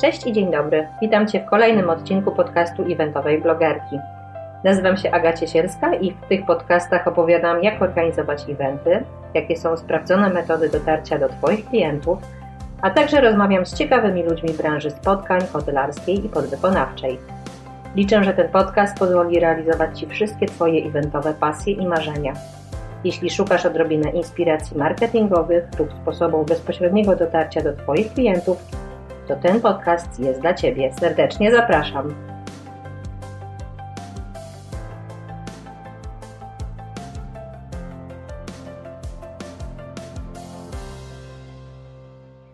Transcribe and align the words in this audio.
Cześć 0.00 0.26
i 0.26 0.32
dzień 0.32 0.50
dobry. 0.50 0.88
Witam 1.00 1.26
Cię 1.26 1.40
w 1.40 1.50
kolejnym 1.50 1.90
odcinku 1.90 2.32
podcastu 2.32 2.92
eventowej 2.92 3.40
blogerki. 3.40 3.98
Nazywam 4.64 4.96
się 4.96 5.10
Agacie 5.10 5.48
Sierska 5.48 5.94
i 5.94 6.12
w 6.12 6.28
tych 6.28 6.46
podcastach 6.46 7.08
opowiadam, 7.08 7.62
jak 7.62 7.82
organizować 7.82 8.44
eventy, 8.50 9.04
jakie 9.34 9.56
są 9.56 9.76
sprawdzone 9.76 10.30
metody 10.30 10.68
dotarcia 10.68 11.18
do 11.18 11.28
Twoich 11.28 11.68
klientów, 11.68 12.18
a 12.82 12.90
także 12.90 13.20
rozmawiam 13.20 13.66
z 13.66 13.74
ciekawymi 13.74 14.22
ludźmi 14.22 14.50
branży 14.50 14.90
spotkań 14.90 15.40
hotelarskiej 15.52 16.26
i 16.26 16.28
podwykonawczej. 16.28 17.18
Liczę, 17.96 18.24
że 18.24 18.34
ten 18.34 18.48
podcast 18.48 18.98
pozwoli 18.98 19.40
realizować 19.40 19.98
Ci 19.98 20.06
wszystkie 20.06 20.46
Twoje 20.46 20.86
eventowe 20.86 21.34
pasje 21.34 21.72
i 21.72 21.86
marzenia. 21.86 22.32
Jeśli 23.04 23.30
szukasz 23.30 23.66
odrobinę 23.66 24.10
inspiracji 24.10 24.78
marketingowych 24.78 25.64
lub 25.78 25.92
sposobów 25.92 26.46
bezpośredniego 26.46 27.16
dotarcia 27.16 27.60
do 27.62 27.72
Twoich 27.72 28.12
klientów, 28.12 28.87
to 29.28 29.36
ten 29.36 29.60
podcast 29.60 30.20
jest 30.20 30.40
dla 30.40 30.54
Ciebie. 30.54 30.92
Serdecznie 31.00 31.50
zapraszam. 31.50 32.14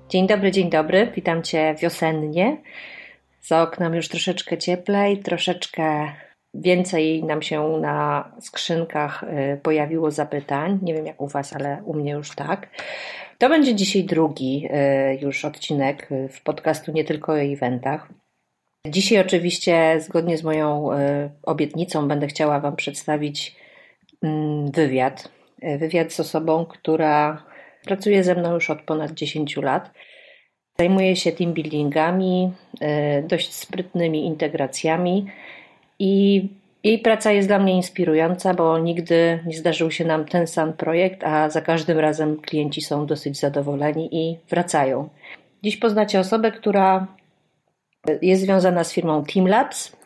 Dzień 0.08 0.26
dobry, 0.26 0.52
dzień 0.52 0.70
dobry. 0.70 1.12
Witam 1.16 1.42
Cię 1.42 1.74
wiosennie. 1.82 2.56
Za 3.42 3.62
oknem 3.62 3.94
już 3.94 4.08
troszeczkę 4.08 4.58
cieplej, 4.58 5.18
troszeczkę 5.18 6.12
więcej 6.54 7.24
nam 7.24 7.42
się 7.42 7.68
na 7.68 8.28
skrzynkach 8.40 9.22
y, 9.22 9.60
pojawiło 9.62 10.10
zapytań. 10.10 10.78
Nie 10.82 10.94
wiem 10.94 11.06
jak 11.06 11.20
u 11.20 11.26
Was, 11.26 11.52
ale 11.52 11.82
u 11.84 11.94
mnie 11.94 12.12
już 12.12 12.34
tak. 12.34 12.68
To 13.38 13.48
będzie 13.48 13.74
dzisiaj 13.74 14.04
drugi 14.04 14.66
y, 14.66 15.18
już 15.22 15.44
odcinek 15.44 16.12
y, 16.12 16.28
w 16.28 16.42
podcastu 16.42 16.92
nie 16.92 17.04
tylko 17.04 17.32
o 17.32 17.40
eventach. 17.40 18.08
Dzisiaj 18.86 19.18
oczywiście 19.18 20.00
zgodnie 20.00 20.38
z 20.38 20.42
moją 20.42 20.88
obietnicą 21.42 22.08
będę 22.08 22.26
chciała 22.26 22.60
Wam 22.60 22.76
przedstawić 22.76 23.56
mm, 24.22 24.70
wywiad. 24.70 25.28
Wywiad 25.78 26.12
z 26.12 26.20
osobą, 26.20 26.66
która 26.66 27.44
pracuje 27.84 28.24
ze 28.24 28.34
mną 28.34 28.54
już 28.54 28.70
od 28.70 28.82
ponad 28.82 29.12
10 29.12 29.56
lat. 29.56 29.90
Zajmuje 30.78 31.16
się 31.16 31.32
team 31.32 31.52
buildingami, 31.52 32.52
dość 33.28 33.52
sprytnymi 33.52 34.26
integracjami 34.26 35.26
i 35.98 36.48
jej 36.84 36.98
praca 36.98 37.32
jest 37.32 37.48
dla 37.48 37.58
mnie 37.58 37.74
inspirująca, 37.74 38.54
bo 38.54 38.78
nigdy 38.78 39.40
nie 39.46 39.56
zdarzył 39.56 39.90
się 39.90 40.04
nam 40.04 40.24
ten 40.24 40.46
sam 40.46 40.72
projekt, 40.72 41.24
a 41.24 41.50
za 41.50 41.60
każdym 41.60 41.98
razem 41.98 42.36
klienci 42.40 42.82
są 42.82 43.06
dosyć 43.06 43.38
zadowoleni 43.40 44.08
i 44.12 44.38
wracają. 44.50 45.08
Dziś 45.62 45.76
poznacie 45.76 46.20
osobę, 46.20 46.52
która 46.52 47.06
jest 48.22 48.42
związana 48.42 48.84
z 48.84 48.92
firmą 48.92 49.24
Teamlabs 49.24 49.96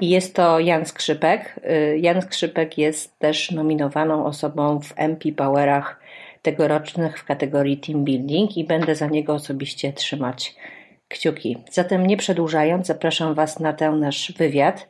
i 0.00 0.10
jest 0.10 0.36
to 0.36 0.60
Jan 0.60 0.86
Skrzypek. 0.86 1.60
Jan 1.96 2.22
Skrzypek 2.22 2.78
jest 2.78 3.18
też 3.18 3.50
nominowaną 3.50 4.26
osobą 4.26 4.80
w 4.80 4.92
MP 4.96 5.32
Powerach 5.32 6.00
tegorocznych 6.42 7.18
w 7.18 7.24
kategorii 7.24 7.76
Team 7.76 8.04
Building 8.04 8.56
i 8.56 8.64
będę 8.64 8.94
za 8.94 9.06
niego 9.06 9.34
osobiście 9.34 9.92
trzymać 9.92 10.54
kciuki. 11.08 11.56
Zatem 11.70 12.06
nie 12.06 12.16
przedłużając, 12.16 12.86
zapraszam 12.86 13.34
Was 13.34 13.60
na 13.60 13.72
ten 13.72 14.00
nasz 14.00 14.32
wywiad 14.32 14.86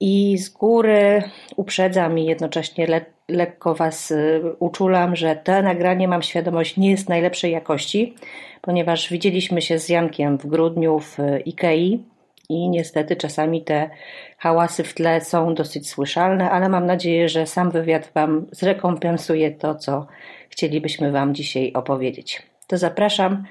i 0.00 0.38
z 0.38 0.48
góry 0.48 1.22
uprzedzam 1.56 2.18
i 2.18 2.24
jednocześnie 2.24 2.86
le 2.86 3.14
lekko 3.28 3.74
Was 3.74 4.10
y, 4.10 4.42
uczulam, 4.58 5.16
że 5.16 5.36
to 5.36 5.62
nagranie, 5.62 6.08
mam 6.08 6.22
świadomość, 6.22 6.76
nie 6.76 6.90
jest 6.90 7.08
najlepszej 7.08 7.52
jakości, 7.52 8.14
ponieważ 8.60 9.10
widzieliśmy 9.10 9.62
się 9.62 9.78
z 9.78 9.88
Jankiem 9.88 10.38
w 10.38 10.46
grudniu 10.46 11.00
w 11.00 11.18
Ikei 11.46 12.04
i 12.48 12.68
niestety 12.68 13.16
czasami 13.16 13.62
te 13.62 13.90
hałasy 14.38 14.84
w 14.84 14.94
tle 14.94 15.20
są 15.20 15.54
dosyć 15.54 15.90
słyszalne, 15.90 16.50
ale 16.50 16.68
mam 16.68 16.86
nadzieję, 16.86 17.28
że 17.28 17.46
sam 17.46 17.70
wywiad 17.70 18.10
Wam 18.14 18.46
zrekompensuje 18.52 19.50
to, 19.50 19.74
co 19.74 20.06
chcielibyśmy 20.48 21.12
Wam 21.12 21.34
dzisiaj 21.34 21.72
opowiedzieć. 21.72 22.42
To 22.66 22.78
zapraszam 22.78 23.44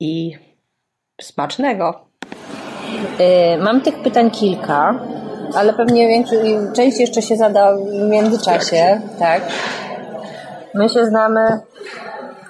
i 0.00 0.36
smacznego. 1.20 2.06
Y, 3.54 3.62
mam 3.62 3.80
tych 3.80 4.02
pytań 4.02 4.30
kilka, 4.30 5.00
ale 5.54 5.72
pewnie 5.72 6.08
większość, 6.08 6.40
część 6.72 7.00
jeszcze 7.00 7.22
się 7.22 7.36
zada 7.36 7.76
w 7.76 8.08
międzyczasie, 8.10 9.00
tak? 9.18 9.42
My 10.74 10.88
się 10.88 11.06
znamy 11.06 11.60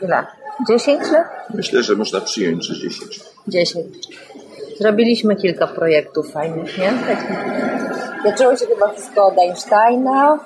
ile? 0.03 0.25
10 0.69 1.10
lat? 1.10 1.27
Myślę, 1.55 1.82
że 1.82 1.94
można 1.94 2.21
przyjąć, 2.21 2.65
że 2.66 2.75
10. 2.75 3.21
10. 3.49 3.87
Zrobiliśmy 4.81 5.37
kilka 5.37 5.66
projektów 5.66 6.32
fajnych, 6.32 6.78
nie? 6.78 6.93
Zaczęło 8.25 8.56
się 8.56 8.66
chyba 8.66 8.93
wszystko 8.93 9.26
od 9.26 9.38
Einsteina, 9.38 10.38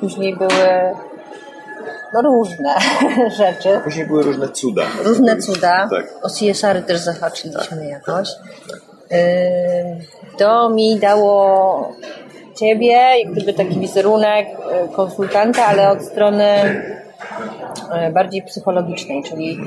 później 0.00 0.36
były 0.36 0.94
no 2.14 2.22
różne 2.22 2.74
rzeczy. 3.38 3.80
Później 3.84 4.06
były 4.06 4.22
różne 4.22 4.48
cuda. 4.48 4.82
Różne 5.04 5.36
cuda. 5.36 5.88
Tak. 5.90 6.06
O 6.22 6.28
CSR 6.28 6.82
też 6.82 6.98
zahaczyliśmy 6.98 7.76
tak. 8.70 8.85
Jakoś. 9.10 10.16
To 10.38 10.70
mi 10.70 10.98
dało 10.98 11.92
ciebie, 12.56 12.96
jak 13.24 13.32
gdyby 13.32 13.52
taki 13.52 13.80
wizerunek 13.80 14.48
y, 14.48 14.94
konsultanta, 14.94 15.66
ale 15.66 15.90
od 15.90 16.02
strony 16.02 16.44
y, 18.08 18.12
bardziej 18.12 18.42
psychologicznej, 18.42 19.22
czyli 19.22 19.58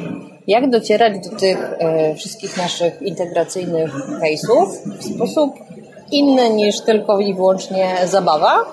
jak 0.47 0.69
docierać 0.69 1.13
do 1.29 1.37
tych 1.37 1.73
y, 2.11 2.15
wszystkich 2.15 2.57
naszych 2.57 3.01
integracyjnych 3.01 3.93
case'ów 3.95 4.67
w 4.99 5.03
sposób 5.03 5.53
inny 6.11 6.49
niż 6.49 6.81
tylko 6.81 7.19
i 7.19 7.33
wyłącznie 7.33 7.95
zabawa, 8.05 8.65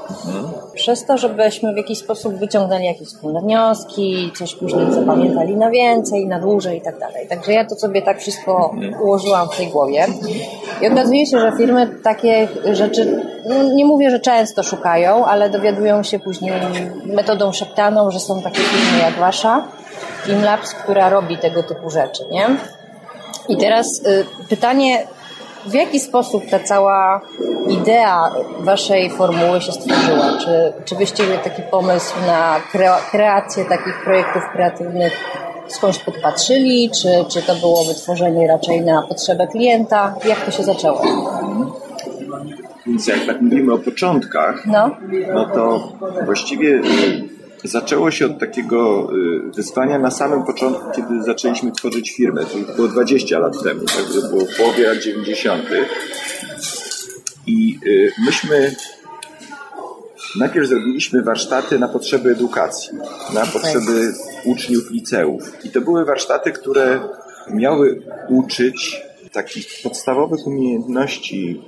przez 0.74 1.04
to, 1.04 1.18
żebyśmy 1.18 1.74
w 1.74 1.76
jakiś 1.76 1.98
sposób 1.98 2.34
wyciągnęli 2.34 2.84
jakieś 2.84 3.08
wspólne 3.08 3.40
wnioski, 3.40 4.32
coś 4.38 4.54
później 4.54 4.92
zapamiętali 4.92 5.56
na 5.56 5.70
więcej, 5.70 6.26
na 6.26 6.40
dłużej 6.40 6.78
i 6.78 6.80
tak 6.80 6.98
dalej. 6.98 7.28
Także 7.28 7.52
ja 7.52 7.64
to 7.64 7.76
sobie 7.76 8.02
tak 8.02 8.20
wszystko 8.20 8.74
ułożyłam 9.02 9.48
w 9.48 9.56
tej 9.56 9.68
głowie. 9.68 10.06
I 10.82 10.88
okazuje 10.88 11.26
się, 11.26 11.40
że 11.40 11.52
firmy 11.56 11.88
takie 12.04 12.48
rzeczy, 12.72 13.22
no 13.48 13.62
nie 13.62 13.84
mówię, 13.84 14.10
że 14.10 14.20
często 14.20 14.62
szukają, 14.62 15.24
ale 15.24 15.50
dowiadują 15.50 16.02
się 16.02 16.18
później 16.18 16.52
metodą 17.04 17.52
szeptaną, 17.52 18.10
że 18.10 18.20
są 18.20 18.42
takie 18.42 18.60
firmy 18.60 18.98
jak 18.98 19.14
wasza, 19.14 19.64
Teamlabs, 20.26 20.74
która 20.74 21.08
robi 21.08 21.38
tego 21.38 21.62
typu 21.62 21.90
rzeczy, 21.90 22.22
nie? 22.30 22.46
I 23.48 23.56
teraz 23.56 23.86
y, 24.06 24.24
pytanie, 24.48 25.06
w 25.66 25.74
jaki 25.74 26.00
sposób 26.00 26.46
ta 26.50 26.58
cała 26.58 27.20
idea 27.68 28.30
waszej 28.60 29.10
formuły 29.10 29.60
się 29.60 29.72
stworzyła? 29.72 30.38
Czy, 30.44 30.72
czy 30.84 30.96
wyście 30.96 31.26
mieli 31.26 31.38
taki 31.38 31.62
pomysł 31.62 32.14
na 32.26 32.60
kreację 33.10 33.64
takich 33.64 34.04
projektów 34.04 34.42
kreatywnych 34.52 35.12
skądś 35.68 35.98
podpatrzyli, 35.98 36.90
czy, 36.90 37.08
czy 37.28 37.42
to 37.42 37.54
było 37.54 37.84
wytworzenie 37.84 38.48
raczej 38.48 38.80
na 38.80 39.02
potrzebę 39.02 39.46
klienta? 39.46 40.14
Jak 40.28 40.40
to 40.44 40.50
się 40.50 40.62
zaczęło? 40.62 41.02
Więc 42.86 43.06
jak 43.06 43.26
tak 43.26 43.40
mówimy 43.40 43.72
o 43.72 43.78
początkach, 43.78 44.66
no, 44.66 44.90
no 45.34 45.44
to 45.44 45.92
właściwie 46.24 46.80
zaczęło 47.66 48.10
się 48.10 48.26
od 48.26 48.38
takiego 48.38 49.08
y, 49.48 49.52
wyzwania 49.52 49.98
na 49.98 50.10
samym 50.10 50.42
początku, 50.42 50.90
kiedy 50.96 51.22
zaczęliśmy 51.22 51.72
tworzyć 51.72 52.16
firmę. 52.16 52.44
To 52.44 52.74
było 52.76 52.88
20 52.88 53.38
lat 53.38 53.62
temu, 53.62 53.80
także 53.84 54.28
było 54.28 54.44
w 54.44 54.56
połowie 54.56 54.86
lat 54.88 54.98
90. 54.98 55.64
I 57.46 57.78
y, 57.86 58.12
myśmy 58.26 58.74
najpierw 60.38 60.68
zrobiliśmy 60.68 61.22
warsztaty 61.22 61.78
na 61.78 61.88
potrzeby 61.88 62.30
edukacji, 62.30 62.98
na 63.34 63.46
potrzeby 63.46 64.12
uczniów 64.44 64.90
liceów. 64.90 65.64
I 65.64 65.70
to 65.70 65.80
były 65.80 66.04
warsztaty, 66.04 66.52
które 66.52 67.00
miały 67.50 68.02
uczyć 68.28 69.02
takich 69.32 69.66
podstawowych 69.82 70.46
umiejętności 70.46 71.62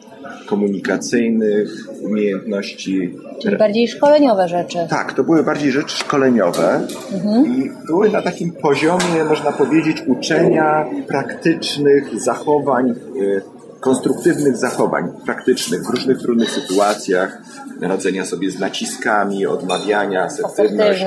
komunikacyjnych, 0.46 1.68
umiejętności. 2.02 3.14
Czyli 3.42 3.56
bardziej 3.56 3.88
szkoleniowe 3.88 4.48
rzeczy. 4.48 4.78
Tak, 4.90 5.12
to 5.12 5.24
były 5.24 5.42
bardziej 5.42 5.72
rzeczy 5.72 5.96
szkoleniowe 5.96 6.86
mhm. 7.12 7.46
i 7.46 7.70
były 7.86 8.10
na 8.10 8.22
takim 8.22 8.52
poziomie, 8.52 9.24
można 9.28 9.52
powiedzieć, 9.52 10.02
uczenia 10.06 10.86
praktycznych 11.08 12.20
zachowań 12.20 12.94
y, 13.16 13.42
konstruktywnych 13.80 14.56
zachowań 14.56 15.08
praktycznych 15.26 15.82
w 15.82 15.90
różnych 15.90 16.18
trudnych 16.18 16.50
sytuacjach, 16.50 17.38
radzenia 17.80 18.24
sobie 18.24 18.50
z 18.50 18.58
naciskami, 18.58 19.46
odmawiania, 19.46 20.24
asertywność, 20.24 21.04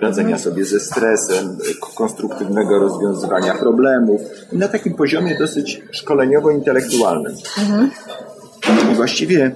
radzenia 0.00 0.36
mhm. 0.36 0.38
sobie 0.38 0.64
ze 0.64 0.80
stresem, 0.80 1.58
konstruktywnego 1.96 2.78
rozwiązywania 2.78 3.54
problemów 3.54 4.20
na 4.52 4.68
takim 4.68 4.94
poziomie 4.94 5.38
dosyć 5.38 5.82
szkoleniowo-intelektualnym. 5.90 7.32
Mhm. 7.58 7.90
I 8.92 8.94
właściwie 8.94 9.54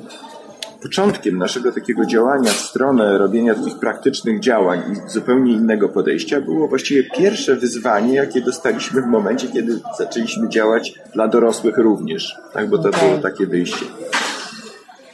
początkiem 0.82 1.38
naszego 1.38 1.72
takiego 1.72 2.06
działania 2.06 2.50
w 2.50 2.60
stronę 2.60 3.19
robienia 3.19 3.55
takich 3.55 3.78
praktycznych 3.78 4.40
działań 4.40 4.82
i 4.93 5.10
zupełnie 5.10 5.52
innego 5.52 5.88
podejścia 5.88 6.40
było 6.40 6.69
właściwie 6.69 7.05
pierwsze 7.05 7.56
wyzwanie, 7.56 8.14
jakie 8.14 8.40
dostaliśmy 8.40 9.02
w 9.02 9.06
momencie, 9.06 9.49
kiedy 9.49 9.81
zaczęliśmy 9.99 10.49
działać 10.49 10.94
dla 11.14 11.28
dorosłych 11.28 11.78
również, 11.78 12.37
tak, 12.52 12.69
bo 12.69 12.78
to 12.78 12.88
okay. 12.88 13.00
było 13.00 13.19
takie 13.19 13.46
wyjście. 13.46 13.87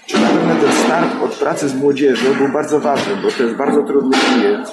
Czy 0.07 0.21
na 0.21 0.29
pewno 0.29 0.55
ten 0.55 0.73
start 0.85 1.23
od 1.23 1.35
pracy 1.35 1.69
z 1.69 1.75
młodzieżą 1.75 2.35
był 2.35 2.49
bardzo 2.49 2.81
ważny, 2.81 3.17
bo 3.23 3.31
to 3.31 3.43
jest 3.43 3.57
bardzo 3.57 3.83
trudny 3.83 4.17
klient, 4.19 4.73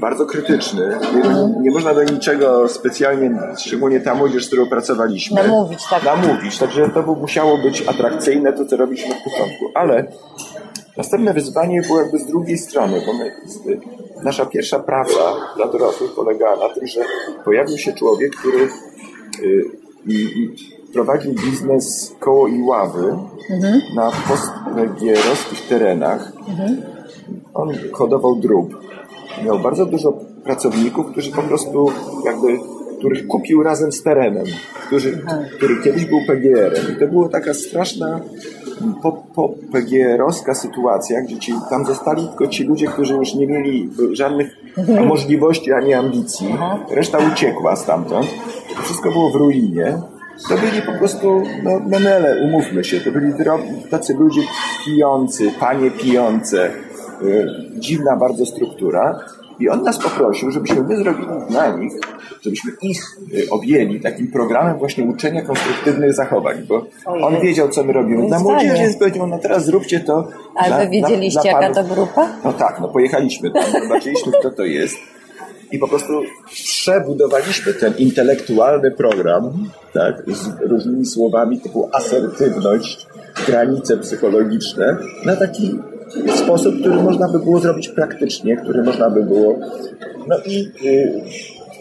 bardzo 0.00 0.26
krytyczny. 0.26 0.98
Nie, 1.14 1.62
nie, 1.62 1.70
można 1.70 1.94
do 1.94 2.04
niczego 2.04 2.68
specjalnie, 2.68 3.30
szczególnie 3.58 4.00
ta 4.00 4.14
młodzież, 4.14 4.44
z 4.44 4.46
którą 4.46 4.66
pracowaliśmy, 4.66 5.42
namówić. 5.42 5.86
Tak. 5.90 6.04
namówić. 6.04 6.58
Także 6.58 6.88
to 6.88 7.02
musiało 7.02 7.58
być 7.58 7.82
atrakcyjne, 7.88 8.52
to 8.52 8.64
co 8.64 8.76
robiliśmy 8.76 9.14
w 9.14 9.24
początku. 9.24 9.64
Ale 9.74 10.06
następne 10.96 11.34
wyzwanie 11.34 11.82
było 11.82 12.00
jakby 12.00 12.18
z 12.18 12.26
drugiej 12.26 12.58
strony, 12.58 13.02
bo 13.06 13.12
my, 13.12 13.32
nasza 14.22 14.46
pierwsza 14.46 14.78
praca 14.78 15.20
dla 15.56 15.68
dorosłych 15.68 16.12
polegała 16.12 16.68
na 16.68 16.74
tym, 16.74 16.86
że 16.86 17.00
pojawił 17.44 17.78
się 17.78 17.92
człowiek, 17.92 18.36
który 18.36 18.68
y, 19.42 19.64
i, 20.06 20.48
prowadził 20.92 21.34
biznes 21.34 22.14
koło 22.20 22.48
i 22.48 22.62
ławy 22.62 23.16
mhm. 23.50 23.80
na 23.94 24.10
postwęgierowskich 24.28 25.68
terenach. 25.68 26.32
Mhm. 26.48 26.82
On 27.54 27.68
hodował 27.92 28.36
drób 28.36 28.89
miał 29.44 29.58
bardzo 29.58 29.86
dużo 29.86 30.12
pracowników, 30.44 31.06
którzy 31.06 31.32
po 31.32 31.42
prostu 31.42 31.86
jakby, 32.24 32.58
których 32.98 33.26
kupił 33.26 33.62
razem 33.62 33.92
z 33.92 34.02
terenem, 34.02 34.44
którzy, 34.86 35.22
który 35.56 35.82
kiedyś 35.84 36.04
był 36.04 36.20
PGR-em. 36.26 36.96
I 36.96 37.00
to 37.00 37.06
była 37.06 37.28
taka 37.28 37.54
straszna 37.54 38.20
po, 39.02 39.12
po 39.34 39.48
PGR-owska 39.72 40.54
sytuacja, 40.54 41.22
gdzie 41.22 41.38
ci, 41.38 41.52
tam 41.70 41.84
zostali 41.84 42.28
tylko 42.28 42.46
ci 42.46 42.64
ludzie, 42.64 42.86
którzy 42.86 43.14
już 43.14 43.34
nie 43.34 43.46
mieli 43.46 43.90
żadnych 44.12 44.56
mhm. 44.78 45.06
możliwości 45.06 45.72
ani 45.72 45.94
ambicji. 45.94 46.56
Reszta 46.90 47.18
uciekła 47.32 47.76
stamtąd. 47.76 48.26
To 48.76 48.82
wszystko 48.82 49.10
było 49.10 49.30
w 49.30 49.34
ruinie. 49.34 49.98
To 50.48 50.54
byli 50.54 50.82
po 50.82 50.92
prostu 50.92 51.42
no, 51.62 51.80
menele, 51.86 52.36
umówmy 52.44 52.84
się. 52.84 53.00
To 53.00 53.10
byli 53.10 53.32
tacy 53.90 54.14
ludzie 54.14 54.40
pijący, 54.84 55.50
panie 55.60 55.90
pijące, 55.90 56.70
dziwna 57.78 58.16
bardzo 58.16 58.46
struktura. 58.46 59.20
I 59.60 59.68
on 59.68 59.82
nas 59.82 59.98
poprosił, 59.98 60.50
żebyśmy 60.50 60.82
my 60.82 60.96
zrobili 60.96 61.28
dla 61.50 61.76
nich, 61.76 61.92
żebyśmy 62.42 62.72
ich 62.82 63.18
y, 63.34 63.50
objęli 63.50 64.00
takim 64.00 64.30
programem 64.30 64.78
właśnie 64.78 65.04
uczenia 65.04 65.42
konstruktywnych 65.42 66.14
zachowań, 66.14 66.56
bo 66.68 66.86
on 67.06 67.40
wiedział, 67.40 67.68
co 67.68 67.84
my 67.84 67.92
robimy. 67.92 68.26
Dla 68.26 68.38
młodzieży 68.38 68.82
jest 68.82 68.98
powiedział, 68.98 69.26
no 69.26 69.38
teraz 69.38 69.64
zróbcie 69.64 70.00
to. 70.00 70.28
Ale 70.56 70.84
wy 70.84 70.90
wiedzieliście, 70.90 71.40
dla, 71.42 71.58
dla 71.58 71.62
jaka 71.68 71.82
to 71.82 71.94
grupa? 71.94 72.28
No 72.44 72.52
tak, 72.52 72.80
no 72.80 72.88
pojechaliśmy 72.88 73.50
tam, 73.50 73.82
zobaczyliśmy, 73.82 74.32
kto 74.40 74.50
to 74.50 74.64
jest. 74.64 74.96
I 75.72 75.78
po 75.78 75.88
prostu 75.88 76.12
przebudowaliśmy 76.46 77.74
ten 77.74 77.94
intelektualny 77.98 78.90
program, 78.90 79.68
tak, 79.92 80.22
z 80.26 80.70
różnymi 80.70 81.06
słowami 81.06 81.60
typu 81.60 81.88
asertywność, 81.92 83.06
granice 83.46 83.96
psychologiczne, 83.96 84.96
na 85.24 85.36
taki 85.36 85.78
sposób, 86.36 86.80
który 86.80 87.02
można 87.02 87.28
by 87.28 87.38
było 87.38 87.60
zrobić 87.60 87.88
praktycznie, 87.88 88.56
który 88.56 88.82
można 88.82 89.10
by 89.10 89.22
było. 89.22 89.58
No 90.28 90.36
i 90.46 90.70
y, 90.84 91.22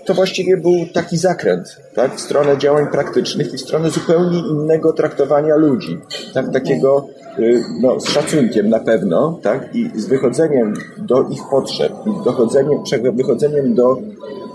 to 0.05 0.13
właściwie 0.13 0.57
był 0.57 0.85
taki 0.93 1.17
zakręt 1.17 1.81
tak, 1.95 2.15
w 2.15 2.19
stronę 2.19 2.57
działań 2.57 2.87
praktycznych 2.91 3.53
i 3.53 3.57
w 3.57 3.61
stronę 3.61 3.89
zupełnie 3.89 4.39
innego 4.39 4.93
traktowania 4.93 5.55
ludzi. 5.55 5.97
Tak, 6.33 6.53
takiego 6.53 7.07
y, 7.39 7.63
no, 7.81 7.99
z 7.99 8.09
szacunkiem 8.09 8.69
na 8.69 8.79
pewno, 8.79 9.39
tak, 9.43 9.75
i 9.75 9.91
z 9.95 10.05
wychodzeniem 10.05 10.73
do 10.97 11.21
ich 11.21 11.41
potrzeb, 11.51 11.93
i 12.05 12.25
dochodzeniem, 12.25 12.79
wychodzeniem 13.13 13.73
do 13.73 13.97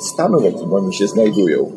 stanu, 0.00 0.40
w 0.40 0.44
jakim 0.44 0.72
oni 0.72 0.94
się 0.94 1.06
znajdują 1.06 1.72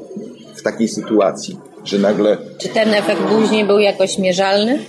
w 0.56 0.62
takiej 0.62 0.88
sytuacji, 0.88 1.60
że 1.84 1.98
nagle. 1.98 2.38
Czy 2.58 2.70
ten 2.70 2.94
efekt 2.94 3.22
później 3.22 3.66
był 3.66 3.80
jakoś 3.80 4.18
mierzalny? 4.18 4.80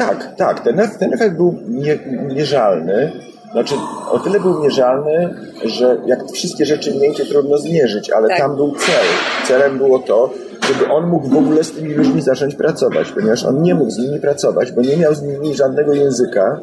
Tak, 0.00 0.36
tak. 0.36 0.60
Ten, 0.60 0.80
ten 0.98 1.14
efekt 1.14 1.36
był 1.36 1.54
nie, 1.68 1.98
mierzalny. 2.34 3.12
Znaczy, 3.52 3.74
o 4.10 4.18
tyle 4.18 4.40
był 4.40 4.62
mierzalny, 4.62 5.34
że 5.64 5.96
jak 6.06 6.32
wszystkie 6.32 6.66
rzeczy 6.66 6.94
mniejsze 6.94 7.26
trudno 7.26 7.58
zmierzyć, 7.58 8.10
ale 8.10 8.28
tak. 8.28 8.38
tam 8.38 8.56
był 8.56 8.74
cel. 8.74 9.06
Celem 9.46 9.78
było 9.78 9.98
to, 9.98 10.30
żeby 10.68 10.92
on 10.92 11.06
mógł 11.06 11.28
w 11.28 11.36
ogóle 11.36 11.64
z 11.64 11.72
tymi 11.72 11.94
ludźmi 11.94 12.22
zacząć 12.22 12.54
pracować, 12.54 13.12
ponieważ 13.12 13.44
on 13.44 13.62
nie 13.62 13.74
mógł 13.74 13.90
z 13.90 13.98
nimi 13.98 14.20
pracować, 14.20 14.72
bo 14.72 14.82
nie 14.82 14.96
miał 14.96 15.14
z 15.14 15.22
nimi 15.22 15.54
żadnego 15.54 15.94
języka. 15.94 16.60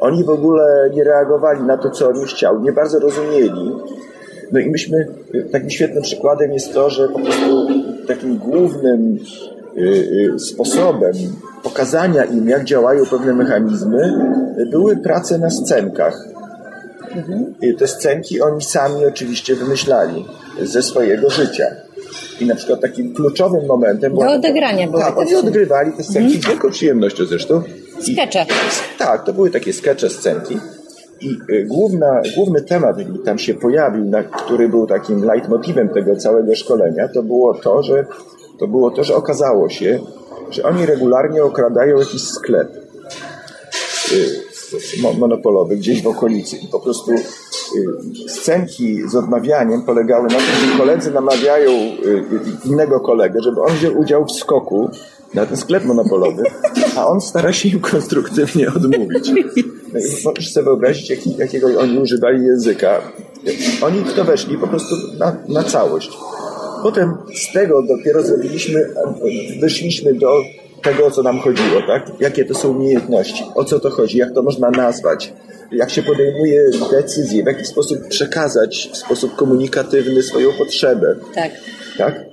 Oni 0.00 0.24
w 0.24 0.30
ogóle 0.30 0.90
nie 0.94 1.04
reagowali 1.04 1.62
na 1.62 1.76
to, 1.76 1.90
co 1.90 2.08
on 2.08 2.24
chciał, 2.24 2.60
nie 2.60 2.72
bardzo 2.72 2.98
rozumieli. 2.98 3.72
No 4.52 4.60
i 4.60 4.70
myśmy, 4.70 5.06
takim 5.52 5.70
świetnym 5.70 6.02
przykładem 6.02 6.52
jest 6.52 6.74
to, 6.74 6.90
że 6.90 7.08
po 7.08 7.18
prostu 7.18 7.68
takim 8.06 8.38
głównym 8.38 9.18
sposobem 10.38 11.12
pokazania 11.62 12.24
im, 12.24 12.48
jak 12.48 12.64
działają 12.64 13.06
pewne 13.06 13.34
mechanizmy, 13.34 14.12
były 14.70 14.96
prace 14.96 15.38
na 15.38 15.50
scenkach. 15.50 16.28
Mhm. 17.16 17.54
I 17.62 17.74
te 17.74 17.86
scenki 17.86 18.40
oni 18.40 18.62
sami 18.62 19.06
oczywiście 19.06 19.54
wymyślali 19.54 20.24
ze 20.62 20.82
swojego 20.82 21.30
życia. 21.30 21.66
I 22.40 22.46
na 22.46 22.54
przykład 22.54 22.80
takim 22.80 23.14
kluczowym 23.14 23.66
momentem... 23.66 24.14
Do 24.14 24.32
odegrania 24.32 24.86
były 24.86 25.02
Tak, 25.02 25.18
oni 25.18 25.34
odgrywali 25.34 25.92
te 25.92 26.02
scenki 26.02 26.34
mhm. 26.34 26.42
z 26.42 26.46
wielką 26.46 26.70
przyjemnością 26.70 27.24
zresztą. 27.24 27.62
Skecze. 28.00 28.46
Tak, 28.98 29.24
to 29.24 29.32
były 29.32 29.50
takie 29.50 29.72
skecze, 29.72 30.10
scenki. 30.10 30.58
I 31.20 31.38
y, 31.52 31.64
główna, 31.66 32.22
główny 32.36 32.62
temat, 32.62 32.98
jaki 32.98 33.18
tam 33.24 33.38
się 33.38 33.54
pojawił, 33.54 34.04
na, 34.04 34.22
który 34.22 34.68
był 34.68 34.86
takim 34.86 35.24
leitmotivem 35.24 35.88
tego 35.88 36.16
całego 36.16 36.54
szkolenia, 36.54 37.08
to 37.08 37.22
było 37.22 37.54
to, 37.54 37.82
że 37.82 38.04
to 38.58 38.68
było 38.68 38.90
to, 38.90 39.04
że 39.04 39.16
okazało 39.16 39.68
się, 39.68 40.00
że 40.50 40.62
oni 40.62 40.86
regularnie 40.86 41.44
okradają 41.44 41.98
jakiś 41.98 42.22
sklep 42.22 42.68
y, 44.12 44.48
monopolowy 45.18 45.76
gdzieś 45.76 46.02
w 46.02 46.06
okolicy 46.06 46.56
i 46.56 46.66
po 46.66 46.80
prostu 46.80 47.10
y, 47.12 48.28
scenki 48.28 49.08
z 49.08 49.14
odmawianiem 49.14 49.82
polegały 49.82 50.22
na 50.22 50.38
tym, 50.38 50.70
że 50.70 50.78
koledzy 50.78 51.10
namawiają 51.10 51.70
y, 51.70 52.24
innego 52.64 53.00
kolegę, 53.00 53.40
żeby 53.42 53.62
on 53.62 53.72
wziął 53.72 53.98
udział 53.98 54.24
w 54.24 54.32
skoku 54.32 54.90
na 55.34 55.46
ten 55.46 55.56
sklep 55.56 55.84
monopolowy, 55.84 56.42
a 56.96 57.06
on 57.06 57.20
stara 57.20 57.52
się 57.52 57.68
im 57.68 57.80
konstruktywnie 57.80 58.68
odmówić. 58.76 59.30
No 59.94 60.00
możesz 60.24 60.52
sobie 60.52 60.64
wyobrazić, 60.64 61.10
jak, 61.10 61.26
jakiego 61.26 61.80
oni 61.80 61.98
używali 61.98 62.46
języka. 62.46 63.00
Oni 63.82 64.00
w 64.00 64.14
to 64.14 64.24
weszli 64.24 64.58
po 64.58 64.66
prostu 64.66 64.94
na, 65.18 65.36
na 65.48 65.64
całość. 65.64 66.18
Potem 66.82 67.14
z 67.34 67.52
tego 67.52 67.82
dopiero 67.82 68.22
zrobiliśmy, 68.22 68.90
wyszliśmy 69.60 70.14
do 70.14 70.42
tego, 70.82 71.06
o 71.06 71.10
co 71.10 71.22
nam 71.22 71.40
chodziło, 71.40 71.82
tak? 71.86 72.10
Jakie 72.20 72.44
to 72.44 72.54
są 72.54 72.68
umiejętności, 72.68 73.44
o 73.54 73.64
co 73.64 73.80
to 73.80 73.90
chodzi, 73.90 74.18
jak 74.18 74.34
to 74.34 74.42
można 74.42 74.70
nazwać, 74.70 75.32
jak 75.72 75.90
się 75.90 76.02
podejmuje 76.02 76.64
decyzje, 76.90 77.42
w 77.42 77.46
jaki 77.46 77.64
sposób 77.64 78.08
przekazać 78.08 78.90
w 78.92 78.96
sposób 78.96 79.36
komunikatywny 79.36 80.22
swoją 80.22 80.52
potrzebę. 80.52 81.16
Tak. 81.34 81.50
Tak? 81.98 82.24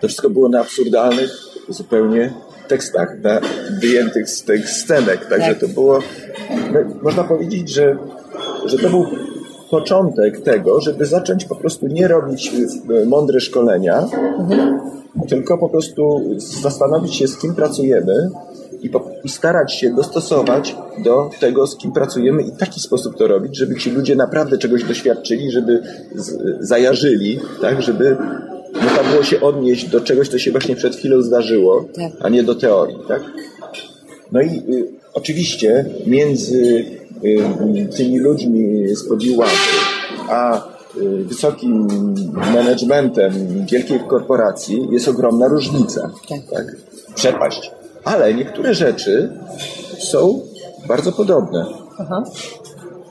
To 0.00 0.08
wszystko 0.08 0.30
było 0.30 0.48
na 0.48 0.60
absurdalnych 0.60 1.30
zupełnie 1.68 2.32
tekstach, 2.68 3.08
na 3.22 3.40
wyjętych 3.80 4.28
z 4.28 4.42
tych 4.42 4.68
scenek, 4.70 5.26
także 5.26 5.48
tak. 5.48 5.58
to 5.58 5.68
było, 5.68 6.02
no, 6.72 6.80
można 7.02 7.24
powiedzieć, 7.24 7.70
że, 7.70 7.96
że 8.66 8.78
to 8.78 8.90
był 8.90 9.06
początek 9.72 10.40
tego, 10.40 10.80
żeby 10.80 11.06
zacząć 11.06 11.44
po 11.44 11.56
prostu 11.56 11.86
nie 11.86 12.08
robić 12.08 12.52
e, 13.02 13.06
mądre 13.06 13.40
szkolenia, 13.40 14.08
mhm. 14.38 14.80
tylko 15.28 15.58
po 15.58 15.68
prostu 15.68 16.20
zastanowić 16.62 17.16
się, 17.16 17.28
z 17.28 17.38
kim 17.38 17.54
pracujemy 17.54 18.30
i, 18.82 18.90
po, 18.90 19.04
i, 19.24 19.28
starać 19.28 19.74
się 19.74 19.94
dostosować 19.94 20.76
do 21.04 21.30
tego, 21.40 21.66
z 21.66 21.76
kim 21.76 21.92
pracujemy 21.92 22.42
i 22.42 22.52
w 22.52 22.56
taki 22.56 22.80
sposób 22.80 23.16
to 23.16 23.26
robić, 23.26 23.56
żeby 23.56 23.76
ci 23.76 23.90
ludzie 23.90 24.16
naprawdę 24.16 24.58
czegoś 24.58 24.84
doświadczyli, 24.84 25.50
żeby 25.50 25.82
z, 26.14 26.38
zajarzyli, 26.60 27.40
tak, 27.60 27.82
żeby 27.82 28.16
można 28.74 29.10
było 29.10 29.22
się 29.22 29.40
odnieść 29.40 29.88
do 29.88 30.00
czegoś, 30.00 30.28
co 30.28 30.38
się 30.38 30.50
właśnie 30.50 30.76
przed 30.76 30.96
chwilą 30.96 31.22
zdarzyło, 31.22 31.84
tak. 31.94 32.12
a 32.20 32.28
nie 32.28 32.42
do 32.42 32.54
teorii, 32.54 32.98
tak? 33.08 33.22
No 34.32 34.40
i 34.42 34.48
y, 34.48 34.88
oczywiście 35.14 35.84
między 36.06 36.56
y, 36.56 37.01
tymi 37.96 38.18
ludźmi 38.18 38.88
z 38.96 39.08
a 40.28 40.68
y, 40.96 41.24
wysokim 41.24 41.88
managementem 42.54 43.32
wielkiej 43.70 44.00
korporacji 44.08 44.88
jest 44.90 45.08
ogromna 45.08 45.48
różnica. 45.48 46.10
Tak. 46.28 46.38
tak? 46.50 46.76
Przepaść. 47.14 47.70
Ale 48.04 48.34
niektóre 48.34 48.74
rzeczy 48.74 49.32
są 49.98 50.40
bardzo 50.88 51.12
podobne. 51.12 51.66
Aha. 51.98 52.24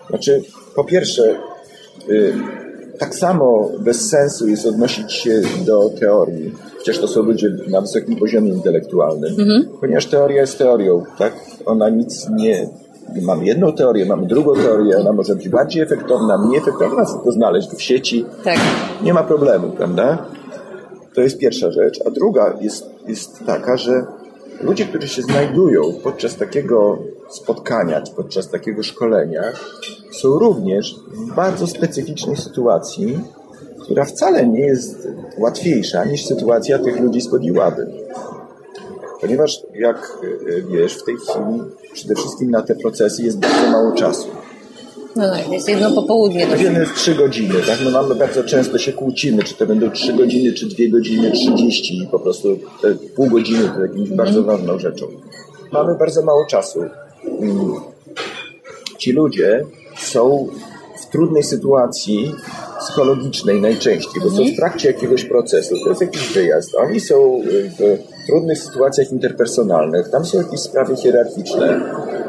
Znaczy, 0.09 0.41
po 0.75 0.83
pierwsze, 0.83 1.35
y, 2.09 2.33
tak 2.99 3.15
samo 3.15 3.69
bez 3.79 4.09
sensu 4.09 4.47
jest 4.47 4.65
odnosić 4.65 5.13
się 5.13 5.41
do 5.65 5.89
teorii, 5.99 6.51
chociaż 6.77 6.99
to 6.99 7.07
są 7.07 7.21
ludzie 7.21 7.49
na 7.67 7.81
wysokim 7.81 8.15
poziomie 8.15 8.51
intelektualnym, 8.51 9.39
mhm. 9.39 9.67
ponieważ 9.79 10.05
teoria 10.05 10.41
jest 10.41 10.57
teorią, 10.57 11.03
tak? 11.17 11.33
Ona 11.65 11.89
nic 11.89 12.29
nie. 12.29 12.69
Mamy 13.21 13.45
jedną 13.45 13.73
teorię, 13.73 14.05
mamy 14.05 14.27
drugą 14.27 14.53
teorię, 14.53 14.97
ona 14.97 15.13
może 15.13 15.35
być 15.35 15.49
bardziej 15.49 15.83
efektowna, 15.83 16.37
mniej 16.37 16.57
efektowna, 16.57 17.05
to 17.23 17.31
znaleźć 17.31 17.69
w 17.71 17.81
sieci. 17.81 18.25
Tak. 18.43 18.57
Nie 19.03 19.13
ma 19.13 19.23
problemu, 19.23 19.69
prawda? 19.69 20.25
To 21.15 21.21
jest 21.21 21.37
pierwsza 21.37 21.71
rzecz. 21.71 21.99
A 22.05 22.09
druga 22.09 22.57
jest, 22.61 22.89
jest 23.07 23.45
taka, 23.45 23.77
że 23.77 24.05
ludzie, 24.61 24.85
którzy 24.85 25.07
się 25.07 25.21
znajdują 25.21 25.81
podczas 26.03 26.35
takiego 26.35 26.97
spotkania, 27.29 28.01
czy 28.01 28.13
podczas 28.13 28.49
takiego 28.49 28.83
szkolenia, 28.83 29.43
są 30.11 30.39
również 30.39 30.95
w 31.11 31.35
bardzo 31.35 31.67
specyficznej 31.67 32.37
sytuacji, 32.37 33.19
która 33.79 34.05
wcale 34.05 34.47
nie 34.47 34.59
jest 34.59 35.07
łatwiejsza 35.37 36.05
niż 36.05 36.25
sytuacja 36.25 36.79
tych 36.79 36.99
ludzi 36.99 37.21
z 37.21 37.29
Podiłaby. 37.29 37.87
Ponieważ, 39.21 39.59
jak 39.75 40.17
e, 40.47 40.61
wiesz, 40.61 40.93
w 40.93 41.03
tej 41.03 41.15
chwili 41.15 41.61
przede 41.93 42.15
wszystkim 42.15 42.51
na 42.51 42.61
te 42.61 42.75
procesy 42.75 43.23
jest 43.23 43.39
bardzo 43.39 43.69
mało 43.71 43.91
czasu. 43.91 44.27
No 45.15 45.29
tak, 45.29 45.51
jest 45.51 45.69
jedno 45.69 45.91
popołudnie. 45.91 46.47
Wiemy 46.57 46.79
jest 46.79 46.95
trzy 46.95 47.15
godziny, 47.15 47.55
tak? 47.67 47.79
No 47.83 47.91
mamy 47.91 48.15
bardzo 48.15 48.43
często 48.43 48.77
się 48.77 48.93
kłócimy, 48.93 49.43
czy 49.43 49.55
to 49.55 49.65
będą 49.65 49.91
trzy 49.91 50.13
godziny, 50.13 50.53
czy 50.53 50.65
dwie 50.65 50.89
godziny, 50.89 51.31
trzydzieści 51.31 52.03
i 52.03 52.07
po 52.07 52.19
prostu 52.19 52.59
te 52.81 52.95
pół 52.95 53.29
godziny 53.29 53.69
to 53.75 53.81
jakimś 53.81 54.07
mm. 54.07 54.17
bardzo 54.17 54.43
ważną 54.43 54.79
rzeczą. 54.79 55.05
Mamy 55.71 55.95
bardzo 55.95 56.21
mało 56.21 56.45
czasu. 56.45 56.79
Mm. 57.39 57.75
Ci 58.97 59.11
ludzie 59.11 59.65
są 59.97 60.47
w 61.01 61.11
trudnej 61.11 61.43
sytuacji 61.43 62.35
psychologicznej 62.79 63.61
najczęściej, 63.61 64.21
bo 64.23 64.29
są 64.29 64.43
w 64.53 64.55
trakcie 64.55 64.87
jakiegoś 64.87 65.25
procesu, 65.25 65.75
to 65.83 65.89
jest 65.89 66.01
jakiś 66.01 66.33
wyjazd. 66.33 66.75
Oni 66.75 66.99
są 66.99 67.41
w 67.79 67.97
trudnych 68.27 68.63
sytuacjach 68.63 69.11
interpersonalnych, 69.11 70.09
tam 70.09 70.25
są 70.25 70.37
jakieś 70.37 70.59
sprawy 70.59 70.95
hierarchiczne. 70.95 71.81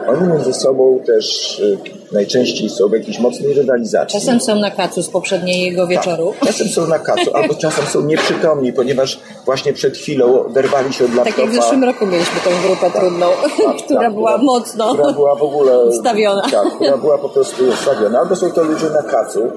Oni 0.08 0.28
między 0.28 0.52
sobą 0.52 1.00
też 1.06 1.58
y, 1.61 1.78
najczęściej 2.12 2.70
są 2.70 2.88
w 2.88 2.92
jakiejś 2.92 3.18
mocnej 3.18 3.54
rywalizacji. 3.54 4.20
Czasem 4.20 4.40
są 4.40 4.56
na 4.56 4.70
kacu 4.70 5.02
z 5.02 5.08
poprzedniego 5.08 5.87
wieczoru. 5.87 6.34
Tak, 6.40 6.49
czasem 6.49 6.68
są 6.68 6.87
na 6.87 6.99
kacu, 6.99 7.37
albo 7.37 7.54
czasem 7.54 7.87
są 7.87 8.02
nieprzytomni, 8.02 8.72
ponieważ 8.72 9.20
właśnie 9.44 9.72
przed 9.72 9.96
chwilą 9.96 10.46
oderwali 10.46 10.92
się 10.92 11.04
od 11.04 11.14
laptopa. 11.14 11.37
Tak 11.37 11.38
jak 11.38 11.50
w 11.50 11.54
zeszłym 11.54 11.84
roku 11.84 12.06
mieliśmy 12.06 12.40
tą 12.44 12.50
grupę 12.66 12.90
tak, 12.90 13.00
trudną, 13.00 13.26
tak, 13.64 13.76
która 13.84 14.00
tak, 14.00 14.14
była 14.14 14.32
która, 14.32 14.44
mocno 14.44 14.94
która 14.94 15.12
była 15.12 15.34
w 15.37 15.42
ogóle 15.42 15.78
ustawiona. 15.78 16.42
Tak, 16.50 16.75
która 16.75 16.96
była 16.96 17.18
po 17.18 17.28
prostu 17.28 17.64
ustawiona. 17.64 18.18
Albo 18.18 18.37
są 18.37 18.50
to 18.50 18.64
ludzie 18.64 18.90
na 18.90 19.02
kacu, 19.02 19.50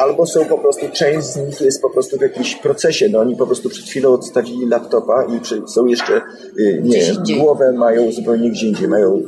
albo 0.00 0.26
są 0.26 0.44
po 0.44 0.58
prostu, 0.58 0.86
część 0.92 1.26
z 1.26 1.36
nich 1.36 1.60
jest 1.60 1.82
po 1.82 1.90
prostu 1.90 2.18
w 2.18 2.20
jakimś 2.20 2.56
procesie, 2.56 3.08
no 3.08 3.18
oni 3.20 3.36
po 3.36 3.46
prostu 3.46 3.68
przed 3.68 3.84
chwilą 3.84 4.12
odstawili 4.12 4.68
laptopa 4.68 5.24
i 5.24 5.40
są 5.68 5.86
jeszcze, 5.86 6.20
y, 6.58 6.82
nie 7.26 7.36
głowę 7.36 7.72
mają 7.72 8.12
zupełnie 8.12 8.50
gdzie 8.50 8.66
indziej, 8.66 8.88
mają 8.88 9.22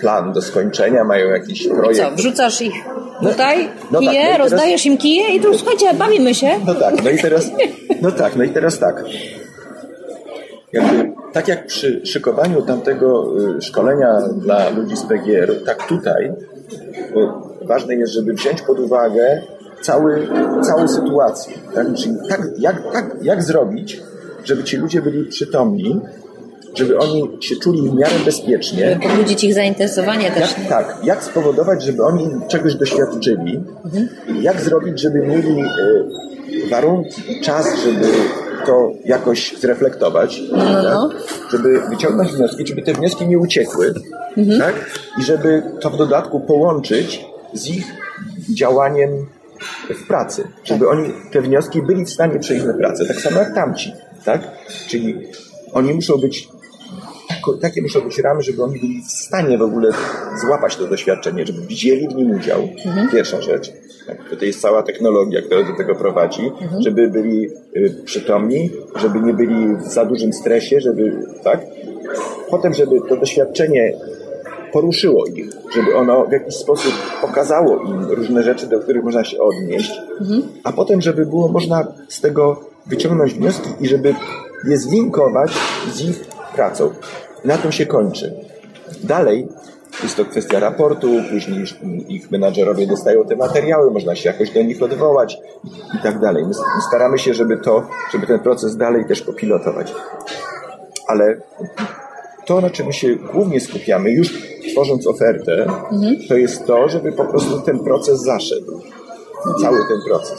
plan 0.00 0.32
do 0.32 0.42
skończenia, 0.42 1.04
mają 1.04 1.28
jakiś 1.28 1.68
projekt. 1.68 1.98
I 1.98 2.02
co, 2.02 2.10
wrzucasz 2.16 2.62
ich 2.62 2.74
no, 3.22 3.30
tutaj, 3.30 3.68
no, 3.90 3.98
kije, 3.98 4.12
tak, 4.12 4.22
no 4.22 4.32
teraz... 4.32 4.52
rozdajesz 4.52 4.86
im 4.86 4.98
kije 4.98 5.34
i 5.34 5.40
tu 5.40 5.58
słuchajcie, 5.58 5.94
bawimy 5.94 6.34
się. 6.34 6.50
No 6.66 6.74
tak, 6.74 7.04
no 7.04 7.10
i 7.10 7.18
teraz, 7.18 7.50
no 8.02 8.12
tak, 8.12 8.36
no 8.36 8.44
i 8.44 8.50
teraz 8.50 8.78
tak. 8.78 9.04
Jakby, 10.72 11.12
tak 11.32 11.48
jak 11.48 11.66
przy 11.66 12.06
szykowaniu 12.06 12.62
tamtego 12.62 13.32
y, 13.58 13.62
szkolenia 13.62 14.20
dla 14.36 14.70
ludzi 14.70 14.96
z 14.96 15.02
PGR, 15.02 15.64
tak 15.64 15.86
tutaj 15.86 16.32
ważne 17.62 17.94
jest, 17.94 18.12
żeby 18.12 18.32
wziąć 18.32 18.62
pod 18.62 18.78
uwagę 18.78 19.42
cały, 19.80 20.28
całą 20.62 20.88
sytuację. 20.88 21.54
Tak? 21.74 21.86
Czyli 21.94 22.14
tak, 22.28 22.40
jak, 22.58 22.92
tak, 22.92 23.16
jak 23.22 23.42
zrobić, 23.42 24.00
żeby 24.44 24.64
ci 24.64 24.76
ludzie 24.76 25.02
byli 25.02 25.24
przytomni, 25.24 26.00
żeby 26.74 26.98
oni 26.98 27.38
się 27.40 27.56
czuli 27.56 27.90
w 27.90 27.94
miarę 27.94 28.14
bezpiecznie. 28.24 28.90
Żeby 28.90 29.08
pobudzić 29.08 29.44
ich 29.44 29.54
zainteresowanie 29.54 30.30
też. 30.30 30.58
Jak, 30.58 30.68
tak, 30.68 30.96
jak 31.04 31.24
spowodować, 31.24 31.82
żeby 31.82 32.04
oni 32.04 32.30
czegoś 32.48 32.74
doświadczyli, 32.74 33.64
mhm. 33.84 34.08
jak 34.42 34.60
zrobić, 34.60 35.00
żeby 35.00 35.18
mieli 35.18 35.60
y, 35.60 36.68
warunki 36.70 37.40
czas, 37.42 37.66
żeby 37.84 38.06
to 38.66 38.92
jakoś 39.04 39.54
zreflektować, 39.60 40.42
no, 40.50 40.56
no, 40.56 40.82
tak? 40.82 40.94
no. 40.94 41.10
żeby 41.50 41.80
wyciągnąć 41.90 42.32
wnioski, 42.32 42.66
żeby 42.66 42.82
te 42.82 42.92
wnioski 42.92 43.26
nie 43.26 43.38
uciekły 43.38 43.94
mhm. 44.36 44.60
tak? 44.60 44.74
i 45.18 45.22
żeby 45.22 45.62
to 45.80 45.90
w 45.90 45.96
dodatku 45.96 46.40
połączyć 46.40 47.24
z 47.54 47.68
ich 47.68 47.86
działaniem 48.54 49.26
w 49.90 50.06
pracy, 50.06 50.48
żeby 50.64 50.88
oni 50.88 51.12
te 51.32 51.40
wnioski 51.42 51.82
byli 51.82 52.04
w 52.04 52.10
stanie 52.10 52.38
przejść 52.38 52.64
na 52.64 52.74
pracę, 52.74 53.06
tak 53.06 53.20
samo 53.20 53.38
jak 53.38 53.54
tamci, 53.54 53.92
tak? 54.24 54.40
Czyli 54.88 55.18
oni 55.72 55.94
muszą 55.94 56.16
być 56.16 56.48
takie 57.60 57.82
muszą 57.82 58.00
być 58.00 58.18
ramy, 58.18 58.42
żeby 58.42 58.62
oni 58.62 58.80
byli 58.80 59.02
w 59.02 59.10
stanie 59.10 59.58
w 59.58 59.62
ogóle 59.62 59.90
złapać 60.40 60.76
to 60.76 60.86
doświadczenie, 60.86 61.46
żeby 61.46 61.60
wzięli 61.60 62.08
w 62.08 62.14
nim 62.14 62.30
udział. 62.30 62.68
Mhm. 62.86 63.08
Pierwsza 63.08 63.42
rzecz. 63.42 63.72
Tak, 64.06 64.38
to 64.38 64.44
jest 64.44 64.60
cała 64.60 64.82
technologia, 64.82 65.42
która 65.42 65.62
do 65.62 65.76
tego 65.76 65.94
prowadzi, 65.94 66.46
mhm. 66.60 66.82
żeby 66.82 67.08
byli 67.08 67.48
y, 67.76 68.02
przytomni, 68.04 68.70
żeby 68.96 69.20
nie 69.20 69.34
byli 69.34 69.76
w 69.76 69.82
za 69.82 70.04
dużym 70.04 70.32
stresie, 70.32 70.80
żeby, 70.80 71.26
tak? 71.44 71.60
Potem, 72.50 72.74
żeby 72.74 73.00
to 73.08 73.16
doświadczenie 73.16 73.92
poruszyło 74.72 75.26
ich, 75.26 75.50
żeby 75.74 75.96
ono 75.96 76.26
w 76.26 76.32
jakiś 76.32 76.54
sposób 76.54 76.92
pokazało 77.20 77.82
im 77.82 78.04
różne 78.04 78.42
rzeczy, 78.42 78.66
do 78.66 78.80
których 78.80 79.04
można 79.04 79.24
się 79.24 79.38
odnieść, 79.38 80.00
mhm. 80.20 80.42
a 80.64 80.72
potem, 80.72 81.00
żeby 81.00 81.26
było 81.26 81.48
można 81.48 81.86
z 82.08 82.20
tego 82.20 82.60
wyciągnąć 82.86 83.34
wnioski 83.34 83.70
i 83.80 83.88
żeby 83.88 84.14
je 84.64 84.78
zlinkować 84.78 85.50
z 85.92 86.00
ich 86.00 86.24
pracą. 86.54 86.90
Na 87.44 87.58
tym 87.58 87.72
się 87.72 87.86
kończy. 87.86 88.34
Dalej 89.04 89.48
jest 90.02 90.16
to 90.16 90.24
kwestia 90.24 90.60
raportu, 90.60 91.08
później 91.30 91.64
ich 92.08 92.30
menadżerowie 92.30 92.86
dostają 92.86 93.24
te 93.24 93.36
materiały, 93.36 93.90
można 93.90 94.16
się 94.16 94.30
jakoś 94.30 94.50
do 94.50 94.62
nich 94.62 94.82
odwołać 94.82 95.38
i 95.94 96.02
tak 96.02 96.18
dalej. 96.18 96.44
My 96.46 96.54
staramy 96.88 97.18
się, 97.18 97.34
żeby 97.34 97.56
to, 97.56 97.86
żeby 98.12 98.26
ten 98.26 98.38
proces 98.38 98.76
dalej 98.76 99.04
też 99.04 99.22
popilotować. 99.22 99.94
Ale 101.06 101.36
to, 102.46 102.60
na 102.60 102.70
czym 102.70 102.92
się 102.92 103.16
głównie 103.16 103.60
skupiamy, 103.60 104.10
już 104.10 104.42
tworząc 104.72 105.06
ofertę, 105.06 105.62
mhm. 105.62 106.16
to 106.28 106.36
jest 106.36 106.66
to, 106.66 106.88
żeby 106.88 107.12
po 107.12 107.24
prostu 107.24 107.60
ten 107.60 107.78
proces 107.78 108.20
zaszedł. 108.20 108.80
Cały 109.62 109.78
ten 109.88 109.98
proces. 110.08 110.38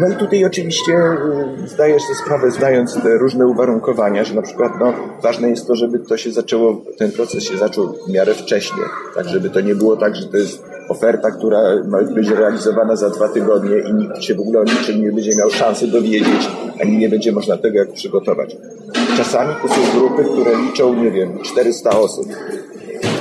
No 0.00 0.08
i 0.08 0.16
tutaj 0.16 0.44
oczywiście 0.44 0.92
y, 0.92 1.68
zdajesz 1.68 2.02
sobie 2.02 2.14
sprawę, 2.14 2.50
znając 2.50 2.94
te 3.02 3.18
różne 3.18 3.46
uwarunkowania, 3.46 4.24
że 4.24 4.34
na 4.34 4.42
przykład 4.42 4.72
no, 4.80 4.94
ważne 5.22 5.50
jest 5.50 5.66
to, 5.66 5.76
żeby 5.76 5.98
to 5.98 6.16
się 6.16 6.32
zaczęło, 6.32 6.82
ten 6.98 7.12
proces 7.12 7.44
się 7.44 7.56
zaczął 7.56 7.94
w 8.06 8.12
miarę 8.12 8.34
wcześnie, 8.34 8.82
tak 9.14 9.28
żeby 9.28 9.50
to 9.50 9.60
nie 9.60 9.74
było 9.74 9.96
tak, 9.96 10.16
że 10.16 10.28
to 10.28 10.36
jest 10.36 10.62
oferta, 10.88 11.30
która 11.30 11.58
ma 11.88 12.02
być 12.02 12.28
realizowana 12.28 12.96
za 12.96 13.10
dwa 13.10 13.28
tygodnie 13.28 13.76
i 13.90 13.94
nikt 13.94 14.22
się 14.22 14.34
w 14.34 14.40
ogóle 14.40 14.60
o 14.60 14.64
niczym 14.64 15.02
nie 15.02 15.12
będzie 15.12 15.36
miał 15.38 15.50
szansy 15.50 15.86
dowiedzieć, 15.86 16.50
ani 16.82 16.98
nie 16.98 17.08
będzie 17.08 17.32
można 17.32 17.56
tego 17.56 17.78
jak 17.78 17.92
przygotować. 17.92 18.56
Czasami 19.16 19.54
to 19.62 19.68
są 19.68 19.98
grupy, 19.98 20.24
które 20.24 20.50
liczą, 20.56 20.94
nie 20.94 21.10
wiem, 21.10 21.38
400 21.42 21.90
osób. 21.90 22.26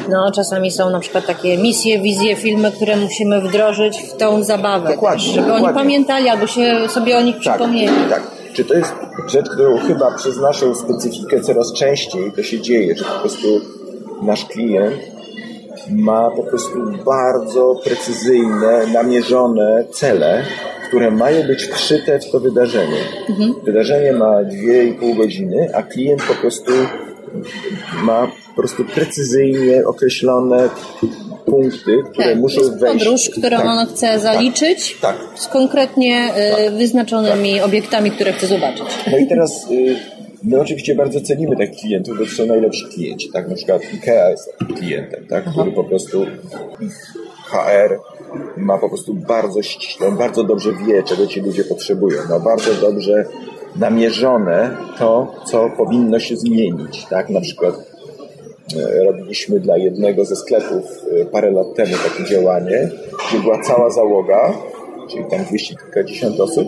No, 0.09 0.31
czasami 0.31 0.71
są 0.71 0.89
na 0.89 1.00
przykład 1.00 1.25
takie 1.25 1.57
misje, 1.57 2.01
wizje, 2.01 2.36
filmy, 2.36 2.71
które 2.71 2.97
musimy 2.97 3.41
wdrożyć 3.41 3.97
w 3.97 4.17
tą 4.17 4.43
zabawę. 4.43 4.89
Dokładnie. 4.89 5.24
Też, 5.24 5.33
żeby 5.33 5.47
dokładnie. 5.47 5.67
oni 5.67 5.75
pamiętali 5.75 6.29
albo 6.29 6.47
się 6.47 6.89
sobie 6.89 7.17
o 7.17 7.21
nich 7.21 7.36
tak, 7.36 7.41
przypomnieli. 7.41 8.09
Tak. 8.09 8.21
Czy 8.53 8.65
to 8.65 8.74
jest 8.74 8.93
rzecz, 9.27 9.50
którą 9.50 9.77
chyba 9.77 10.12
przez 10.12 10.38
naszą 10.38 10.75
specyfikę 10.75 11.41
coraz 11.41 11.74
częściej 11.74 12.31
to 12.31 12.43
się 12.43 12.62
dzieje, 12.62 12.95
że 12.95 13.03
po 13.03 13.19
prostu 13.19 13.47
nasz 14.21 14.45
klient 14.45 15.16
ma 15.89 16.32
po 16.32 16.44
prostu 16.44 16.79
bardzo 17.06 17.75
precyzyjne, 17.84 18.88
namierzone 18.94 19.86
cele, 19.91 20.44
które 20.88 21.12
mają 21.12 21.48
być 21.48 21.65
wszyte 21.65 22.20
w 22.20 22.32
to 22.32 22.39
wydarzenie. 22.39 23.01
Mhm. 23.29 23.53
Wydarzenie 23.63 24.13
ma 24.13 24.44
2,5 24.44 25.17
godziny, 25.17 25.70
a 25.74 25.84
klient 25.84 26.24
po 26.24 26.34
prostu 26.34 26.72
ma 28.03 28.27
po 28.56 28.62
prostu 28.62 28.86
precyzyjnie 28.86 29.88
określone 29.88 30.70
punkty, 31.46 31.98
które 32.12 32.29
tak, 32.29 32.38
muszą 32.38 32.62
jest 32.62 32.79
wejść. 32.79 33.03
podróż, 33.03 33.29
którą 33.29 33.58
tak, 33.58 33.65
on 33.65 33.88
chce 33.88 34.08
tak, 34.08 34.20
zaliczyć 34.20 34.98
tak, 35.01 35.15
z 35.36 35.48
konkretnie 35.48 36.29
y, 36.29 36.65
tak. 36.65 36.74
wyznaczonymi 36.74 37.62
obiektami, 37.62 38.12
które 38.12 38.34
chce 38.34 38.48
zobaczyć. 38.48 38.86
No 39.12 39.17
i 39.17 39.27
teraz 39.27 39.72
y, 39.72 39.96
My 40.44 40.62
oczywiście 40.62 40.96
bardzo 40.96 41.22
cenimy 41.22 41.58
takich 41.58 41.79
klientów, 41.79 42.17
bo 42.17 42.25
to 42.25 42.32
są 42.32 42.46
najlepsi 42.46 42.86
klienci, 42.86 43.29
tak? 43.34 43.50
Na 43.50 43.56
przykład 43.56 43.82
IKEA 43.94 44.32
jest 44.32 44.58
takim 44.58 44.75
klientem, 44.75 45.25
tak? 45.27 45.51
Który 45.51 45.72
po 45.72 45.84
prostu 45.84 46.25
ich 46.79 47.13
HR 47.46 48.00
ma 48.58 48.77
po 48.77 48.89
prostu 48.89 49.13
bardzo 49.13 49.62
ściśle, 49.62 50.12
bardzo 50.12 50.44
dobrze 50.44 50.74
wie, 50.88 51.03
czego 51.03 51.27
ci 51.27 51.41
ludzie 51.41 51.63
potrzebują, 51.63 52.22
ma 52.29 52.39
bardzo 52.39 52.74
dobrze 52.74 53.25
namierzone 53.75 54.77
to, 54.98 55.36
co 55.46 55.70
powinno 55.77 56.20
się 56.20 56.38
zmienić, 56.38 57.06
tak? 57.10 57.29
Na 57.29 57.41
przykład 57.41 57.75
e, 58.77 59.03
robiliśmy 59.03 59.60
dla 59.60 59.77
jednego 59.77 60.25
ze 60.25 60.36
sklepów 60.36 60.86
e, 61.22 61.25
parę 61.25 61.51
lat 61.51 61.67
temu 61.75 61.94
takie 62.10 62.29
działanie, 62.29 62.89
gdzie 63.29 63.39
była 63.39 63.62
cała 63.63 63.89
załoga, 63.89 64.53
czyli 65.10 65.25
tam 65.25 65.44
dwieście 65.44 65.75
kilkadziesiąt 65.75 66.39
osób 66.39 66.67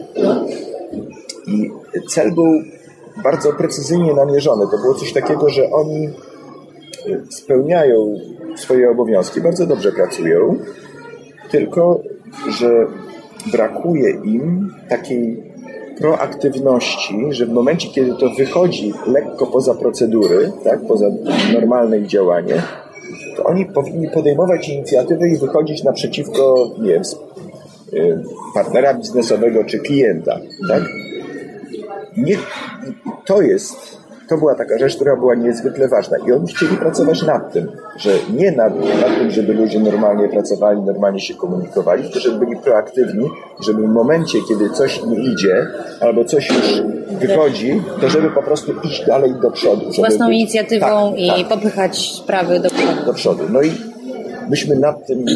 i 1.48 1.70
cel 2.10 2.32
był 2.32 2.62
bardzo 3.24 3.54
precyzyjnie 3.54 4.14
namierzony. 4.14 4.66
To 4.72 4.78
było 4.78 4.94
coś 4.94 5.14
takiego, 5.14 5.50
że 5.50 5.70
oni 5.72 6.06
e, 6.06 6.12
spełniają 7.30 8.16
swoje 8.56 8.90
obowiązki, 8.90 9.42
bardzo 9.42 9.66
dobrze 9.66 9.92
pracują, 9.92 10.56
tylko 11.52 12.00
że 12.60 12.88
brakuje 13.52 14.10
im 14.10 14.74
takiej 14.90 15.44
proaktywności, 16.00 17.28
że 17.30 17.46
w 17.46 17.50
momencie, 17.50 17.90
kiedy 17.90 18.16
to 18.16 18.30
wychodzi 18.38 18.94
lekko 19.08 19.48
poza 19.48 19.74
procedury, 19.76 20.52
tak, 20.64 20.80
poza 20.88 21.06
normalne 21.54 22.08
działanie, 22.08 22.62
to 23.38 23.44
oni 23.44 23.66
powinni 23.66 24.10
podejmować 24.10 24.70
inicjatywę 24.70 25.30
i 25.30 25.38
wychodzić 25.38 25.84
naprzeciwko, 25.84 26.70
nie 26.82 26.94
wiem, 26.94 27.04
y, 27.94 28.24
partnera 28.54 28.94
biznesowego 28.94 29.64
czy 29.64 29.80
klienta, 29.80 30.40
tak? 30.70 30.84
Nie, 32.18 32.38
to 33.26 33.42
jest 33.42 34.00
to 34.30 34.38
była 34.38 34.56
taka 34.56 34.78
rzecz, 34.78 34.96
która 34.96 35.16
była 35.16 35.36
niezwykle 35.36 35.88
ważna. 35.88 36.18
I 36.28 36.32
oni 36.32 36.48
chcieli 36.48 36.78
pracować 36.78 37.24
nad 37.24 37.54
tym, 37.54 37.72
że 37.98 38.10
nie 38.34 38.52
nad, 38.52 38.76
nad 38.76 39.18
tym, 39.20 39.32
żeby 39.32 39.54
ludzie 39.54 39.80
normalnie 39.80 40.30
pracowali, 40.30 40.82
normalnie 40.82 41.20
się 41.20 41.34
komunikowali, 41.34 42.04
tylko 42.04 42.20
żeby 42.20 42.46
byli 42.46 42.58
proaktywni, 42.58 43.30
żeby 43.66 43.82
w 43.82 43.90
momencie, 43.90 44.40
kiedy 44.50 44.70
coś 44.70 45.06
nie 45.06 45.24
idzie, 45.24 45.68
albo 46.00 46.26
coś 46.26 46.50
już 46.50 46.82
wychodzi, 47.12 47.82
to 48.02 48.10
żeby 48.10 48.30
po 48.30 48.44
prostu 48.44 48.72
iść 48.84 49.06
dalej 49.06 49.34
do 49.42 49.52
przodu. 49.52 49.92
Własną 49.98 50.28
być... 50.28 50.36
inicjatywą 50.36 51.12
tak, 51.12 51.20
i 51.20 51.28
tak. 51.30 51.48
popychać 51.48 51.98
sprawy 51.98 52.60
do 52.60 52.70
przodu. 52.70 53.06
Do 53.06 53.14
przodu. 53.14 53.44
No 53.50 53.62
i 53.62 53.72
myśmy 54.50 54.76
nad 54.76 55.08
tym 55.08 55.20
e, 55.20 55.34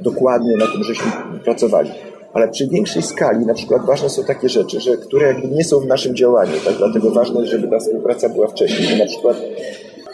dokładnie, 0.00 0.56
na 0.56 0.66
tym 0.66 0.84
żeśmy 0.84 1.10
pracowali 1.44 1.90
ale 2.32 2.48
przy 2.48 2.68
większej 2.68 3.02
skali 3.02 3.46
na 3.46 3.54
przykład 3.54 3.86
ważne 3.86 4.08
są 4.08 4.24
takie 4.24 4.48
rzeczy, 4.48 4.80
że, 4.80 4.96
które 4.96 5.26
jakby 5.26 5.48
nie 5.48 5.64
są 5.64 5.80
w 5.80 5.86
naszym 5.86 6.16
działaniu, 6.16 6.52
tak? 6.64 6.74
dlatego 6.76 7.10
ważne 7.10 7.40
jest, 7.40 7.52
żeby 7.52 7.68
ta 7.68 7.78
współpraca 7.78 8.28
była 8.28 8.46
wcześniej. 8.46 8.98
Na 8.98 9.06
przykład 9.06 9.36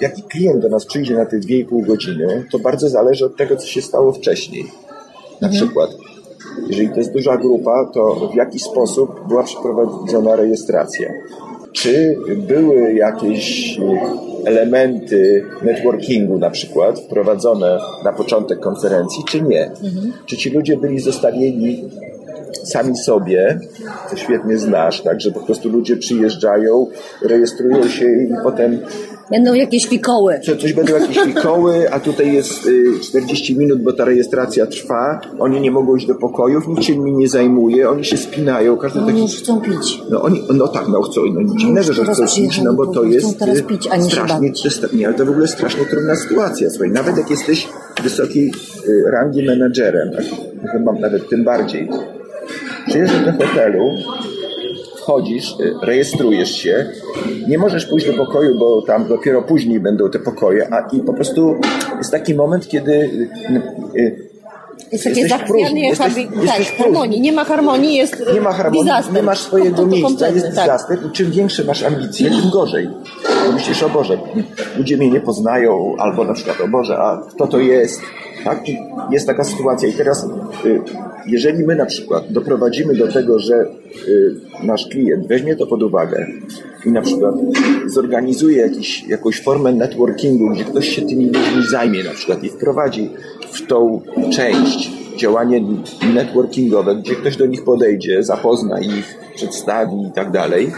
jaki 0.01 0.23
klient 0.23 0.61
do 0.61 0.69
nas 0.69 0.87
przyjdzie 0.87 1.15
na 1.15 1.27
te 1.27 1.37
2,5 1.37 1.87
godziny, 1.87 2.45
to 2.53 2.59
bardzo 2.59 2.89
zależy 2.89 3.25
od 3.25 3.37
tego, 3.37 3.57
co 3.57 3.67
się 3.67 3.83
stało 3.83 4.13
wcześniej. 4.13 4.65
Na 5.41 5.49
mhm. 5.49 5.53
przykład, 5.53 5.91
jeżeli 6.69 6.89
to 6.89 6.97
jest 6.97 7.13
duża 7.13 7.37
grupa, 7.37 7.91
to 7.95 8.31
w 8.33 8.35
jaki 8.35 8.59
sposób 8.59 9.29
była 9.29 9.43
przeprowadzona 9.43 10.37
rejestracja. 10.37 11.13
Czy 11.75 12.17
były 12.37 12.95
jakieś 12.95 13.77
elementy 14.45 15.45
networkingu 15.63 16.39
na 16.39 16.51
przykład 16.51 17.01
wprowadzone 17.01 17.79
na 18.05 18.13
początek 18.13 18.61
konferencji, 18.61 19.25
czy 19.29 19.43
nie? 19.43 19.65
Mhm. 19.65 20.13
Czy 20.27 20.37
ci 20.37 20.51
ludzie 20.51 20.77
byli 20.77 21.01
zostawieni 21.01 21.85
sami 22.65 22.97
sobie, 22.97 23.59
to 24.11 24.17
świetnie 24.17 24.59
znasz, 24.59 25.01
tak, 25.01 25.21
że 25.21 25.31
po 25.31 25.41
prostu 25.41 25.69
ludzie 25.69 25.97
przyjeżdżają, 25.97 26.87
rejestrują 27.23 27.89
się 27.89 28.07
i 28.07 28.35
potem 28.43 28.81
Będą 29.31 29.55
jakieś 29.55 29.87
fikoły. 29.87 30.41
Co, 30.47 30.57
coś 30.57 30.73
będą 30.73 30.95
jakieś 30.95 31.19
fikoły, 31.19 31.93
a 31.93 32.01
tutaj 32.01 32.35
jest 32.35 32.69
40 33.03 33.53
y, 33.53 33.57
minut, 33.57 33.83
bo 33.83 33.93
ta 33.93 34.05
rejestracja 34.05 34.67
trwa. 34.67 35.21
Oni 35.39 35.61
nie 35.61 35.71
mogą 35.71 35.97
iść 35.97 36.07
do 36.07 36.15
pokojów, 36.15 36.69
nikt 36.69 36.85
się 36.85 36.97
nimi 36.97 37.13
nie 37.13 37.29
zajmuje, 37.29 37.91
oni 37.91 38.05
się 38.05 38.17
spinają. 38.17 38.77
Każdy 38.77 39.01
no, 39.01 39.07
taki... 39.07 39.23
już 39.23 39.37
chcą 39.37 39.61
pić. 39.61 40.03
No, 40.11 40.23
oni, 40.23 40.43
no 40.55 40.69
tak, 40.69 40.89
no 40.89 41.03
chcą. 41.03 41.21
No 41.35 41.41
nic 41.41 41.57
dziwnego, 41.57 41.93
że 41.93 42.05
chcą 42.05 42.25
pić, 42.37 42.63
no 42.63 42.75
bo 42.75 42.87
to 42.87 43.05
jest 43.05 43.39
teraz 43.39 43.59
y, 43.59 43.63
pić, 43.63 43.89
a 43.91 43.97
nie 43.97 44.05
strasznie, 44.05 44.53
nie, 44.93 45.07
ale 45.07 45.17
to 45.17 45.27
w 45.27 45.31
ogóle 45.31 45.47
strasznie 45.47 45.85
trudna 45.87 46.17
sytuacja. 46.17 46.71
Słuchaj, 46.71 46.91
nawet 46.91 47.17
jak 47.17 47.31
jesteś 47.31 47.69
wysokiej 48.03 48.53
y, 48.89 49.11
rangi 49.11 49.47
menedżerem, 49.47 50.11
chyba 50.73 50.93
nawet 50.93 51.29
tym 51.29 51.45
bardziej, 51.45 51.89
przyjeżdżasz 52.87 53.25
do 53.25 53.33
hotelu, 53.33 53.91
wchodzisz, 55.05 55.57
y, 55.61 55.75
rejestrujesz 55.83 56.57
się, 56.57 56.87
nie 57.49 57.59
możesz 57.59 57.87
pójść 57.87 58.07
do 58.07 58.13
pokoju, 58.13 58.59
bo 58.59 58.83
tam 58.83 59.09
dopiero 59.09 59.43
później 59.43 59.81
będą 59.81 60.11
te 60.11 60.19
pokoje, 60.19 60.69
a 60.75 60.89
i 60.97 61.01
po 61.01 61.15
prostu 61.15 61.57
jest 61.99 62.11
taki 62.11 62.35
moment, 62.35 62.69
kiedy 62.69 62.93
y, 62.93 64.01
y, 64.01 64.35
jest 64.93 65.05
takie 65.05 65.29
zachwianie 65.29 65.89
jesteś, 65.89 66.15
tak, 66.47 66.79
harmonii. 66.79 67.21
Nie 67.21 67.33
ma 67.33 67.45
harmonii, 67.45 67.95
jest 67.95 68.25
Nie 68.35 68.41
ma 68.41 68.53
harmonii, 68.53 68.85
disaster. 68.85 69.15
nie 69.15 69.23
masz 69.23 69.39
swojego 69.41 69.87
miejsca, 69.87 70.29
jest 70.29 70.49
disaster 70.49 70.99
tak. 70.99 71.13
czym 71.13 71.31
większe 71.31 71.65
masz 71.65 71.83
ambicje, 71.83 72.31
tym 72.31 72.51
gorzej. 72.51 72.89
Bo 73.47 73.53
myślisz, 73.53 73.83
o 73.83 73.89
Boże, 73.89 74.19
ludzie 74.79 74.97
mnie 74.97 75.11
nie 75.11 75.21
poznają, 75.21 75.95
albo 75.99 76.25
na 76.25 76.35
przykład, 76.35 76.61
o 76.61 76.69
Boże, 76.69 76.99
a 76.99 77.23
kto 77.31 77.47
to 77.47 77.59
jest? 77.59 78.01
Tak? 78.45 78.63
Jest 79.11 79.27
taka 79.27 79.45
sytuacja. 79.45 79.89
I 79.89 79.93
teraz, 79.93 80.27
y, 80.65 80.81
jeżeli 81.27 81.67
my 81.67 81.77
na 81.77 81.87
przykład 81.87 82.33
doprowadzimy 82.33 82.95
do 82.95 83.13
tego, 83.13 83.39
że 83.39 83.55
y, 84.09 84.35
nasz 84.63 84.87
klient 84.89 85.27
weźmie 85.27 85.57
to 85.57 85.67
pod 85.67 85.83
uwagę 85.83 86.27
i 86.87 86.91
na 86.91 87.03
przykład 87.03 87.35
zorganizuje 87.87 88.57
jakiś, 88.57 89.09
jakąś 89.09 89.43
formę 89.43 89.73
networkingu, 89.73 90.51
gdzie 90.51 90.65
ktoś 90.65 90.89
się 90.89 91.03
tymi 91.03 91.27
ludźmi 91.27 91.67
zajmie 91.71 92.05
na 92.05 92.11
przykład 92.11 92.45
i 92.45 92.49
wprowadzi 92.49 93.11
w 93.53 93.67
tą 93.67 94.01
część 94.33 94.91
działanie 95.17 95.63
networkingowe, 96.15 96.97
gdzie 96.97 97.15
ktoś 97.15 97.37
do 97.37 97.47
nich 97.47 97.65
podejdzie, 97.65 98.23
zapozna 98.23 98.81
ich, 98.81 99.19
przedstawi 99.35 99.97
i 100.09 100.13
tak 100.13 100.31
dalej, 100.31 100.73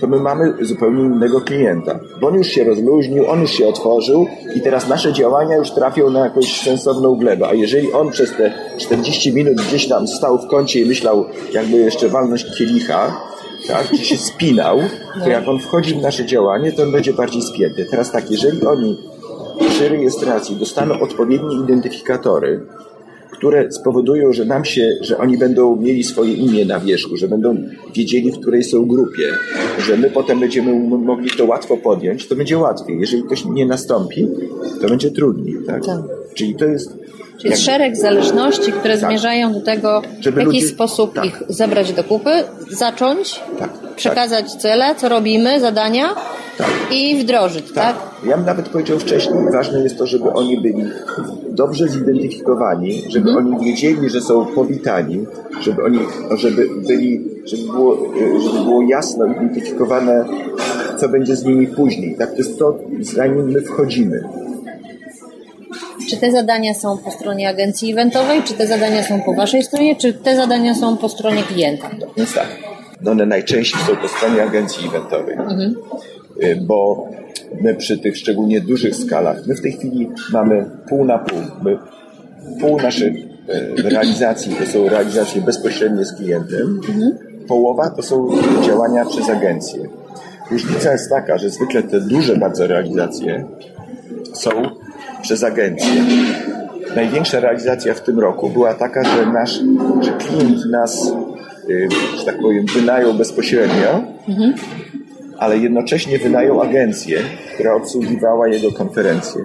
to 0.00 0.06
my 0.06 0.20
mamy 0.20 0.54
zupełnie 0.60 1.02
innego 1.02 1.40
klienta. 1.40 2.00
Bo 2.20 2.28
on 2.28 2.34
już 2.34 2.46
się 2.46 2.64
rozluźnił, 2.64 3.30
on 3.30 3.40
już 3.40 3.50
się 3.50 3.68
otworzył 3.68 4.26
i 4.54 4.60
teraz 4.60 4.88
nasze 4.88 5.12
działania 5.12 5.56
już 5.56 5.70
trafią 5.70 6.10
na 6.10 6.20
jakąś 6.20 6.60
sensowną 6.60 7.14
glebę. 7.14 7.48
A 7.48 7.54
jeżeli 7.54 7.92
on 7.92 8.10
przez 8.10 8.36
te 8.36 8.52
40 8.78 9.34
minut 9.34 9.54
gdzieś 9.54 9.88
tam 9.88 10.08
stał 10.08 10.38
w 10.38 10.46
kącie 10.46 10.80
i 10.80 10.86
myślał, 10.86 11.24
jakby 11.52 11.76
jeszcze 11.76 12.08
walność 12.08 12.58
kielicha, 12.58 13.20
tak, 13.68 13.88
czy 13.88 14.04
się 14.04 14.16
spinał, 14.16 14.78
to 15.24 15.28
jak 15.28 15.48
on 15.48 15.58
wchodzi 15.58 15.94
w 15.94 16.02
nasze 16.02 16.26
działanie, 16.26 16.72
to 16.72 16.82
on 16.82 16.92
będzie 16.92 17.12
bardziej 17.12 17.42
spięty. 17.42 17.86
Teraz 17.90 18.12
tak, 18.12 18.30
jeżeli 18.30 18.66
oni 18.66 18.98
przy 19.68 19.88
rejestracji 19.88 20.56
dostaną 20.56 21.00
odpowiednie 21.00 21.56
identyfikatory, 21.56 22.66
które 23.38 23.72
spowodują, 23.72 24.32
że 24.32 24.44
nam 24.44 24.64
się, 24.64 24.96
że 25.00 25.18
oni 25.18 25.38
będą 25.38 25.76
mieli 25.76 26.04
swoje 26.04 26.32
imię 26.32 26.64
na 26.64 26.80
wierzchu, 26.80 27.16
że 27.16 27.28
będą 27.28 27.56
wiedzieli, 27.94 28.32
w 28.32 28.40
której 28.40 28.64
są 28.64 28.86
grupie, 28.86 29.28
że 29.78 29.96
my 29.96 30.10
potem 30.10 30.40
będziemy 30.40 30.74
mogli 30.98 31.30
to 31.30 31.44
łatwo 31.44 31.76
podjąć, 31.76 32.28
to 32.28 32.36
będzie 32.36 32.58
łatwiej. 32.58 33.00
Jeżeli 33.00 33.22
ktoś 33.22 33.44
nie 33.44 33.66
nastąpi, 33.66 34.28
to 34.80 34.88
będzie 34.88 35.10
trudniej. 35.10 35.56
Tak? 35.66 35.86
tak. 35.86 36.00
Czyli 36.34 36.54
to 36.54 36.64
jest 36.64 36.98
Czyli 37.38 37.50
jest 37.50 37.62
szereg 37.62 37.96
zależności, 37.96 38.72
które 38.72 38.98
tak. 38.98 39.10
zmierzają 39.10 39.52
do 39.52 39.60
tego, 39.60 40.02
Żeby 40.20 40.34
w 40.34 40.38
jaki 40.38 40.56
ludzie... 40.56 40.68
sposób 40.68 41.14
tak. 41.14 41.24
ich 41.24 41.42
zebrać 41.48 41.92
do 41.92 42.04
kupy, 42.04 42.30
zacząć, 42.70 43.40
tak. 43.58 43.70
przekazać 43.96 44.54
cele, 44.54 44.94
co 44.94 45.08
robimy, 45.08 45.60
zadania 45.60 46.14
tak. 46.58 46.70
i 46.90 47.22
wdrożyć, 47.22 47.72
tak. 47.72 47.74
tak? 47.74 47.96
Ja 48.26 48.36
bym 48.36 48.46
nawet 48.46 48.68
powiedział 48.68 48.98
wcześniej, 48.98 49.52
ważne 49.52 49.82
jest 49.82 49.98
to, 49.98 50.06
żeby 50.06 50.32
oni 50.32 50.60
byli 50.60 50.84
dobrze 51.48 51.88
zidentyfikowani, 51.88 53.02
żeby 53.08 53.30
mhm. 53.30 53.46
oni 53.46 53.64
wiedzieli, 53.64 54.10
że 54.10 54.20
są 54.20 54.46
powitani, 54.46 55.26
żeby 55.60 55.84
oni, 55.84 55.98
żeby 56.36 56.68
byli, 56.86 57.24
żeby 57.44 57.62
było, 57.62 57.96
żeby 58.40 58.64
było 58.64 58.82
jasno 58.82 59.26
identyfikowane, 59.26 60.24
co 61.00 61.08
będzie 61.08 61.36
z 61.36 61.44
nimi 61.44 61.66
później. 61.66 62.16
Tak, 62.18 62.30
to 62.30 62.36
jest 62.36 62.58
to, 62.58 62.78
zanim 63.00 63.50
my 63.50 63.60
wchodzimy. 63.60 64.24
Czy 66.10 66.16
te 66.16 66.30
zadania 66.30 66.74
są 66.74 66.98
po 66.98 67.10
stronie 67.10 67.48
agencji 67.48 67.92
eventowej, 67.92 68.42
czy 68.42 68.54
te 68.54 68.66
zadania 68.66 69.02
są 69.02 69.20
po 69.20 69.34
waszej 69.34 69.62
stronie, 69.62 69.96
czy 69.96 70.12
te 70.12 70.36
zadania 70.36 70.74
są 70.74 70.96
po 70.96 71.08
stronie 71.08 71.42
klienta? 71.42 71.90
No, 72.00 72.06
więc 72.16 72.34
tak. 72.34 72.46
No 73.00 73.10
one 73.10 73.26
najczęściej 73.26 73.80
są 73.86 73.96
po 73.96 74.08
stronie 74.08 74.42
agencji 74.42 74.88
eventowej. 74.88 75.34
Mhm. 75.34 75.74
Y, 76.42 76.56
bo 76.66 77.08
my 77.60 77.74
przy 77.74 77.98
tych 77.98 78.16
szczególnie 78.16 78.60
dużych 78.60 78.96
skalach, 78.96 79.46
my 79.46 79.54
w 79.54 79.62
tej 79.62 79.72
chwili 79.72 80.08
mamy 80.32 80.70
pół 80.88 81.04
na 81.04 81.18
pół. 81.18 81.38
My, 81.62 81.78
pół 82.60 82.80
naszych 82.80 83.14
y, 83.14 83.28
realizacji 83.82 84.54
to 84.54 84.66
są 84.66 84.88
realizacje 84.88 85.42
bezpośrednie 85.42 86.04
z 86.04 86.16
klientem, 86.16 86.80
połowa 87.48 87.90
to 87.90 88.02
są 88.02 88.28
działania 88.62 89.04
przez 89.04 89.30
agencję. 89.30 89.88
Różnica 90.50 90.92
jest 90.92 91.10
taka, 91.10 91.38
że 91.38 91.50
zwykle 91.50 91.82
te 91.82 92.00
duże 92.00 92.36
bardzo 92.36 92.66
realizacje 92.66 93.44
są 94.32 94.50
przez 95.22 95.44
agencję. 95.44 96.04
Największa 96.96 97.40
realizacja 97.40 97.94
w 97.94 98.00
tym 98.00 98.18
roku 98.18 98.50
była 98.50 98.74
taka, 98.74 99.04
że 99.04 99.26
nasz 99.26 99.60
że 100.00 100.12
klient 100.12 100.66
nas, 100.70 101.12
y, 101.70 101.88
że 102.18 102.24
tak 102.24 102.40
powiem, 102.40 102.66
wynajął 102.74 103.14
bezpośrednio 103.14 104.02
mhm 104.28 104.54
ale 105.38 105.58
jednocześnie 105.58 106.18
wynajął 106.18 106.62
agencję, 106.62 107.20
która 107.54 107.74
obsługiwała 107.74 108.48
jego 108.48 108.72
konferencje. 108.72 109.44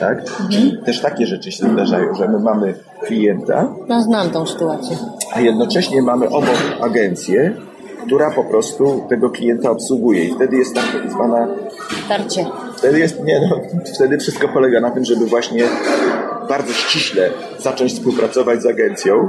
Tak? 0.00 0.18
Mhm. 0.18 0.84
Też 0.84 1.00
takie 1.00 1.26
rzeczy 1.26 1.52
się 1.52 1.72
zdarzają, 1.72 2.14
że 2.14 2.28
my 2.28 2.38
mamy 2.38 2.74
klienta. 3.06 3.74
No, 3.88 4.02
znam 4.02 4.30
tą 4.30 4.46
sytuację. 4.46 4.96
A 5.32 5.40
jednocześnie 5.40 6.02
mamy 6.02 6.28
obok 6.28 6.56
agencję, 6.80 7.52
która 8.06 8.30
po 8.30 8.44
prostu 8.44 9.04
tego 9.08 9.30
klienta 9.30 9.70
obsługuje. 9.70 10.24
I 10.24 10.34
wtedy 10.34 10.56
jest 10.56 10.74
tak 10.74 11.10
zwana. 11.10 11.48
Tarcie. 12.08 12.46
Wtedy 12.76 12.98
jest, 12.98 13.24
nie 13.24 13.40
no, 13.40 13.60
wtedy 13.94 14.18
wszystko 14.18 14.48
polega 14.48 14.80
na 14.80 14.90
tym, 14.90 15.04
żeby 15.04 15.26
właśnie 15.26 15.64
bardzo 16.48 16.72
ściśle 16.72 17.30
zacząć 17.58 17.92
współpracować 17.92 18.62
z 18.62 18.66
agencją, 18.66 19.28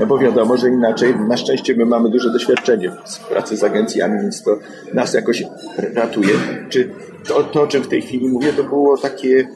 no 0.00 0.06
bo 0.06 0.18
wiadomo, 0.18 0.56
że 0.56 0.68
inaczej, 0.68 1.14
na 1.28 1.36
szczęście 1.36 1.76
my 1.76 1.86
mamy 1.86 2.08
duże 2.08 2.30
doświadczenie 2.30 2.90
w 2.90 3.28
pracy 3.28 3.56
z 3.56 3.64
agencjami, 3.64 4.20
więc 4.22 4.42
to 4.42 4.58
nas 4.94 5.14
jakoś 5.14 5.44
ratuje. 5.94 6.34
Czy 6.68 6.90
to, 7.28 7.44
to, 7.44 7.62
o 7.62 7.66
czym 7.66 7.82
w 7.82 7.88
tej 7.88 8.02
chwili 8.02 8.28
mówię, 8.28 8.52
to 8.52 8.64
było 8.64 8.98
takie 8.98 9.28
y, 9.28 9.46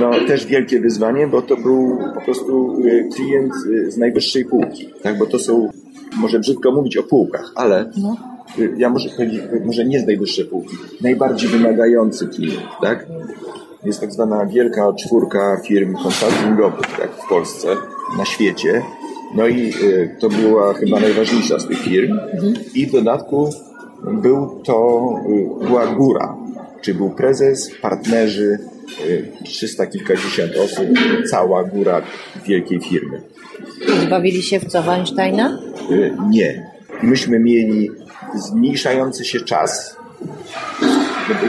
no, 0.00 0.10
też 0.26 0.46
wielkie 0.46 0.80
wyzwanie, 0.80 1.26
bo 1.26 1.42
to 1.42 1.56
był 1.56 1.98
po 2.14 2.20
prostu 2.20 2.82
y, 2.86 3.08
klient 3.14 3.52
y, 3.66 3.90
z 3.90 3.96
najwyższej 3.96 4.44
półki, 4.44 4.88
tak? 5.02 5.18
bo 5.18 5.26
to 5.26 5.38
są, 5.38 5.70
może 6.16 6.38
brzydko 6.38 6.72
mówić 6.72 6.96
o 6.96 7.02
półkach, 7.02 7.52
ale 7.54 7.90
no. 7.96 8.16
ja 8.76 8.90
może 8.90 9.08
powiedzieć, 9.08 9.42
może 9.64 9.84
nie 9.84 10.00
z 10.00 10.06
najwyższej 10.06 10.44
półki, 10.44 10.76
najbardziej 11.00 11.48
wymagający 11.48 12.28
klient, 12.28 12.68
tak? 12.82 13.06
Jest 13.84 14.00
tak 14.00 14.12
zwana 14.12 14.46
wielka 14.46 14.92
czwórka 14.92 15.60
firm 15.64 15.94
konsultingowych, 16.02 16.86
tak, 16.98 17.10
w 17.24 17.28
Polsce, 17.28 17.68
na 18.18 18.24
świecie. 18.24 18.82
No 19.34 19.46
i 19.46 19.72
y, 19.82 20.16
to 20.20 20.28
była 20.28 20.74
chyba 20.74 21.00
najważniejsza 21.00 21.58
z 21.58 21.66
tych 21.68 21.78
firm. 21.78 22.18
Mhm. 22.32 22.54
I 22.74 22.86
w 22.86 22.92
dodatku 22.92 23.50
był 24.22 24.60
to, 24.64 25.08
y, 25.62 25.66
była 25.66 25.86
góra, 25.86 26.36
czy 26.80 26.94
był 26.94 27.10
prezes, 27.10 27.70
partnerzy, 27.82 28.58
y, 29.06 29.32
trzysta 29.44 29.86
kilkadziesiąt 29.86 30.52
osób, 30.56 30.86
cała 31.30 31.64
góra 31.64 32.02
wielkiej 32.46 32.80
firmy. 32.80 33.22
Zbawili 34.06 34.42
się 34.42 34.60
w 34.60 34.64
co 34.64 34.82
Weinsteina? 34.82 35.58
Nie. 36.30 36.70
Myśmy 37.02 37.38
mieli 37.38 37.90
zmniejszający 38.34 39.24
się 39.24 39.40
czas 39.40 39.96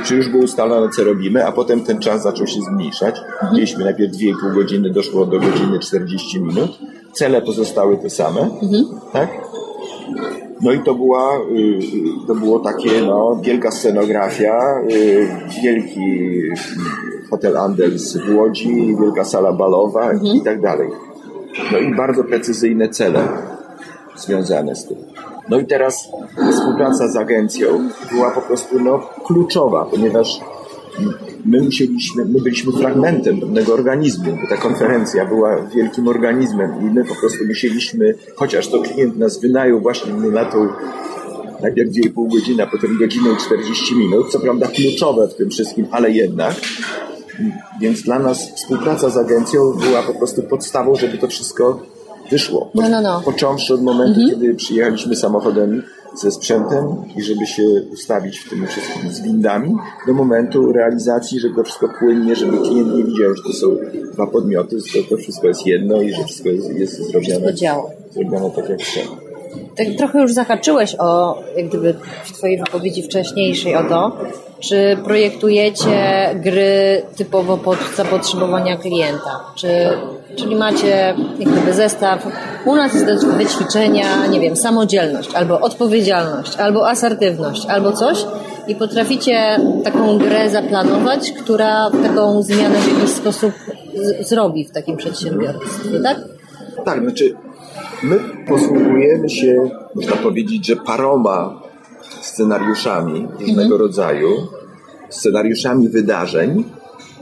czy 0.05 0.15
już 0.15 0.29
było 0.29 0.43
ustalone, 0.43 0.89
co 0.89 1.03
robimy, 1.03 1.45
a 1.45 1.51
potem 1.51 1.83
ten 1.83 1.99
czas 1.99 2.23
zaczął 2.23 2.47
się 2.47 2.61
zmniejszać. 2.61 3.15
Mhm. 3.19 3.53
Mieliśmy 3.53 3.83
najpierw 3.83 4.13
2,5 4.13 4.53
godziny, 4.53 4.89
doszło 4.89 5.25
do 5.25 5.39
godziny 5.39 5.79
40 5.79 6.41
minut. 6.41 6.79
Cele 7.13 7.41
pozostały 7.41 7.97
te 7.97 8.09
same, 8.09 8.41
mhm. 8.41 8.85
tak? 9.13 9.29
No 10.61 10.71
i 10.71 10.79
to 10.79 10.95
była, 10.95 11.37
y, 11.37 12.27
to 12.27 12.35
było 12.35 12.59
takie, 12.59 13.01
no, 13.01 13.39
wielka 13.41 13.71
scenografia, 13.71 14.81
y, 14.89 15.27
wielki 15.63 16.41
hotel 17.29 17.57
Andels 17.57 18.17
w 18.17 18.35
Łodzi, 18.35 18.95
wielka 19.01 19.23
sala 19.23 19.53
balowa 19.53 20.11
mhm. 20.11 20.35
i 20.35 20.41
tak 20.41 20.61
dalej. 20.61 20.89
No 21.71 21.77
i 21.77 21.95
bardzo 21.95 22.23
precyzyjne 22.23 22.89
cele 22.89 23.27
związane 24.15 24.75
z 24.75 24.87
tym. 24.87 24.97
No 25.49 25.59
i 25.59 25.65
teraz 25.65 26.09
współpraca 26.51 27.07
z 27.07 27.15
agencją 27.15 27.89
była 28.11 28.31
po 28.31 28.41
prostu 28.41 28.79
no, 28.79 28.99
kluczowa, 29.25 29.85
ponieważ 29.85 30.39
my 31.45 31.61
musieliśmy, 31.61 32.25
my 32.25 32.41
byliśmy 32.41 32.71
fragmentem 32.71 33.39
pewnego 33.39 33.73
organizmu, 33.73 34.37
bo 34.41 34.47
ta 34.55 34.57
konferencja 34.57 35.25
była 35.25 35.67
wielkim 35.75 36.07
organizmem 36.07 36.71
i 36.81 36.93
my 36.93 37.05
po 37.05 37.15
prostu 37.15 37.45
musieliśmy, 37.45 38.15
chociaż 38.35 38.67
to 38.67 38.81
klient 38.81 39.17
nas 39.17 39.41
wynajął 39.41 39.81
właśnie 39.81 40.13
na 40.13 40.45
tą 40.45 40.67
najpierw 41.61 41.89
2,5 41.89 42.31
godziny, 42.31 42.63
a 42.63 42.67
potem 42.67 42.97
godzinę 42.97 43.29
i 43.33 43.37
40 43.37 43.95
minut, 43.95 44.31
co 44.31 44.39
prawda 44.39 44.67
kluczowe 44.67 45.27
w 45.27 45.35
tym 45.35 45.49
wszystkim, 45.49 45.87
ale 45.91 46.11
jednak. 46.11 46.55
Więc 47.81 48.01
dla 48.01 48.19
nas 48.19 48.55
współpraca 48.55 49.09
z 49.09 49.17
agencją 49.17 49.73
była 49.73 50.03
po 50.03 50.13
prostu 50.13 50.43
podstawą, 50.43 50.95
żeby 50.95 51.17
to 51.17 51.27
wszystko 51.27 51.92
wyszło. 52.33 52.69
No, 52.73 52.89
no, 52.89 53.01
no. 53.01 53.21
Począwszy 53.25 53.73
od 53.73 53.81
momentu, 53.81 54.19
mhm. 54.21 54.29
kiedy 54.29 54.55
przyjechaliśmy 54.55 55.15
samochodem 55.15 55.83
ze 56.21 56.31
sprzętem 56.31 56.87
i 57.15 57.21
żeby 57.23 57.45
się 57.45 57.63
ustawić 57.93 58.39
w 58.39 58.49
tym 58.49 58.67
wszystkim 58.67 59.11
z 59.11 59.21
windami, 59.21 59.75
do 60.07 60.13
momentu 60.13 60.71
realizacji, 60.71 61.39
żeby 61.39 61.55
to 61.55 61.63
wszystko 61.63 61.89
płynnie, 61.99 62.35
żeby 62.35 62.57
klient 62.57 62.95
nie 62.95 63.03
widział, 63.03 63.35
że 63.35 63.43
to 63.43 63.53
są 63.53 63.67
dwa 64.13 64.27
podmioty, 64.27 64.79
że 64.79 65.03
to, 65.03 65.17
wszystko 65.17 65.47
jest 65.47 65.67
jedno 65.67 66.01
i 66.01 66.13
że 66.13 66.23
wszystko 66.23 66.49
jest, 66.49 66.69
jest 66.69 67.11
zrobione, 67.11 67.53
zrobione 68.11 68.51
tak 68.51 68.69
jak 68.69 68.79
trzeba. 68.79 69.15
Tak 69.75 69.87
trochę 69.97 70.21
już 70.21 70.33
zahaczyłeś 70.33 70.95
o, 70.99 71.39
jak 71.57 71.67
gdyby 71.67 71.95
w 72.23 72.31
Twojej 72.31 72.57
wypowiedzi 72.57 73.03
wcześniejszej 73.03 73.75
o 73.75 73.83
to, 73.83 74.17
czy 74.63 74.97
projektujecie 75.03 76.29
gry 76.35 77.01
typowo 77.15 77.57
pod 77.57 77.77
zapotrzebowania 77.95 78.77
klienta? 78.77 79.39
Czy 79.55 79.67
Czyli 80.35 80.55
macie 80.55 81.15
jak 81.39 81.49
gdyby 81.49 81.73
zestaw, 81.73 82.27
u 82.65 82.75
nas 82.75 82.93
jest 82.93 83.05
do 83.05 83.31
wyćwiczenia, 83.31 84.27
nie 84.27 84.39
wiem, 84.39 84.55
samodzielność, 84.55 85.35
albo 85.35 85.59
odpowiedzialność, 85.59 86.55
albo 86.55 86.89
asertywność, 86.89 87.65
albo 87.65 87.91
coś 87.91 88.25
i 88.67 88.75
potraficie 88.75 89.59
taką 89.83 90.17
grę 90.17 90.49
zaplanować, 90.49 91.31
która 91.31 91.91
taką 92.03 92.41
zmianę 92.41 92.75
w 92.75 92.93
jakiś 92.93 93.09
sposób 93.09 93.51
zrobi 94.19 94.65
w 94.65 94.71
takim 94.71 94.97
przedsiębiorstwie, 94.97 95.99
tak? 96.03 96.17
Tak, 96.85 97.01
znaczy 97.01 97.35
my 98.03 98.19
posługujemy 98.47 99.29
się, 99.29 99.69
można 99.95 100.15
powiedzieć, 100.15 100.65
że 100.65 100.75
paroma 100.75 101.61
scenariuszami 102.25 103.27
różnego 103.39 103.61
mhm. 103.61 103.81
rodzaju, 103.81 104.29
scenariuszami 105.09 105.89
wydarzeń, 105.89 106.63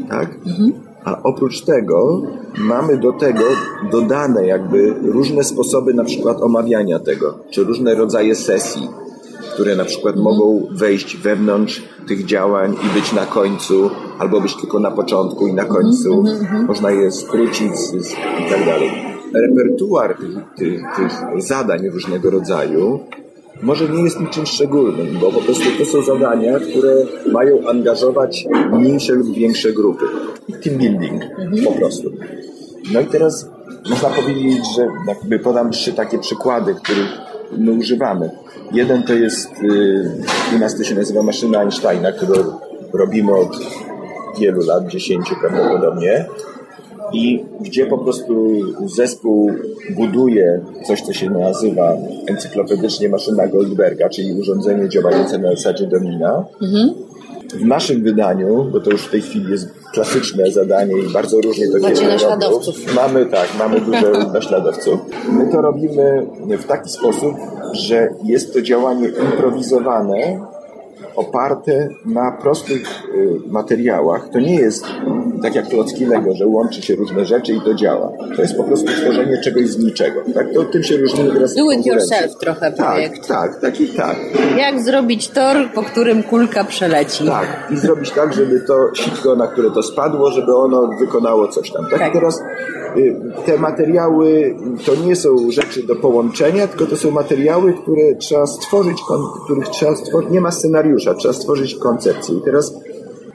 tak? 0.09 0.35
Mhm 0.45 0.91
a 1.03 1.23
oprócz 1.23 1.61
tego 1.61 2.21
mamy 2.57 2.97
do 2.97 3.13
tego 3.13 3.43
dodane 3.91 4.47
jakby 4.47 4.93
różne 5.03 5.43
sposoby 5.43 5.93
na 5.93 6.03
przykład 6.03 6.41
omawiania 6.41 6.99
tego, 6.99 7.39
czy 7.51 7.63
różne 7.63 7.95
rodzaje 7.95 8.35
sesji, 8.35 8.87
które 9.53 9.75
na 9.75 9.85
przykład 9.85 10.15
mhm. 10.15 10.23
mogą 10.23 10.67
wejść 10.71 11.17
wewnątrz 11.17 11.83
tych 12.07 12.25
działań 12.25 12.73
i 12.73 12.99
być 12.99 13.13
na 13.13 13.25
końcu, 13.25 13.89
albo 14.19 14.41
być 14.41 14.55
tylko 14.55 14.79
na 14.79 14.91
początku 14.91 15.47
i 15.47 15.53
na 15.53 15.65
końcu. 15.65 16.23
Można 16.67 16.91
je 16.91 17.11
skrócić 17.11 17.71
i 18.39 18.49
tak 18.49 18.65
dalej. 18.65 18.89
Repertuar 19.33 20.17
tych, 20.17 20.35
tych, 20.57 20.81
tych 20.95 21.41
zadań 21.41 21.89
różnego 21.89 22.29
rodzaju 22.29 22.99
może 23.61 23.89
nie 23.89 24.03
jest 24.03 24.19
niczym 24.19 24.45
szczególnym, 24.45 25.17
bo 25.21 25.31
po 25.31 25.41
prostu 25.41 25.63
to 25.77 25.85
są 25.85 26.01
zadania, 26.01 26.59
które 26.59 26.95
mają 27.31 27.67
angażować 27.67 28.45
mniejsze 28.71 29.13
lub 29.13 29.33
większe 29.33 29.73
grupy. 29.73 30.05
Team 30.63 30.77
building 30.77 31.23
mhm. 31.23 31.63
po 31.63 31.71
prostu. 31.71 32.11
No 32.93 33.01
i 33.01 33.05
teraz 33.05 33.49
można 33.89 34.09
powiedzieć, 34.09 34.59
że 34.75 34.87
jakby 35.07 35.39
podam 35.39 35.71
trzy 35.71 35.93
takie 35.93 36.19
przykłady, 36.19 36.75
których 36.75 37.09
my 37.57 37.71
używamy. 37.71 38.29
Jeden 38.71 39.03
to 39.03 39.13
jest, 39.13 39.49
y, 39.63 40.55
u 40.55 40.59
nas 40.59 40.77
to 40.77 40.83
się 40.83 40.95
nazywa 40.95 41.23
maszyna 41.23 41.59
Einsteina, 41.59 42.11
którą 42.11 42.33
robimy 42.93 43.35
od 43.35 43.57
wielu 44.39 44.65
lat, 44.65 44.87
dziesięciu 44.87 45.35
prawdopodobnie 45.41 46.25
i 47.13 47.43
gdzie 47.61 47.85
po 47.85 47.97
prostu 47.97 48.51
zespół 48.95 49.51
buduje 49.95 50.61
coś, 50.87 51.01
co 51.01 51.13
się 51.13 51.29
nazywa 51.29 51.97
encyklopedycznie 52.27 53.09
maszyna 53.09 53.47
Goldberga, 53.47 54.09
czyli 54.09 54.33
urządzenie 54.33 54.89
działające 54.89 55.37
na 55.37 55.51
zasadzie 55.51 55.87
domina. 55.87 56.45
Mhm. 56.61 56.93
W 57.53 57.65
naszym 57.65 58.03
wydaniu, 58.03 58.69
bo 58.71 58.79
to 58.79 58.91
już 58.91 59.01
w 59.01 59.11
tej 59.11 59.21
chwili 59.21 59.51
jest 59.51 59.69
klasyczne 59.93 60.51
zadanie 60.51 60.93
i 60.99 61.13
bardzo 61.13 61.41
różnie 61.41 61.67
to 61.67 61.79
Macie 61.79 62.07
naśladowców. 62.07 62.95
Mamy 62.95 63.25
tak, 63.25 63.47
mamy 63.59 63.81
dużo 63.81 64.11
naśladowców. 64.33 64.99
My 65.29 65.51
to 65.51 65.61
robimy 65.61 66.27
w 66.59 66.65
taki 66.65 66.89
sposób, 66.89 67.35
że 67.73 68.09
jest 68.23 68.53
to 68.53 68.61
działanie 68.61 69.07
improwizowane, 69.07 70.39
oparte 71.15 71.89
na 72.05 72.31
prostych 72.31 73.03
y, 73.15 73.39
materiałach. 73.47 74.29
To 74.29 74.39
nie 74.39 74.55
jest 74.55 74.85
tak 75.41 75.55
jak 75.55 75.67
klocki 75.67 76.05
Lego, 76.05 76.33
że 76.35 76.47
łączy 76.47 76.81
się 76.81 76.95
różne 76.95 77.25
rzeczy 77.25 77.53
i 77.53 77.61
to 77.61 77.73
działa. 77.73 78.11
To 78.35 78.41
jest 78.41 78.57
po 78.57 78.63
prostu 78.63 78.85
tworzenie 78.85 79.41
czegoś 79.43 79.67
z 79.67 79.83
niczego. 79.83 80.21
Tak? 80.33 80.53
To 80.53 80.63
tym 80.63 80.83
się 80.83 80.97
różnimy 80.97 81.33
teraz 81.33 81.55
Do 81.55 81.71
it 81.71 81.85
yourself 81.85 82.37
trochę 82.37 82.71
tak, 82.71 82.75
projekt. 82.75 83.27
Tak, 83.27 83.51
tak, 83.51 83.61
tak 83.61 83.81
i 83.81 83.87
tak. 83.87 84.17
Jak 84.57 84.83
zrobić 84.83 85.27
tor, 85.27 85.57
po 85.75 85.83
którym 85.83 86.23
kulka 86.23 86.63
przeleci. 86.63 87.25
Tak, 87.25 87.67
i 87.71 87.77
zrobić 87.77 88.11
tak, 88.11 88.33
żeby 88.33 88.59
to 88.59 88.89
sitko, 88.93 89.35
na 89.35 89.47
które 89.47 89.71
to 89.71 89.83
spadło, 89.83 90.31
żeby 90.31 90.55
ono 90.55 90.89
wykonało 90.99 91.47
coś 91.47 91.71
tam. 91.71 91.85
Tak, 91.89 91.99
tak. 91.99 92.13
teraz 92.13 92.39
y, 92.39 92.80
te 93.45 93.57
materiały 93.57 94.55
to 94.85 94.95
nie 94.95 95.15
są 95.15 95.51
rzeczy 95.51 95.83
do 95.83 95.95
połączenia, 95.95 96.67
tylko 96.67 96.85
to 96.85 96.95
są 96.95 97.11
materiały, 97.11 97.73
które 97.73 98.15
trzeba 98.15 98.47
stworzyć, 98.47 98.97
których 99.45 99.67
trzeba 99.69 99.95
stworzyć, 99.95 100.29
nie 100.31 100.41
ma 100.41 100.51
scenariusza, 100.51 101.13
trzeba 101.13 101.33
stworzyć 101.33 101.75
koncepcję. 101.75 102.35
I 102.35 102.41
teraz 102.41 102.73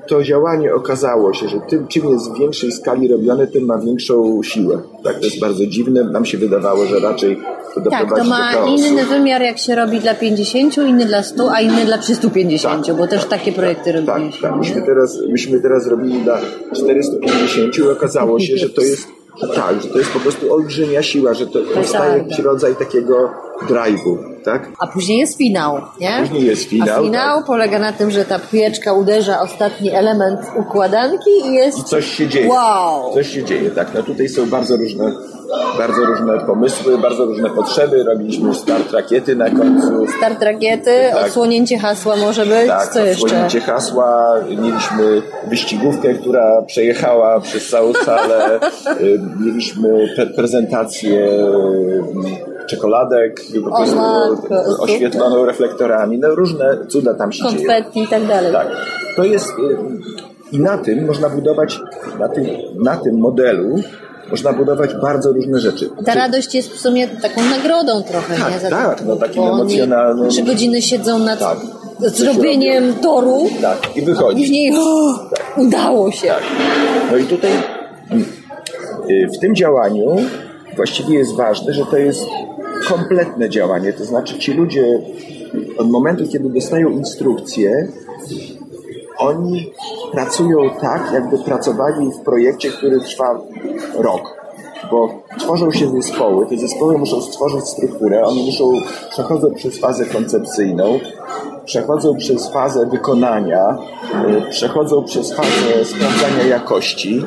to 0.08 0.22
działanie 0.22 0.74
okazało 0.74 1.32
się, 1.32 1.48
że 1.48 1.60
tym, 1.68 1.88
czym 1.88 2.10
jest 2.10 2.32
w 2.32 2.38
większej 2.38 2.72
skali 2.72 3.08
robione, 3.08 3.46
tym 3.46 3.64
ma 3.64 3.78
większą 3.78 4.42
siłę. 4.42 4.82
Tak, 5.04 5.18
to 5.18 5.24
jest 5.24 5.40
bardzo 5.40 5.66
dziwne. 5.66 6.04
Nam 6.04 6.24
się 6.24 6.38
wydawało, 6.38 6.86
że 6.86 7.00
raczej 7.00 7.36
to 7.74 7.80
doprowadzi 7.80 8.30
Tak, 8.30 8.54
to 8.54 8.64
ma 8.64 8.68
inny 8.68 9.04
wymiar, 9.04 9.42
jak 9.42 9.58
się 9.58 9.74
robi 9.74 10.00
dla 10.00 10.14
50, 10.14 10.78
inny 10.78 11.04
dla 11.04 11.22
100, 11.22 11.52
a 11.52 11.60
inny 11.60 11.84
dla 11.84 11.98
350, 11.98 12.86
tak, 12.86 12.96
bo 12.96 13.06
też 13.06 13.20
tak, 13.20 13.30
takie 13.30 13.52
projekty 13.52 13.92
tak, 13.92 14.06
robiliśmy. 14.06 14.42
Tak, 14.42 14.50
tak. 14.50 14.58
Myśmy 14.58 14.82
teraz, 14.82 15.18
myśmy 15.28 15.60
teraz 15.60 15.86
robili 15.86 16.20
dla 16.20 16.38
450 16.74 17.78
i 17.78 17.82
okazało 17.82 18.40
się, 18.40 18.56
że 18.56 18.68
to 18.68 18.80
jest 18.80 19.08
tak, 19.54 19.82
że 19.82 19.88
to 19.88 19.98
jest 19.98 20.10
po 20.10 20.20
prostu 20.20 20.52
olbrzymia 20.52 21.02
siła, 21.02 21.34
że 21.34 21.46
to 21.46 21.58
powstaje 21.74 22.18
jakiś 22.18 22.38
rodzaj 22.38 22.76
takiego 22.76 23.30
drive'u, 23.68 24.18
tak? 24.44 24.72
A 24.78 24.86
później 24.86 25.18
jest 25.18 25.38
finał, 25.38 25.80
nie? 26.00 26.18
Później 26.20 26.46
jest 26.46 26.64
finał. 26.64 27.00
A 27.00 27.02
finał 27.02 27.36
tak. 27.36 27.46
polega 27.46 27.78
na 27.78 27.92
tym, 27.92 28.10
że 28.10 28.24
ta 28.24 28.38
piłeczka 28.38 28.92
uderza 28.92 29.40
ostatni 29.40 29.90
element 29.90 30.40
układanki 30.56 31.30
i 31.44 31.54
jest... 31.54 31.78
I 31.78 31.84
coś 31.84 32.06
się 32.06 32.28
dzieje. 32.28 32.48
Wow! 32.48 33.14
Coś 33.14 33.34
się 33.34 33.44
dzieje, 33.44 33.70
tak. 33.70 33.94
No 33.94 34.02
tutaj 34.02 34.28
są 34.28 34.50
bardzo 34.50 34.76
różne 34.76 35.12
bardzo 35.78 36.04
różne 36.04 36.38
pomysły, 36.38 36.98
bardzo 36.98 37.24
różne 37.24 37.50
potrzeby. 37.50 38.04
Robiliśmy 38.04 38.54
start 38.54 38.92
rakiety 38.92 39.36
na 39.36 39.50
końcu. 39.50 40.06
Start 40.18 40.42
rakiety, 40.42 40.90
tak. 41.12 41.26
odsłonięcie 41.26 41.78
hasła 41.78 42.16
może 42.16 42.46
być, 42.46 42.66
tak, 42.66 42.88
co 42.88 43.04
jeszcze? 43.04 43.24
odsłonięcie 43.24 43.60
hasła. 43.60 44.34
Mieliśmy 44.48 45.22
wyścigówkę, 45.46 46.14
która 46.14 46.62
przejechała 46.62 47.40
przez 47.40 47.68
całą 47.68 47.92
salę. 47.92 48.60
Y, 49.00 49.20
mieliśmy 49.40 50.08
pre 50.16 50.26
prezentację 50.26 51.28
czekoladek, 52.66 53.40
po 53.64 53.76
prostu 53.76 53.98
oświetloną 54.80 55.44
reflektorami. 55.44 56.18
No 56.18 56.34
różne 56.34 56.78
cuda 56.88 57.14
tam 57.14 57.32
się 57.32 57.42
Konfetti 57.42 57.66
dzieją. 57.66 57.74
Konfetti 57.74 58.02
i 58.02 58.08
tak 58.08 58.26
dalej. 58.26 58.52
Tak. 58.52 58.66
To 59.16 59.24
jest... 59.24 59.48
Y, 59.50 59.76
I 60.52 60.60
na 60.60 60.78
tym 60.78 61.06
można 61.06 61.28
budować, 61.28 61.80
na 62.18 62.28
tym, 62.28 62.46
na 62.82 62.96
tym 62.96 63.18
modelu 63.18 63.76
można 64.30 64.52
budować 64.52 64.90
bardzo 65.02 65.32
różne 65.32 65.60
rzeczy. 65.60 65.90
Ta 66.04 66.12
Czy... 66.12 66.18
radość 66.18 66.54
jest 66.54 66.72
w 66.72 66.80
sumie 66.80 67.08
taką 67.08 67.42
nagrodą 67.42 68.02
trochę, 68.02 68.36
tak, 68.36 68.52
nie? 68.52 68.58
Za 68.58 68.70
tak, 68.70 69.04
no 69.06 69.16
takim 69.16 69.42
emocjonalnym. 69.42 70.30
Trzy 70.30 70.42
godziny 70.42 70.82
siedzą 70.82 71.18
nad 71.18 71.38
tak. 71.38 71.58
zrobieniem 72.00 72.94
toru. 72.94 73.48
Tak, 73.62 73.96
i 73.96 74.02
wychodzi. 74.02 74.36
A 74.36 74.40
później 74.40 74.76
o, 74.76 75.14
tak. 75.34 75.58
udało 75.58 76.12
się. 76.12 76.28
Tak. 76.28 76.42
No 77.10 77.16
i 77.16 77.24
tutaj 77.24 77.50
y, 79.10 79.28
w 79.36 79.40
tym 79.40 79.54
działaniu 79.54 80.16
właściwie 80.76 81.18
jest 81.18 81.36
ważne, 81.36 81.72
że 81.72 81.84
to 81.86 81.96
jest 81.96 82.24
kompletne 82.88 83.50
działanie, 83.50 83.92
to 83.92 84.04
znaczy 84.04 84.38
ci 84.38 84.52
ludzie 84.52 85.00
od 85.78 85.90
momentu, 85.90 86.28
kiedy 86.28 86.48
dostają 86.48 86.90
instrukcje, 86.90 87.88
oni 89.18 89.72
pracują 90.12 90.70
tak, 90.80 91.10
jakby 91.12 91.38
pracowali 91.38 92.10
w 92.10 92.24
projekcie, 92.24 92.70
który 92.70 93.00
trwa 93.00 93.40
rok. 93.98 94.46
Bo 94.90 95.08
tworzą 95.38 95.72
się 95.72 95.90
zespoły, 95.90 96.46
te 96.46 96.56
zespoły 96.58 96.98
muszą 96.98 97.20
stworzyć 97.22 97.64
strukturę, 97.64 98.22
one 98.24 98.42
muszą, 98.42 98.72
przechodzą 99.10 99.54
przez 99.54 99.80
fazę 99.80 100.04
koncepcyjną, 100.06 101.00
przechodzą 101.64 102.16
przez 102.16 102.48
fazę 102.52 102.86
wykonania, 102.86 103.78
y, 104.46 104.50
przechodzą 104.50 105.04
przez 105.04 105.32
fazę 105.32 105.84
sprawdzania 105.84 106.42
jakości, 106.48 107.24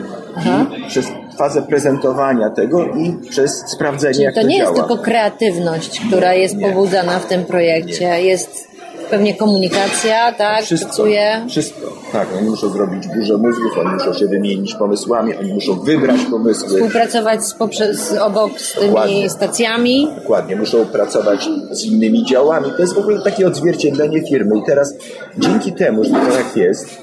przez 0.88 1.08
fazę 1.38 1.62
prezentowania 1.62 2.50
tego 2.50 2.86
i 2.86 3.14
przez 3.30 3.64
sprawdzenie, 3.68 4.14
Czyli 4.14 4.26
jak 4.26 4.36
to, 4.36 4.42
to 4.42 4.48
nie 4.48 4.58
działa. 4.58 4.70
jest 4.70 4.82
tylko 4.88 5.04
kreatywność, 5.04 6.02
która 6.08 6.34
jest 6.34 6.56
nie. 6.56 6.70
pobudzana 6.70 7.20
w 7.20 7.26
tym 7.26 7.46
projekcie, 7.46 8.10
nie. 8.10 8.22
jest 8.24 8.68
Pewnie 9.10 9.36
komunikacja, 9.36 10.32
tak? 10.34 10.64
Wszystko, 10.64 10.88
Pracuje. 10.88 11.46
wszystko. 11.50 11.94
Tak, 12.12 12.28
oni 12.38 12.50
muszą 12.50 12.70
zrobić 12.70 13.08
dużo 13.08 13.38
mózgów, 13.38 13.78
oni 13.78 13.90
muszą 13.90 14.14
się 14.14 14.28
wymienić 14.28 14.76
pomysłami, 14.76 15.36
oni 15.36 15.54
muszą 15.54 15.80
wybrać 15.80 16.22
pomysły. 16.32 16.68
Współpracować 16.70 17.46
z 17.46 17.54
poprzez, 17.54 18.14
obok 18.22 18.60
z 18.60 18.74
tymi 18.74 18.88
Dokładnie. 18.88 19.30
stacjami. 19.30 20.08
Dokładnie, 20.16 20.56
muszą 20.56 20.86
pracować 20.86 21.50
z 21.72 21.84
innymi 21.84 22.26
działami. 22.26 22.72
To 22.76 22.82
jest 22.82 22.94
w 22.94 22.98
ogóle 22.98 23.22
takie 23.22 23.48
odzwierciedlenie 23.48 24.22
firmy. 24.30 24.58
I 24.58 24.64
teraz 24.66 24.94
dzięki 25.38 25.74
temu, 25.74 26.04
że 26.04 26.10
to 26.10 26.32
tak 26.32 26.58
jest, 26.58 27.02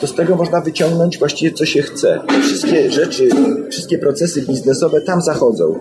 to 0.00 0.06
z 0.06 0.14
tego 0.14 0.36
można 0.36 0.60
wyciągnąć 0.60 1.18
właściwie 1.18 1.52
co 1.52 1.66
się 1.66 1.82
chce. 1.82 2.20
Wszystkie 2.42 2.92
rzeczy, 2.92 3.28
wszystkie 3.70 3.98
procesy 3.98 4.42
biznesowe 4.42 5.00
tam 5.00 5.22
zachodzą. 5.22 5.78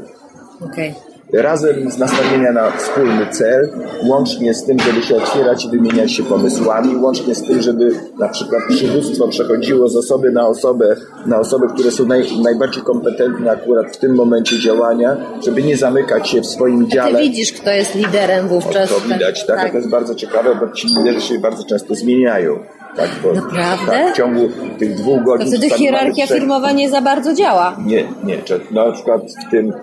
Okay 0.61 1.14
razem 1.33 1.91
z 1.91 1.97
nastawienia 1.97 2.51
na 2.51 2.71
wspólny 2.71 3.27
cel, 3.31 3.69
łącznie 4.03 4.53
z 4.53 4.65
tym, 4.65 4.79
żeby 4.79 5.01
się 5.01 5.15
otwierać 5.15 5.65
i 5.65 5.69
wymieniać 5.69 6.11
się 6.11 6.23
pomysłami, 6.23 6.95
łącznie 6.95 7.35
z 7.35 7.43
tym, 7.43 7.61
żeby 7.61 7.91
na 8.19 8.29
przykład 8.29 8.61
przywództwo 8.69 9.27
przechodziło 9.27 9.89
z 9.89 9.95
osoby 9.95 10.31
na 10.31 10.47
osobę, 10.47 10.95
na 11.25 11.39
osoby, 11.39 11.67
które 11.73 11.91
są 11.91 12.05
naj, 12.05 12.23
najbardziej 12.43 12.83
kompetentne 12.83 13.51
akurat 13.51 13.95
w 13.95 13.97
tym 13.97 14.15
momencie 14.15 14.59
działania, 14.59 15.17
żeby 15.45 15.63
nie 15.63 15.77
zamykać 15.77 16.29
się 16.29 16.41
w 16.41 16.45
swoim 16.45 16.89
dziale. 16.89 17.17
A 17.17 17.17
ty 17.17 17.23
widzisz, 17.23 17.53
kto 17.53 17.71
jest 17.71 17.95
liderem 17.95 18.47
wówczas. 18.47 18.91
O, 18.91 18.95
to 18.95 19.01
widać, 19.01 19.45
tak, 19.45 19.59
tak. 19.59 19.71
to 19.71 19.77
jest 19.77 19.89
bardzo 19.89 20.15
ciekawe, 20.15 20.55
bo 20.55 20.71
ci 20.71 20.87
liderzy 20.87 21.21
się 21.21 21.39
bardzo 21.39 21.63
często 21.63 21.95
zmieniają. 21.95 22.59
Tak, 22.95 23.09
bo, 23.23 23.33
Naprawdę? 23.33 23.91
Tak, 23.91 24.13
w 24.13 24.17
ciągu 24.17 24.49
tych 24.79 24.95
dwóch 24.95 25.23
godzin... 25.23 25.51
To 25.51 25.57
wtedy 25.57 25.69
hierarchia 25.69 26.27
firmowa 26.27 26.71
nie 26.71 26.89
za 26.89 27.01
bardzo 27.01 27.33
działa. 27.33 27.77
Nie, 27.85 28.03
nie. 28.23 28.37
Na 28.71 28.91
przykład 28.91 29.21
w 29.47 29.51
tym 29.51 29.73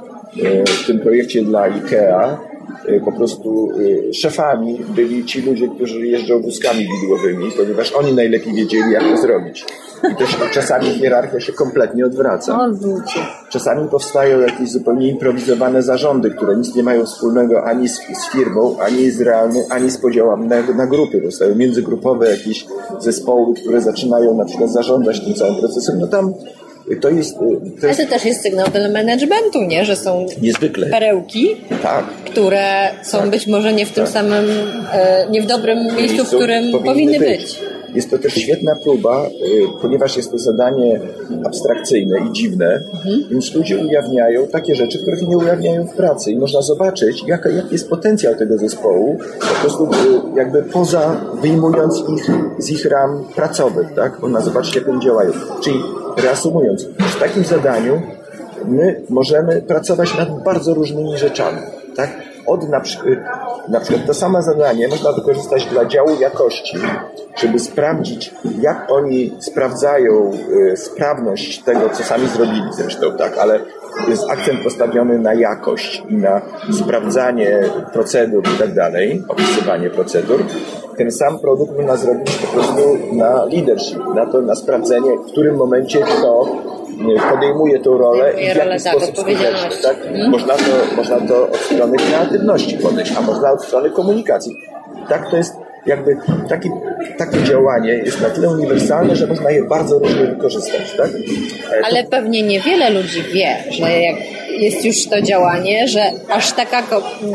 w 0.83 0.87
tym 0.87 1.01
projekcie 1.01 1.42
dla 1.42 1.61
IKEA 1.61 2.38
e, 2.87 3.01
po 3.01 3.12
prostu 3.12 3.73
e, 4.11 4.14
szefami 4.14 4.79
byli 4.95 5.25
ci 5.25 5.42
ludzie, 5.42 5.68
którzy 5.68 6.07
jeżdżą 6.07 6.42
wózkami 6.42 6.88
widłowymi, 7.01 7.53
ponieważ 7.57 7.92
oni 7.92 8.12
najlepiej 8.12 8.55
wiedzieli, 8.55 8.92
jak 8.92 9.03
to 9.03 9.16
zrobić. 9.16 9.64
I 10.12 10.16
też 10.16 10.37
czasami 10.53 10.87
hierarchia 10.87 11.40
się 11.40 11.53
kompletnie 11.53 12.07
odwraca. 12.07 12.71
Czasami 13.51 13.88
powstają 13.88 14.40
jakieś 14.40 14.71
zupełnie 14.71 15.09
improwizowane 15.09 15.83
zarządy, 15.83 16.31
które 16.31 16.57
nic 16.57 16.75
nie 16.75 16.83
mają 16.83 17.05
wspólnego 17.05 17.64
ani 17.64 17.88
z, 17.88 17.99
z 17.99 18.33
firmą, 18.33 18.77
ani 18.79 19.11
z 19.11 19.21
realny, 19.21 19.64
ani 19.71 19.90
z 19.90 19.99
podziałami 19.99 20.49
na, 20.49 20.62
na 20.62 20.87
grupy. 20.87 21.21
Powstają 21.21 21.55
międzygrupowe 21.55 22.31
jakieś 22.31 22.66
zespoły, 22.99 23.55
które 23.55 23.81
zaczynają 23.81 24.37
na 24.37 24.45
przykład 24.45 24.73
zarządzać 24.73 25.25
tym 25.25 25.35
całym 25.35 25.57
procesem. 25.57 25.99
No 25.99 26.07
tam 26.07 26.35
to 27.01 27.11
jest, 27.11 27.37
y, 27.37 27.81
to 27.81 27.87
jest... 27.87 28.01
Ale 28.01 28.09
to 28.09 28.14
też 28.14 28.25
jest 28.25 28.42
sygnał 28.42 28.66
dla 28.68 28.88
managementu, 28.88 29.62
nie? 29.62 29.85
Że 29.85 29.97
są 29.97 30.27
Niezwykle. 30.42 30.87
perełki, 30.87 31.57
tak. 31.83 32.05
które 32.07 32.90
są 33.03 33.18
tak. 33.18 33.31
być 33.31 33.47
może 33.47 33.73
nie 33.73 33.87
w 33.87 33.92
tym 33.92 34.05
tak. 34.05 34.12
samym, 34.12 34.45
e, 34.92 35.27
nie 35.31 35.42
w 35.42 35.47
dobrym 35.47 35.97
miejscu, 35.97 36.25
w 36.25 36.29
którym 36.29 36.73
powinny, 36.73 36.87
powinny 36.87 37.18
być. 37.18 37.40
być. 37.40 37.71
Jest 37.94 38.11
to 38.11 38.18
też 38.18 38.35
świetna 38.35 38.76
próba, 38.76 39.26
y, 39.26 39.81
ponieważ 39.83 40.16
jest 40.16 40.31
to 40.31 40.38
zadanie 40.38 41.00
abstrakcyjne 41.44 42.18
i 42.28 42.33
dziwne, 42.33 42.83
mhm. 42.94 43.24
więc 43.31 43.55
ludzie 43.55 43.78
ujawniają 43.78 44.46
takie 44.46 44.74
rzeczy, 44.74 44.98
których 44.98 45.28
nie 45.28 45.38
ujawniają 45.38 45.87
w 45.87 45.96
pracy 45.96 46.33
i 46.33 46.38
można 46.38 46.62
zobaczyć, 46.62 47.24
jaka, 47.26 47.48
jaki 47.50 47.72
jest 47.72 47.90
potencjał 47.90 48.35
tego 48.35 48.59
zespołu, 48.59 49.18
po 49.40 49.61
prostu 49.61 49.85
y, 49.85 50.37
jakby 50.37 50.62
poza 50.62 51.20
wyjmując 51.42 52.05
ich 52.09 52.31
z 52.59 52.70
ich 52.70 52.85
ram 52.85 53.24
pracowych, 53.35 53.94
tak? 53.94 54.20
Można 54.20 54.40
zobaczyć, 54.40 54.74
jak 54.74 54.88
oni 54.88 55.00
działają. 55.00 55.33
Czyli 55.64 55.81
reasumując, 56.16 56.85
w 56.85 57.20
takim 57.20 57.44
zadaniu 57.44 58.02
my 58.64 59.02
możemy 59.09 59.62
pracować 59.62 60.18
nad 60.18 60.42
bardzo 60.44 60.74
różnymi 60.74 61.18
rzeczami, 61.18 61.59
tak? 61.96 62.11
Od 62.46 62.68
na, 62.68 62.83
na 63.68 63.81
przykład 63.81 64.07
to 64.07 64.14
samo 64.14 64.42
zadanie 64.42 64.88
można 64.88 65.12
wykorzystać 65.12 65.66
dla 65.66 65.85
działu 65.85 66.11
jakości, 66.20 66.79
żeby 67.37 67.59
sprawdzić, 67.59 68.35
jak 68.61 68.92
oni 68.92 69.37
sprawdzają 69.40 70.33
y, 70.72 70.77
sprawność 70.77 71.62
tego, 71.62 71.90
co 71.90 72.03
sami 72.03 72.29
zrobili 72.29 72.62
zresztą, 72.77 73.16
tak, 73.18 73.38
ale 73.38 73.61
jest 74.09 74.31
akcent 74.31 74.61
postawiony 74.61 75.18
na 75.18 75.35
jakość 75.35 76.03
i 76.09 76.16
na 76.16 76.40
sprawdzanie 76.72 77.61
procedur 77.92 78.42
i 78.55 78.59
tak 78.59 78.75
dalej, 78.75 79.22
opisywanie 79.29 79.90
procedur. 79.90 80.44
Ten 80.96 81.11
sam 81.11 81.38
produkt 81.38 81.77
można 81.77 81.96
zrobić 81.96 82.37
po 82.37 82.46
prostu 82.46 82.98
na 83.12 83.44
leadership, 83.44 83.98
na 84.14 84.27
to, 84.27 84.42
na 84.42 84.55
sprawdzenie, 84.55 85.16
w 85.16 85.33
którym 85.33 85.57
momencie 85.57 86.01
kto 86.01 86.46
podejmuje 87.30 87.80
tą 87.80 87.98
rolę 87.98 88.32
i 88.32 88.54
w 88.54 88.56
jaki 88.56 88.80
sposób 88.80 89.16
skuteczny. 89.16 89.70
Tak? 89.82 90.02
Hmm? 90.02 90.30
Można, 90.30 90.54
to, 90.54 90.96
można 90.96 91.20
to 91.20 91.48
od 91.48 91.56
strony 91.56 91.96
kreatywności 91.96 92.78
podejść, 92.78 93.12
a 93.16 93.20
można 93.20 93.52
od 93.52 93.64
strony 93.64 93.90
komunikacji. 93.90 94.56
Tak 95.08 95.30
to 95.30 95.36
jest 95.36 95.54
jakby 95.86 96.16
taki, 96.48 96.70
takie 97.18 97.42
działanie 97.42 97.92
jest 97.92 98.20
na 98.20 98.30
tyle 98.30 98.48
uniwersalne, 98.48 99.16
że 99.16 99.26
można 99.26 99.50
je 99.50 99.64
bardzo 99.64 99.98
różnie 99.98 100.26
wykorzystać. 100.26 100.94
Tak? 100.96 101.10
Ale 101.84 102.04
pewnie 102.04 102.42
niewiele 102.42 102.90
ludzi 102.90 103.22
wie, 103.22 103.56
że 103.70 104.00
jak 104.00 104.16
jest 104.58 104.84
już 104.84 105.06
to 105.08 105.22
działanie, 105.22 105.88
że 105.88 106.00
aż 106.28 106.52
taka 106.52 106.82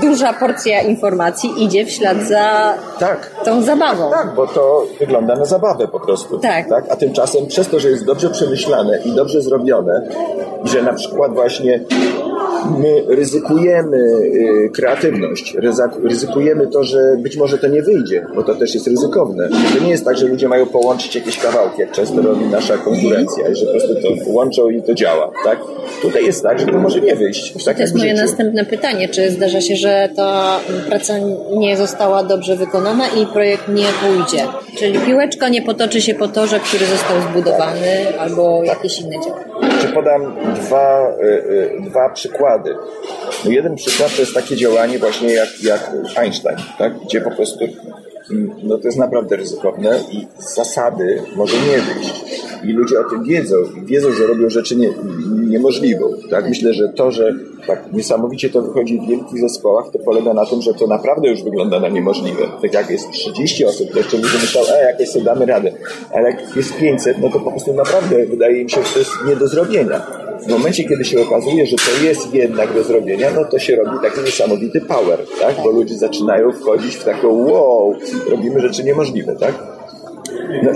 duża 0.01 0.33
porcja 0.33 0.81
informacji 0.81 1.63
idzie 1.63 1.85
w 1.85 1.91
ślad 1.91 2.17
za 2.27 2.73
tak. 2.99 3.31
tą 3.45 3.61
zabawą. 3.61 4.11
Tak, 4.11 4.35
bo 4.35 4.47
to 4.47 4.85
wygląda 4.99 5.35
na 5.35 5.45
zabawę 5.45 5.87
po 5.87 5.99
prostu. 5.99 6.39
Tak. 6.39 6.69
tak. 6.69 6.85
A 6.89 6.95
tymczasem 6.95 7.47
przez 7.47 7.67
to, 7.67 7.79
że 7.79 7.89
jest 7.89 8.05
dobrze 8.05 8.29
przemyślane 8.29 8.99
i 9.05 9.11
dobrze 9.11 9.41
zrobione 9.41 10.01
że 10.63 10.81
na 10.81 10.93
przykład 10.93 11.33
właśnie 11.33 11.79
my 12.79 13.15
ryzykujemy 13.15 13.97
y, 13.97 14.69
kreatywność, 14.73 15.55
ryzykujemy 16.03 16.67
to, 16.67 16.83
że 16.83 17.17
być 17.17 17.37
może 17.37 17.57
to 17.57 17.67
nie 17.67 17.81
wyjdzie, 17.81 18.25
bo 18.35 18.43
to 18.43 18.55
też 18.55 18.73
jest 18.73 18.87
ryzykowne. 18.87 19.49
To 19.73 19.83
nie 19.83 19.89
jest 19.89 20.05
tak, 20.05 20.17
że 20.17 20.27
ludzie 20.27 20.47
mają 20.47 20.65
połączyć 20.65 21.15
jakieś 21.15 21.37
kawałki, 21.37 21.81
jak 21.81 21.91
często 21.91 22.21
robi 22.21 22.45
nasza 22.45 22.77
konkurencja, 22.77 23.49
i 23.49 23.55
że 23.55 23.65
po 23.65 23.71
prostu 23.71 23.95
to 23.95 24.31
łączą 24.31 24.69
i 24.69 24.81
to 24.81 24.93
działa, 24.93 25.31
tak? 25.43 25.59
Tutaj 26.01 26.25
jest 26.25 26.43
tak, 26.43 26.59
że 26.59 26.65
to 26.65 26.79
może 26.79 27.01
nie 27.01 27.15
wyjść. 27.15 27.65
Tak 27.65 27.75
to 27.75 27.81
jest 27.81 27.95
moje 27.95 28.13
następne 28.13 28.65
pytanie. 28.65 29.09
Czy 29.09 29.31
zdarza 29.31 29.61
się, 29.61 29.75
że 29.75 30.09
ta 30.15 30.59
praca 30.89 31.13
nie 31.57 31.77
została 31.77 32.23
dobrze 32.23 32.55
wykonana 32.55 33.07
i 33.07 33.25
projekt 33.25 33.67
nie 33.67 33.85
pójdzie? 34.01 34.47
Czyli 34.77 34.99
piłeczka 34.99 35.49
nie 35.49 35.61
potoczy 35.61 36.01
się 36.01 36.15
po 36.15 36.27
torze, 36.27 36.59
który 36.59 36.85
został 36.85 37.21
zbudowany 37.21 38.19
albo 38.19 38.63
jakieś 38.63 38.99
inne 38.99 39.15
działania? 39.25 39.47
Czy 39.81 39.87
podam 39.87 40.35
dwa, 40.55 41.13
y, 41.21 41.25
y, 41.25 41.89
dwa 41.89 42.09
przykłady. 42.09 42.75
No 43.45 43.51
jeden 43.51 43.75
przykład 43.75 44.15
to 44.15 44.21
jest 44.21 44.33
takie 44.33 44.55
działanie 44.55 44.99
właśnie 44.99 45.33
jak, 45.33 45.49
jak 45.63 45.91
Einstein, 46.15 46.57
tak? 46.77 46.93
gdzie 46.99 47.21
po 47.21 47.31
prostu 47.31 47.65
no 48.63 48.77
to 48.77 48.87
jest 48.87 48.97
naprawdę 48.97 49.35
ryzykowne 49.35 49.99
i 50.11 50.27
zasady 50.55 51.21
może 51.35 51.57
nie 51.57 51.77
wyjść. 51.77 52.23
I 52.63 52.73
ludzie 52.73 52.99
o 52.99 53.03
tym 53.03 53.23
wiedzą 53.23 53.55
wiedzą, 53.85 54.11
że 54.11 54.27
robią 54.27 54.49
rzeczy 54.49 54.75
nie, 54.75 54.89
niemożliwą. 55.47 56.05
Tak? 56.29 56.49
Myślę, 56.49 56.73
że 56.73 56.89
to, 56.89 57.11
że 57.11 57.33
tak 57.67 57.93
niesamowicie 57.93 58.49
to 58.49 58.61
wychodzi 58.61 58.99
w 58.99 59.07
wielkich 59.09 59.39
zespołach, 59.39 59.85
to 59.93 59.99
polega 59.99 60.33
na 60.33 60.45
tym, 60.45 60.61
że 60.61 60.73
to 60.73 60.87
naprawdę 60.87 61.29
już 61.29 61.43
wygląda 61.43 61.79
na 61.79 61.89
niemożliwe. 61.89 62.43
Tak 62.61 62.73
jak 62.73 62.89
jest 62.89 63.11
30 63.11 63.65
osób, 63.65 63.91
to 63.91 63.97
jeszcze 63.97 64.17
ludzie 64.17 64.37
myślą, 64.41 64.61
e, 64.73 64.91
jakoś 64.91 65.09
sobie 65.09 65.25
damy 65.25 65.45
radę. 65.45 65.71
Ale 66.13 66.31
jak 66.31 66.55
jest 66.55 66.77
500, 66.77 67.17
no 67.21 67.29
to 67.29 67.39
po 67.39 67.51
prostu 67.51 67.73
naprawdę 67.73 68.25
wydaje 68.25 68.61
im 68.61 68.69
się, 68.69 68.83
że 68.83 68.93
to 68.93 68.99
jest 68.99 69.11
nie 69.27 69.35
do 69.35 69.47
zrobienia 69.47 70.26
w 70.45 70.47
momencie, 70.47 70.83
kiedy 70.83 71.05
się 71.05 71.21
okazuje, 71.21 71.65
że 71.65 71.75
to 71.75 72.05
jest 72.05 72.33
jednak 72.33 72.73
do 72.73 72.83
zrobienia, 72.83 73.31
no 73.35 73.45
to 73.45 73.59
się 73.59 73.75
robi 73.75 73.97
taki 74.01 74.21
niesamowity 74.21 74.81
power, 74.81 75.19
tak? 75.41 75.55
Bo 75.63 75.71
ludzie 75.71 75.95
zaczynają 75.95 76.51
wchodzić 76.51 76.95
w 76.95 77.03
taką 77.03 77.27
wow, 77.27 77.95
robimy 78.29 78.61
rzeczy 78.61 78.83
niemożliwe, 78.83 79.35
tak? 79.35 79.53
No, 80.63 80.71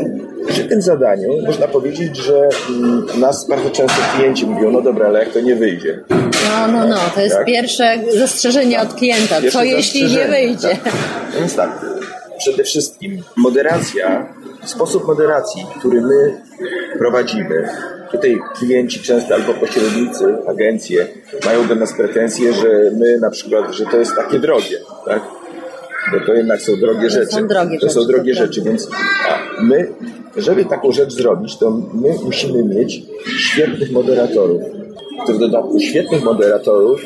przy 0.48 0.64
tym 0.64 0.82
zadaniu 0.82 1.30
można 1.46 1.68
powiedzieć, 1.68 2.18
że 2.18 2.50
mm, 2.70 3.06
nas 3.20 3.48
bardzo 3.48 3.70
często 3.70 4.02
klienci 4.16 4.46
mówią, 4.46 4.72
no 4.72 4.82
dobra, 4.82 5.08
ale 5.08 5.20
jak 5.20 5.34
to 5.34 5.40
nie 5.40 5.56
wyjdzie? 5.56 6.00
No, 6.10 6.68
no, 6.68 6.88
no, 6.88 6.96
to 7.16 7.22
jest 7.22 7.36
tak? 7.36 7.46
pierwsze 7.46 7.98
zastrzeżenie 8.18 8.82
od 8.82 8.94
klienta. 8.94 9.42
Pierwsze 9.42 9.60
Co 9.60 9.64
jeśli 9.64 10.04
nie 10.04 10.28
wyjdzie? 10.28 10.78
Tak. 10.84 10.94
Więc 11.40 11.56
tak, 11.56 11.86
przede 12.38 12.64
wszystkim 12.64 13.24
moderacja, 13.36 14.34
sposób 14.66 15.08
moderacji, 15.08 15.66
który 15.80 16.02
my 16.02 16.42
prowadzimy, 16.98 17.70
Tutaj 18.12 18.40
klienci 18.58 19.00
często 19.00 19.36
albo 19.36 19.54
pośrednicy, 19.54 20.36
agencje 20.48 21.08
mają 21.46 21.68
do 21.68 21.76
nas 21.76 21.94
pretensje, 21.94 22.54
że 22.54 22.92
my 22.98 23.18
na 23.18 23.30
przykład, 23.30 23.74
że 23.74 23.86
to 23.86 23.98
jest 23.98 24.16
takie 24.16 24.40
drogie, 24.40 24.78
tak? 25.06 25.22
Bo 26.12 26.26
to 26.26 26.34
jednak 26.34 26.62
są 26.62 26.76
drogie 26.76 27.08
to 27.08 27.10
rzeczy. 27.10 27.32
Są 27.32 27.48
drogie 27.48 27.80
to 27.80 27.90
są 27.90 28.06
drogie 28.06 28.34
rzeczy, 28.34 28.62
więc 28.62 28.90
my, 29.62 29.88
żeby 30.38 30.66
taką 30.66 30.92
rzecz 30.92 31.14
zrobić, 31.14 31.58
to 31.58 31.72
my 31.94 32.10
musimy 32.24 32.64
mieć 32.64 33.02
świetnych 33.40 33.92
moderatorów. 33.92 34.62
W 35.30 35.38
dodatku 35.40 35.80
świetnych 35.80 36.24
moderatorów 36.24 37.02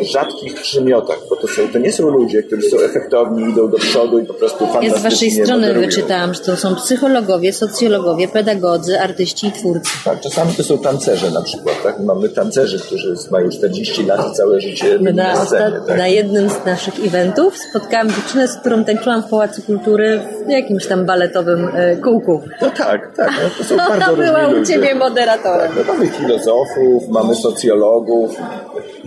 rzadkich 0.00 0.54
przymiotach, 0.54 1.18
bo 1.30 1.36
to, 1.36 1.48
są, 1.48 1.62
to 1.72 1.78
nie 1.78 1.92
są 1.92 2.10
ludzie, 2.10 2.42
którzy 2.42 2.70
są 2.70 2.76
efektowni, 2.78 3.50
idą 3.52 3.68
do 3.70 3.78
przodu 3.78 4.18
i 4.18 4.26
po 4.26 4.34
prostu 4.34 4.58
fantastycznie 4.58 4.88
Ja 4.88 4.98
z 4.98 5.02
waszej 5.02 5.30
strony 5.30 5.60
moderują. 5.60 5.86
wyczytałam, 5.86 6.34
że 6.34 6.40
to 6.40 6.56
są 6.56 6.74
psychologowie, 6.74 7.52
socjologowie, 7.52 8.28
pedagodzy, 8.28 9.00
artyści 9.00 9.46
i 9.46 9.52
twórcy. 9.52 9.90
Tak, 10.04 10.20
czasami 10.20 10.52
to 10.52 10.64
są 10.64 10.78
tancerze 10.78 11.30
na 11.30 11.42
przykład, 11.42 11.82
tak? 11.82 12.00
Mamy 12.00 12.28
tancerzy, 12.28 12.78
którzy 12.80 13.14
mają 13.30 13.48
40 13.48 14.04
lat 14.06 14.32
i 14.32 14.34
całe 14.34 14.60
życie 14.60 14.98
na, 14.98 15.12
na, 15.12 15.46
scenie, 15.46 15.80
tak? 15.86 15.98
na 15.98 16.08
jednym 16.08 16.50
z 16.50 16.64
naszych 16.66 17.06
eventów 17.06 17.58
spotkałam 17.58 18.08
dziewczynę, 18.08 18.48
z 18.48 18.56
którą 18.56 18.84
tańczyłam 18.84 19.22
w 19.22 19.26
Pałacu 19.30 19.62
Kultury 19.62 20.20
w 20.46 20.50
jakimś 20.50 20.86
tam 20.86 21.06
baletowym 21.06 21.68
e, 21.74 21.96
kółku. 21.96 22.42
No 22.62 22.70
tak, 22.70 23.16
tak. 23.16 23.30
No 23.42 23.50
to 23.58 23.64
są 23.64 23.76
no, 23.76 23.88
bardzo 23.88 24.16
była 24.16 24.48
u 24.48 24.64
ciebie 24.64 24.94
moderatorem. 24.94 25.72
Tak, 25.74 25.86
no 25.86 25.92
mamy 25.92 26.08
filozofów, 26.08 27.08
mamy 27.08 27.34
socjologów, 27.34 28.36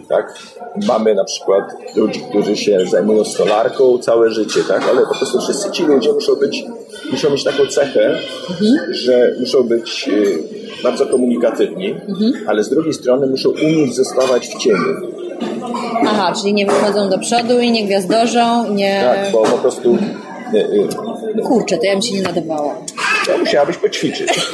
tak? 0.10 0.34
Mamy 0.88 1.15
na 1.15 1.24
przykład 1.24 1.63
ludzi, 1.95 2.21
którzy 2.30 2.58
się 2.58 2.80
zajmują 2.91 3.24
stolarką 3.24 3.97
całe 3.97 4.32
życie, 4.32 4.60
tak? 4.67 4.89
Ale 4.89 5.02
po 5.02 5.15
prostu 5.15 5.41
wszyscy 5.41 5.71
ci 5.71 5.84
ludzie 5.84 6.13
muszą 6.13 6.36
być, 6.36 6.65
muszą 7.12 7.30
mieć 7.30 7.43
taką 7.43 7.65
cechę, 7.67 8.17
mhm. 8.50 8.93
że 8.93 9.32
muszą 9.39 9.63
być 9.63 10.08
y, 10.08 10.43
bardzo 10.84 11.06
komunikatywni, 11.06 11.91
mhm. 11.91 12.34
ale 12.47 12.63
z 12.63 12.69
drugiej 12.69 12.93
strony 12.93 13.28
muszą 13.28 13.50
umieć 13.50 13.95
zostawać 13.95 14.47
w 14.47 14.58
cieniu. 14.58 15.12
Aha, 16.08 16.34
czyli 16.41 16.54
nie 16.54 16.65
wychodzą 16.65 17.10
do 17.10 17.19
przodu 17.19 17.60
i 17.60 17.71
nie 17.71 17.86
gwiazdorzą, 17.86 18.74
nie... 18.74 19.02
Tak, 19.04 19.32
bo 19.32 19.43
po 19.43 19.58
prostu... 19.58 19.97
Y, 20.54 20.58
y, 20.58 21.41
Kurczę, 21.43 21.78
to 21.78 21.86
ja 21.86 21.91
bym 21.91 22.02
się 22.02 22.15
nie 22.15 22.21
nadawała. 22.21 22.76
To 23.32 23.38
musiałabyś 23.38 23.78
poćwiczyć. 23.78 24.52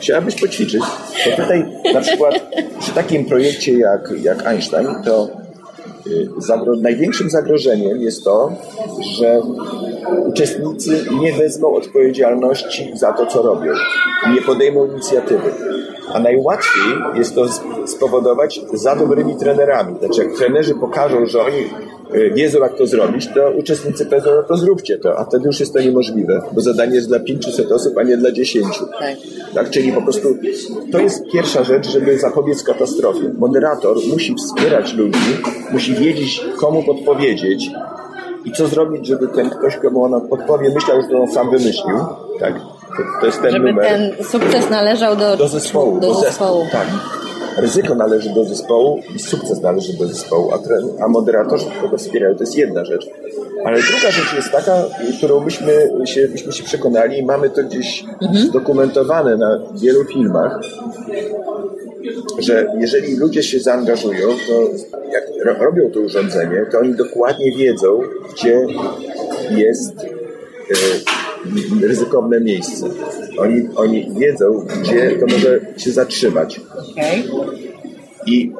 Chciałabyś 0.00 0.40
poćwiczyć. 0.40 0.82
To 1.24 1.42
tutaj 1.42 1.64
na 1.94 2.00
przykład 2.00 2.34
przy 2.80 2.92
takim 2.92 3.24
projekcie 3.24 3.78
jak, 3.78 4.12
jak 4.22 4.46
Einstein, 4.46 4.88
to 5.04 5.28
y, 6.06 6.28
zagro 6.38 6.76
największym 6.76 7.30
zagrożeniem 7.30 7.98
jest 7.98 8.24
to, 8.24 8.52
że 9.18 9.40
uczestnicy 10.26 11.04
nie 11.20 11.32
wezmą 11.32 11.74
odpowiedzialności 11.74 12.90
za 12.94 13.12
to, 13.12 13.26
co 13.26 13.42
robią. 13.42 13.72
Nie 14.34 14.42
podejmą 14.42 14.86
inicjatywy. 14.86 15.52
A 16.12 16.20
najłatwiej 16.20 16.92
jest 17.14 17.34
to 17.34 17.46
spowodować 17.86 18.60
za 18.72 18.96
dobrymi 18.96 19.36
trenerami. 19.36 19.98
Znaczy, 19.98 20.24
jak 20.24 20.38
trenerzy 20.38 20.74
pokażą, 20.74 21.26
że 21.26 21.42
oni 21.42 21.70
wiedzą, 22.34 22.58
jak 22.58 22.76
to 22.76 22.86
zrobić, 22.86 23.28
to 23.34 23.50
uczestnicy 23.50 24.06
powiedzą, 24.06 24.30
no 24.36 24.42
to 24.42 24.56
zróbcie 24.56 24.98
to, 24.98 25.18
a 25.18 25.24
wtedy 25.24 25.46
już 25.46 25.60
jest 25.60 25.72
to 25.72 25.80
niemożliwe, 25.80 26.42
bo 26.52 26.60
zadanie 26.60 26.94
jest 26.94 27.08
dla 27.08 27.20
500 27.20 27.72
osób, 27.72 27.98
a 27.98 28.02
nie 28.02 28.16
dla 28.16 28.32
10. 28.32 28.66
Tak. 28.98 29.16
tak. 29.54 29.70
Czyli 29.70 29.92
po 29.92 30.02
prostu 30.02 30.28
to 30.92 30.98
jest 30.98 31.24
pierwsza 31.32 31.64
rzecz, 31.64 31.88
żeby 31.88 32.18
zapobiec 32.18 32.62
katastrofie. 32.62 33.30
Moderator 33.38 33.96
musi 34.12 34.34
wspierać 34.34 34.94
ludzi, 34.94 35.18
musi 35.72 35.94
wiedzieć, 35.94 36.44
komu 36.56 36.82
podpowiedzieć 36.82 37.70
i 38.44 38.52
co 38.52 38.66
zrobić, 38.66 39.06
żeby 39.06 39.28
ten 39.28 39.50
ktoś, 39.50 39.76
komu 39.76 40.04
ona 40.04 40.20
podpowie, 40.20 40.70
myślał, 40.74 41.02
że 41.02 41.08
to 41.08 41.20
on 41.20 41.32
sam 41.32 41.50
wymyślił. 41.50 41.96
Tak. 42.40 42.54
To, 42.96 43.20
to 43.20 43.26
jest 43.26 43.42
ten 43.42 43.50
żeby 43.50 43.68
numer. 43.68 43.86
ten 43.86 44.24
sukces 44.24 44.70
należał 44.70 45.16
do, 45.16 45.36
do 45.36 45.48
zespołu. 45.48 46.00
Do, 46.00 46.14
do 46.14 46.20
zespołu. 46.20 46.66
Tak 46.72 46.88
ryzyko 47.60 47.94
należy 47.94 48.34
do 48.34 48.44
zespołu 48.44 49.00
i 49.14 49.18
sukces 49.18 49.60
należy 49.62 49.98
do 49.98 50.06
zespołu, 50.06 50.50
a, 50.52 50.58
tren, 50.58 50.88
a 51.00 51.08
moderatorzy 51.08 51.66
kogo 51.82 51.98
wspierają, 51.98 52.34
to 52.34 52.42
jest 52.42 52.56
jedna 52.56 52.84
rzecz. 52.84 53.06
Ale 53.64 53.82
druga 53.82 54.10
rzecz 54.10 54.34
jest 54.36 54.50
taka, 54.50 54.84
którą 55.18 55.40
myśmy 55.40 55.90
się, 56.04 56.28
myśmy 56.32 56.52
się 56.52 56.64
przekonali 56.64 57.18
i 57.18 57.24
mamy 57.24 57.50
to 57.50 57.64
gdzieś 57.64 58.04
mhm. 58.22 58.46
zdokumentowane 58.46 59.36
na 59.36 59.60
wielu 59.74 60.04
filmach, 60.04 60.60
że 62.38 62.66
jeżeli 62.78 63.16
ludzie 63.16 63.42
się 63.42 63.60
zaangażują, 63.60 64.28
to 64.28 64.52
jak 65.46 65.58
robią 65.60 65.90
to 65.90 66.00
urządzenie, 66.00 66.66
to 66.72 66.78
oni 66.78 66.94
dokładnie 66.94 67.56
wiedzą, 67.56 68.00
gdzie 68.32 68.66
jest 69.50 69.98
e, 70.00 70.74
ryzykowne 71.82 72.40
miejsce. 72.40 72.86
Oni, 73.38 73.68
oni 73.76 74.10
wiedzą, 74.18 74.66
gdzie 74.80 75.10
to 75.10 75.26
może 75.26 75.60
się 75.76 75.90
zatrzymać. 75.90 76.60
I 78.26 78.52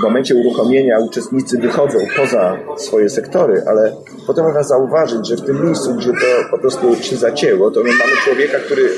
w 0.00 0.02
momencie 0.02 0.34
uruchomienia 0.34 0.98
uczestnicy 0.98 1.58
wychodzą 1.58 1.98
poza 2.16 2.58
swoje 2.76 3.10
sektory, 3.10 3.62
ale 3.66 3.96
potem 4.26 4.44
można 4.44 4.62
zauważyć, 4.62 5.28
że 5.28 5.36
w 5.36 5.40
tym 5.40 5.64
miejscu, 5.66 5.94
gdzie 5.94 6.10
to 6.12 6.50
po 6.50 6.58
prostu 6.58 6.96
się 7.02 7.16
zacięło, 7.16 7.70
to 7.70 7.82
my 7.82 7.90
mamy 7.90 8.16
człowieka, 8.24 8.58
który 8.58 8.90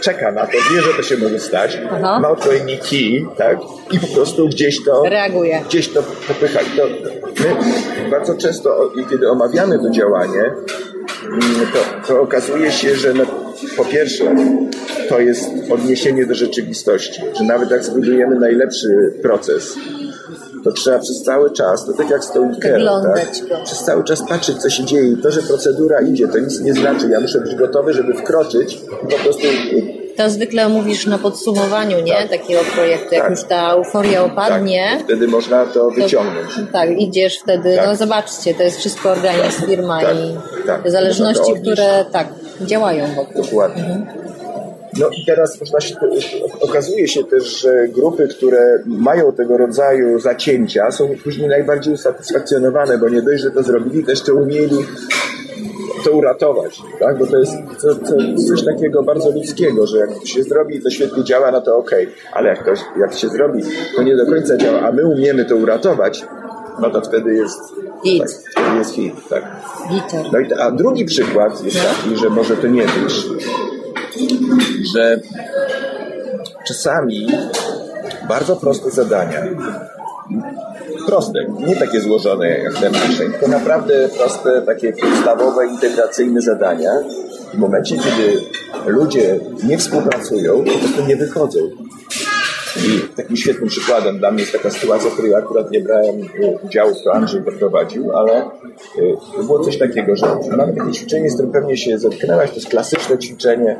czeka 0.00 0.32
na 0.32 0.46
to, 0.46 0.52
wie, 0.52 0.82
że 0.82 0.94
to 0.94 1.02
się 1.02 1.16
może 1.16 1.40
stać, 1.40 1.78
Aha. 1.90 2.20
ma 2.20 2.30
odpowiedni 2.30 2.78
kij, 2.78 3.26
tak? 3.36 3.58
I 3.92 3.98
po 3.98 4.06
prostu 4.06 4.48
gdzieś 4.48 4.84
to 4.84 5.02
reaguje. 5.04 5.62
Gdzieś 5.68 5.88
to 5.88 6.02
popycha. 6.28 6.60
To 6.76 6.86
my 8.04 8.10
bardzo 8.10 8.34
często, 8.34 8.92
kiedy 9.10 9.30
omawiamy 9.30 9.78
to 9.78 9.90
działanie, 9.90 10.52
to, 11.72 12.06
to 12.08 12.20
okazuje 12.20 12.72
się, 12.72 12.96
że 12.96 13.14
no, 13.14 13.24
po 13.76 13.84
pierwsze, 13.84 14.34
to 15.08 15.20
jest 15.20 15.44
odniesienie 15.70 16.26
do 16.26 16.34
rzeczywistości, 16.34 17.22
że 17.38 17.44
nawet 17.44 17.70
jak 17.70 17.84
zbudujemy 17.84 18.36
najlepszy 18.36 18.88
proces, 19.22 19.76
to 20.64 20.72
trzeba 20.72 20.98
przez 20.98 21.22
cały 21.22 21.52
czas, 21.52 21.86
to 21.86 21.92
tak 21.92 22.10
jak 22.10 22.24
z 22.24 22.32
tą 22.32 22.52
Ikeą, 22.52 23.02
tak? 23.14 23.30
przez 23.64 23.78
cały 23.84 24.04
czas 24.04 24.28
patrzeć, 24.28 24.56
co 24.56 24.70
się 24.70 24.84
dzieje. 24.84 25.08
I 25.08 25.16
to, 25.16 25.30
że 25.30 25.42
procedura 25.42 26.00
idzie, 26.00 26.28
to 26.28 26.38
nic 26.38 26.60
nie 26.60 26.74
znaczy. 26.74 27.08
Ja 27.08 27.20
muszę 27.20 27.40
być 27.40 27.54
gotowy, 27.54 27.92
żeby 27.92 28.14
wkroczyć 28.14 28.74
i 28.74 29.08
po 29.08 29.18
prostu 29.18 29.46
to 30.22 30.30
zwykle 30.30 30.68
mówisz 30.68 31.06
na 31.06 31.18
podsumowaniu, 31.18 32.00
nie? 32.00 32.12
Tak. 32.12 32.30
Takiego 32.30 32.60
projektu. 32.74 33.14
Jak 33.14 33.22
tak. 33.22 33.30
już 33.30 33.44
ta 33.44 33.72
euforia 33.72 34.24
opadnie. 34.24 34.88
Tak. 34.92 35.04
Wtedy 35.04 35.28
można 35.28 35.66
to 35.66 35.90
wyciągnąć. 35.90 36.54
To, 36.54 36.60
tak, 36.72 36.90
idziesz 36.98 37.38
wtedy, 37.38 37.76
tak. 37.76 37.86
no 37.86 37.96
zobaczcie, 37.96 38.54
to 38.54 38.62
jest 38.62 38.78
wszystko 38.78 39.10
organizm, 39.10 39.66
firma 39.66 40.02
i 40.02 40.36
te 40.82 40.90
zależności, 40.90 41.52
które 41.62 42.04
tak, 42.12 42.28
działają 42.60 43.14
wokół. 43.14 43.42
Dokładnie. 43.42 43.82
Mhm. 43.82 44.06
No 44.98 45.08
i 45.08 45.24
teraz 45.26 45.58
się, 45.80 45.94
okazuje 46.60 47.08
się 47.08 47.24
też, 47.24 47.60
że 47.60 47.88
grupy, 47.88 48.28
które 48.28 48.78
mają 48.86 49.32
tego 49.32 49.56
rodzaju 49.56 50.20
zacięcia 50.20 50.90
są 50.90 51.08
później 51.24 51.48
najbardziej 51.48 51.94
usatysfakcjonowane, 51.94 52.98
bo 52.98 53.08
nie 53.08 53.22
dość, 53.22 53.42
że 53.42 53.50
to 53.50 53.62
zrobili, 53.62 54.04
to 54.04 54.10
jeszcze 54.10 54.34
umieli 54.34 54.76
to 56.04 56.10
uratować, 56.12 56.82
tak? 57.00 57.18
bo 57.18 57.26
to 57.26 57.38
jest 57.38 57.52
to, 57.82 57.94
to 57.94 58.16
coś 58.48 58.64
takiego 58.64 59.02
bardzo 59.02 59.30
ludzkiego, 59.30 59.86
że 59.86 59.98
jak 59.98 60.10
się 60.26 60.42
zrobi 60.42 60.76
i 60.76 60.82
to 60.82 60.90
świetnie 60.90 61.24
działa, 61.24 61.50
no 61.50 61.60
to 61.60 61.76
okej, 61.76 62.06
okay. 62.06 62.32
ale 62.32 62.48
jak, 62.48 62.64
to, 62.64 62.70
jak 63.00 63.14
się 63.14 63.28
zrobi, 63.28 63.62
to 63.96 64.02
nie 64.02 64.16
do 64.16 64.26
końca 64.26 64.56
działa, 64.56 64.80
a 64.80 64.92
my 64.92 65.06
umiemy 65.06 65.44
to 65.44 65.56
uratować, 65.56 66.24
no 66.80 66.90
to 66.90 67.00
wtedy 67.00 67.34
jest 67.34 67.60
hit. 68.04 68.22
Tak, 68.22 68.30
wtedy 68.52 68.78
jest 68.78 68.94
hit, 68.94 69.14
tak. 69.28 69.44
No 70.32 70.38
i, 70.38 70.52
a 70.52 70.70
drugi 70.70 71.04
przykład 71.04 71.64
jest 71.64 71.76
no. 71.76 71.82
taki, 71.82 72.16
że 72.16 72.30
może 72.30 72.56
to 72.56 72.66
nie 72.66 72.82
być, 72.82 73.26
że 74.94 75.20
czasami 76.66 77.26
bardzo 78.28 78.56
proste 78.56 78.90
zadania 78.90 79.42
proste, 81.06 81.46
nie 81.66 81.76
takie 81.76 82.00
złożone 82.00 82.48
jak 82.58 82.74
te 82.74 82.90
nasze, 82.90 83.16
tylko 83.16 83.48
naprawdę 83.48 84.08
proste, 84.08 84.62
takie 84.62 84.92
podstawowe, 84.92 85.66
integracyjne 85.66 86.40
zadania. 86.40 86.90
W 87.54 87.58
momencie, 87.58 87.96
kiedy 87.96 88.40
ludzie 88.86 89.40
nie 89.64 89.78
współpracują, 89.78 90.64
to 90.64 90.72
po 90.72 90.78
prostu 90.78 91.06
nie 91.06 91.16
wychodzą. 91.16 91.58
I 92.76 93.16
takim 93.16 93.36
świetnym 93.36 93.68
przykładem 93.68 94.18
dla 94.18 94.30
mnie 94.30 94.40
jest 94.40 94.52
taka 94.52 94.70
sytuacja, 94.70 95.10
w 95.10 95.12
której 95.12 95.34
akurat 95.34 95.70
nie 95.70 95.80
brałem 95.80 96.16
udziału, 96.62 96.92
to 97.04 97.14
Andrzej 97.14 97.42
doprowadził, 97.42 98.16
ale 98.16 98.42
y, 98.98 99.16
to 99.36 99.42
było 99.42 99.64
coś 99.64 99.78
takiego, 99.78 100.16
że 100.16 100.26
mamy 100.56 100.72
takie 100.76 100.92
ćwiczenie, 100.92 101.30
z 101.30 101.34
którym 101.34 101.52
pewnie 101.52 101.76
się 101.76 101.98
zetknęłaś, 101.98 102.50
to 102.50 102.56
jest 102.56 102.68
klasyczne 102.68 103.18
ćwiczenie, 103.18 103.76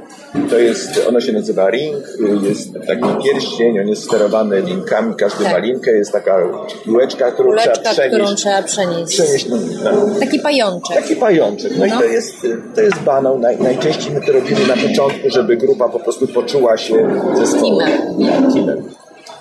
to 0.51 0.59
jest, 0.59 1.07
ono 1.09 1.21
się 1.21 1.33
nazywa 1.33 1.71
ring, 1.71 1.97
y, 2.45 2.49
jest 2.49 2.73
taki 2.87 3.25
pierścień, 3.25 3.81
on 3.81 3.89
jest 3.89 4.05
sterowany 4.05 4.63
linkami, 4.63 5.15
każdy 5.15 5.45
tak. 5.45 5.53
ma 5.53 5.59
linkę, 5.59 5.91
jest 5.91 6.13
taka 6.13 6.39
piłeczka, 6.85 7.33
którą 7.33 7.49
Kuleczka, 7.49 7.73
trzeba 7.73 7.93
przenieść. 7.93 8.17
którą 8.17 8.35
trzeba 8.35 8.63
przenieść. 8.63 9.13
przenieść 9.13 9.49
no, 9.49 9.57
no. 9.85 10.21
Taki 10.21 10.39
pajączek. 10.41 10.97
Taki 10.97 11.17
pajączek. 11.17 11.73
No, 11.73 11.87
no. 11.87 11.87
i 11.87 11.91
to 11.91 12.05
jest, 12.05 12.47
to 12.75 12.81
jest 12.81 12.99
banał. 12.99 13.39
Naj, 13.39 13.59
najczęściej 13.59 14.15
my 14.15 14.21
to 14.21 14.33
robimy 14.33 14.67
na 14.67 14.77
początku, 14.89 15.31
żeby 15.31 15.57
grupa 15.57 15.89
po 15.89 16.01
prostu 16.01 16.27
poczuła 16.27 16.77
się 16.77 17.21
zespołem. 17.35 17.89
Teamem. 18.19 18.53
Teamem. 18.53 18.90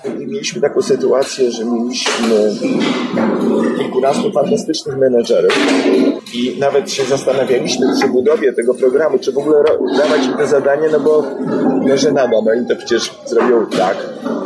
Mieliśmy 0.04 0.60
taką 0.60 0.82
sytuację, 0.82 1.50
że 1.50 1.64
mieliśmy 1.64 2.56
kilkunastu 3.78 4.32
fantastycznych 4.32 4.96
menedżerów 4.96 5.58
i 6.34 6.56
nawet 6.60 6.92
się 6.92 7.04
zastanawialiśmy 7.04 7.86
przy 7.98 8.08
budowie 8.08 8.52
tego 8.52 8.74
programu, 8.74 9.18
czy 9.18 9.32
w 9.32 9.38
ogóle 9.38 9.64
dawać 9.98 10.26
im 10.26 10.32
to 10.32 10.46
zadanie, 10.46 10.88
no 10.92 11.00
bo 11.00 11.24
no, 11.86 11.96
że 11.96 12.12
nada, 12.12 12.36
no 12.44 12.54
i 12.54 12.66
to 12.68 12.76
przecież 12.76 13.14
zrobią 13.26 13.66
tak. 13.66 13.96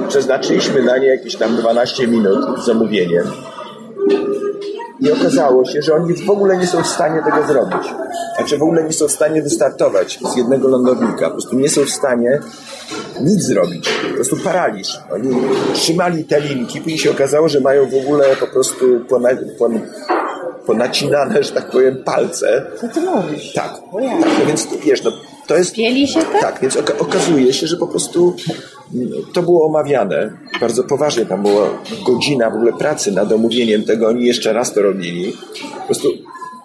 Przeznaczyliśmy 0.08 0.82
na 0.82 0.98
nie 0.98 1.06
jakieś 1.06 1.36
tam 1.36 1.56
12 1.56 2.06
minut 2.06 2.38
z 2.62 2.66
zamówieniem 2.66 3.24
i 5.04 5.12
okazało 5.12 5.64
się, 5.64 5.82
że 5.82 5.94
oni 5.94 6.14
w 6.14 6.30
ogóle 6.30 6.56
nie 6.56 6.66
są 6.66 6.82
w 6.82 6.86
stanie 6.86 7.22
tego 7.22 7.46
zrobić. 7.46 7.94
Znaczy 8.36 8.58
w 8.58 8.62
ogóle 8.62 8.84
nie 8.84 8.92
są 8.92 9.08
w 9.08 9.12
stanie 9.12 9.42
wystartować 9.42 10.18
z 10.32 10.36
jednego 10.36 10.68
lądownika. 10.68 11.26
Po 11.26 11.30
prostu 11.30 11.56
nie 11.56 11.68
są 11.68 11.84
w 11.84 11.90
stanie 11.90 12.40
nic 13.20 13.42
zrobić. 13.42 13.88
Po 14.08 14.14
prostu 14.14 14.36
paraliż. 14.36 14.98
Oni 15.12 15.42
trzymali 15.72 16.24
te 16.24 16.40
linki, 16.40 16.80
później 16.80 16.98
się 16.98 17.10
okazało, 17.10 17.48
że 17.48 17.60
mają 17.60 17.90
w 17.90 17.94
ogóle 17.94 18.36
po 18.36 18.46
prostu 18.46 19.00
pona, 19.08 19.28
pon, 19.58 19.80
ponacinane, 20.66 21.42
że 21.42 21.52
tak 21.52 21.70
powiem, 21.70 22.02
palce. 22.04 22.66
Co 22.80 22.88
ty 22.88 23.00
mówisz? 23.00 23.52
Tak. 23.52 23.72
tak 23.72 23.82
no 23.92 24.46
więc 24.46 24.68
wiesz, 24.84 25.02
no, 25.02 25.12
to 25.46 25.56
jest... 25.56 25.74
Pieli 25.74 26.08
się 26.08 26.20
tak? 26.22 26.40
Tak, 26.40 26.60
więc 26.60 26.76
okazuje 26.76 27.52
się, 27.52 27.66
że 27.66 27.76
po 27.76 27.86
prostu 27.86 28.36
to 29.32 29.42
było 29.42 29.66
omawiane 29.66 30.32
bardzo 30.60 30.84
poważnie. 30.84 31.26
Tam 31.26 31.42
była 31.42 31.68
godzina 32.06 32.50
w 32.50 32.54
ogóle 32.54 32.72
pracy 32.72 33.12
nad 33.12 33.32
omówieniem 33.32 33.84
tego. 33.84 34.08
Oni 34.08 34.26
jeszcze 34.26 34.52
raz 34.52 34.72
to 34.72 34.82
robili. 34.82 35.32
Po 35.78 35.86
prostu 35.86 36.08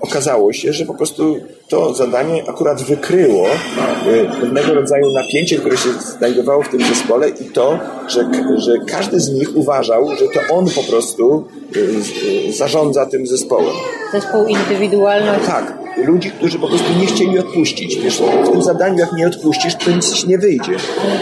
okazało 0.02 0.54
się, 0.54 0.74
że 0.74 0.86
po 0.86 0.94
prostu 0.94 1.38
to 1.68 1.94
zadanie 1.94 2.50
akurat 2.50 2.82
wykryło 2.82 3.48
y, 3.48 4.40
pewnego 4.42 4.74
rodzaju 4.74 5.12
napięcie, 5.14 5.58
które 5.58 5.78
się 5.78 5.90
znajdowało 6.18 6.64
w 6.64 6.70
tym 6.70 6.84
zespole 6.84 7.30
i 7.30 7.46
to, 7.46 7.80
że, 8.08 8.30
że 8.58 8.74
każdy 8.88 9.20
z 9.20 9.30
nich 9.30 9.56
uważał, 9.56 10.10
że 10.10 10.28
to 10.28 10.56
on 10.56 10.66
po 10.70 10.84
prostu 10.84 11.48
y, 11.76 12.54
zarządza 12.54 13.06
tym 13.06 13.28
zespołem. 13.28 13.76
Zespół 14.12 14.48
indywidualności. 14.48 15.48
Tak. 15.48 15.80
Ludzi, 16.06 16.32
którzy 16.32 16.60
po 16.60 16.68
prostu 16.68 16.94
nie 17.00 17.06
chcieli 17.06 17.40
odpuścić. 17.40 17.96
Wiesz, 17.96 18.22
w 18.46 18.52
tym 18.52 18.62
zadaniu 18.62 18.98
jak 18.98 19.14
nie 19.14 19.28
odpuścisz, 19.28 19.76
to 19.76 19.92
nic 19.92 20.28
nie 20.28 20.38
wyjdzie. 20.38 20.72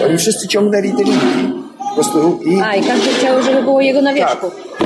Oni 0.06 0.18
wszyscy 0.18 0.48
ciągnęli 0.48 0.92
te 0.92 1.04
linki. 1.04 1.54
Po 1.90 1.96
prostu 1.96 2.40
i... 2.46 2.62
A, 2.62 2.76
i 2.76 2.84
każdy 2.84 3.10
chciał, 3.10 3.44
żeby 3.44 3.64
było 3.64 3.82
jego 3.82 4.02
na 4.02 4.14
wierzchu. 4.14 4.52
Tak. 4.52 4.77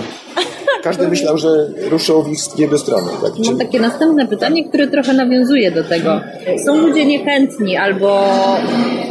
Każdy 0.84 1.08
myślał, 1.08 1.38
że 1.38 1.68
ruszą 1.90 2.24
w 2.24 2.28
ich 2.30 2.40
jego 2.58 2.78
stronę. 2.78 3.12
Tak? 3.24 3.32
Mam 3.46 3.58
takie 3.58 3.80
następne 3.80 4.28
pytanie, 4.28 4.70
które 4.70 4.88
trochę 4.88 5.14
nawiązuje 5.14 5.72
do 5.72 5.84
tego. 5.84 6.22
Są 6.66 6.78
ludzie 6.78 7.06
niechętni 7.06 7.78
albo 7.78 8.26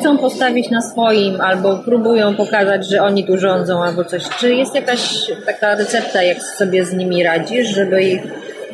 chcą 0.00 0.18
postawić 0.18 0.70
na 0.70 0.82
swoim, 0.82 1.40
albo 1.40 1.78
próbują 1.78 2.36
pokazać, 2.36 2.88
że 2.88 3.02
oni 3.02 3.26
tu 3.26 3.38
rządzą, 3.38 3.82
albo 3.82 4.04
coś. 4.04 4.28
Czy 4.28 4.54
jest 4.54 4.74
jakaś 4.74 5.32
taka 5.46 5.74
recepta, 5.74 6.22
jak 6.22 6.42
sobie 6.42 6.84
z 6.84 6.92
nimi 6.92 7.22
radzisz, 7.22 7.68
żeby 7.68 8.02
ich 8.02 8.20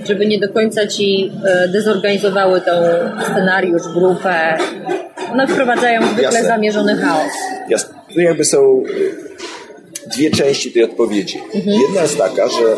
żeby 0.05 0.27
nie 0.27 0.39
do 0.39 0.49
końca 0.49 0.87
ci 0.87 1.33
e, 1.45 1.69
dezorganizowały 1.69 2.61
tą 2.61 2.73
scenariusz, 3.25 3.83
grupę. 3.95 4.57
One 5.33 5.47
wprowadzają 5.47 6.03
zwykle 6.03 6.23
Jasne. 6.23 6.45
zamierzony 6.45 6.97
chaos. 6.97 7.33
Jasne. 7.69 7.95
Tu 8.15 8.21
jakby 8.21 8.45
są 8.45 8.83
dwie 10.15 10.31
części 10.31 10.73
tej 10.73 10.85
odpowiedzi. 10.85 11.39
Mhm. 11.55 11.81
Jedna 11.81 12.03
jest 12.03 12.19
taka, 12.19 12.49
że 12.49 12.77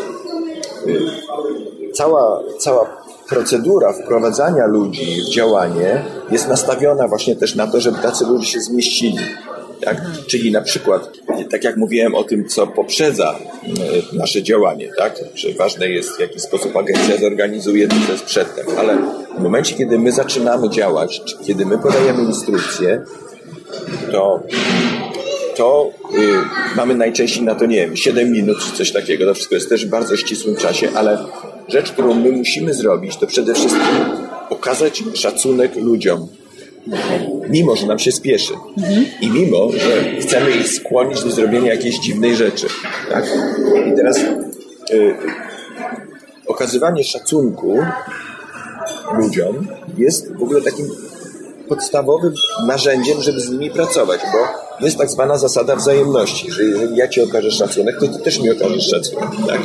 y, 0.87 1.93
cała, 1.93 2.43
cała 2.59 3.03
procedura 3.29 3.93
wprowadzania 3.93 4.65
ludzi 4.65 5.21
w 5.21 5.33
działanie 5.33 6.05
jest 6.31 6.47
nastawiona 6.47 7.07
właśnie 7.07 7.35
też 7.35 7.55
na 7.55 7.67
to, 7.67 7.81
żeby 7.81 7.97
tacy 7.97 8.25
ludzie 8.25 8.47
się 8.47 8.61
zmieścili. 8.61 9.17
Tak? 9.81 9.97
Mhm. 9.97 10.15
Czyli 10.27 10.51
na 10.51 10.61
przykład, 10.61 11.09
tak 11.51 11.63
jak 11.63 11.77
mówiłem 11.77 12.15
o 12.15 12.23
tym, 12.23 12.47
co 12.47 12.67
poprzedza 12.67 13.39
y, 14.13 14.15
nasze 14.15 14.43
działanie, 14.43 14.91
tak? 14.97 15.15
że 15.35 15.53
ważne 15.53 15.89
jest, 15.89 16.09
w 16.09 16.19
jaki 16.19 16.39
sposób 16.39 16.77
agencja 16.77 17.17
zorganizuje 17.17 17.87
to, 17.87 17.95
co 18.05 18.11
jest 18.11 18.25
przedtem, 18.25 18.65
ale 18.77 18.97
w 19.37 19.41
momencie, 19.41 19.75
kiedy 19.75 19.99
my 19.99 20.11
zaczynamy 20.11 20.69
działać, 20.69 21.21
kiedy 21.45 21.65
my 21.65 21.77
podajemy 21.77 22.23
instrukcje, 22.23 23.01
to 24.11 24.43
to 25.59 25.91
y, 26.13 26.75
mamy 26.75 26.95
najczęściej 26.95 27.43
na 27.43 27.55
to, 27.55 27.65
nie 27.65 27.77
wiem, 27.77 27.97
7 27.97 28.31
minut 28.31 28.57
czy 28.59 28.77
coś 28.77 28.91
takiego. 28.91 29.25
To 29.25 29.33
wszystko 29.33 29.55
jest 29.55 29.69
też 29.69 29.85
w 29.85 29.89
bardzo 29.89 30.17
ścisłym 30.17 30.55
czasie, 30.55 30.89
ale 30.95 31.17
rzecz, 31.67 31.91
którą 31.91 32.13
my 32.13 32.31
musimy 32.31 32.73
zrobić, 32.73 33.17
to 33.17 33.27
przede 33.27 33.53
wszystkim 33.53 33.85
okazać 34.49 35.03
szacunek 35.13 35.75
ludziom. 35.75 36.27
Mimo, 37.49 37.75
że 37.75 37.87
nam 37.87 37.99
się 37.99 38.11
spieszy. 38.11 38.53
I 39.21 39.29
mimo, 39.29 39.71
że 39.71 40.21
chcemy 40.21 40.51
ich 40.51 40.67
skłonić 40.67 41.23
do 41.23 41.31
zrobienia 41.31 41.73
jakiejś 41.73 41.99
dziwnej 41.99 42.35
rzeczy. 42.35 42.67
Tak? 43.09 43.25
I 43.91 43.95
teraz 43.95 44.17
y, 44.17 45.15
okazywanie 46.47 47.03
szacunku 47.03 47.77
ludziom 49.17 49.67
jest 49.97 50.33
w 50.35 50.43
ogóle 50.43 50.61
takim 50.61 50.85
podstawowym 51.69 52.33
narzędziem, 52.67 53.21
żeby 53.21 53.39
z 53.39 53.49
nimi 53.49 53.71
pracować, 53.71 54.21
bo 54.33 54.85
jest 54.85 54.97
tak 54.97 55.09
zwana 55.09 55.37
zasada 55.37 55.75
wzajemności, 55.75 56.51
że 56.51 56.63
jeżeli 56.63 56.95
ja 56.95 57.07
ci 57.07 57.21
okażę 57.21 57.51
szacunek, 57.51 57.95
to 57.99 58.07
ty 58.07 58.19
też 58.23 58.39
mi 58.39 58.51
okażesz 58.51 58.89
szacunek, 58.89 59.29
tak? 59.47 59.61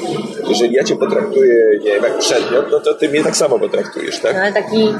Jeżeli 0.48 0.74
ja 0.74 0.84
cię 0.84 0.96
potraktuję, 0.96 1.54
nie 1.84 1.90
wiem, 1.90 2.02
jak 2.04 2.18
przedmiot, 2.18 2.66
no 2.70 2.80
to 2.80 2.94
ty 2.94 3.08
mnie 3.08 3.24
tak 3.24 3.36
samo 3.36 3.58
potraktujesz, 3.58 4.20
tak? 4.20 4.34
No, 4.34 4.40
ale 4.40 4.52
taki 4.52 4.94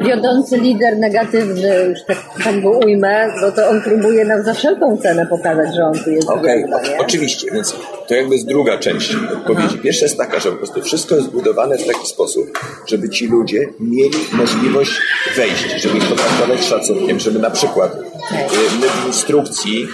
wiodący 0.00 0.56
lider 0.56 0.98
negatywny, 0.98 1.86
już 1.88 1.98
tak, 2.06 2.18
tak 2.44 2.62
go 2.62 2.70
ujmę, 2.70 3.28
no 3.42 3.52
to 3.52 3.68
on 3.68 3.82
próbuje 3.82 4.24
nam 4.24 4.42
za 4.42 4.54
wszelką 4.54 4.96
cenę 4.96 5.26
pokazać, 5.26 5.74
że 5.76 5.84
on 5.84 6.04
tu 6.04 6.10
jest. 6.10 6.30
Okej, 6.30 6.64
okay, 6.64 6.98
oczywiście, 6.98 7.50
więc 7.52 7.76
to 8.08 8.14
jakby 8.14 8.34
jest 8.34 8.46
druga 8.46 8.78
część 8.78 9.16
odpowiedzi. 9.32 9.68
Aha. 9.68 9.78
Pierwsza 9.82 10.04
jest 10.04 10.18
taka, 10.18 10.40
że 10.40 10.50
po 10.50 10.56
prostu 10.56 10.82
wszystko 10.82 11.14
jest 11.14 11.26
zbudowane 11.26 11.78
w 11.78 11.86
taki 11.86 12.06
sposób, 12.06 12.58
żeby 12.86 13.08
ci 13.08 13.26
ludzie 13.26 13.66
mieli 13.80 14.18
możliwość 14.32 15.00
wejść, 15.36 15.82
żeby 15.82 15.98
ich 15.98 16.08
potraktować 16.08 16.64
szacunkiem, 16.64 17.20
żeby 17.20 17.38
na 17.38 17.50
przykład 17.50 17.96
Y, 18.32 18.78
my 18.80 18.88
w 18.88 19.06
instrukcji 19.06 19.88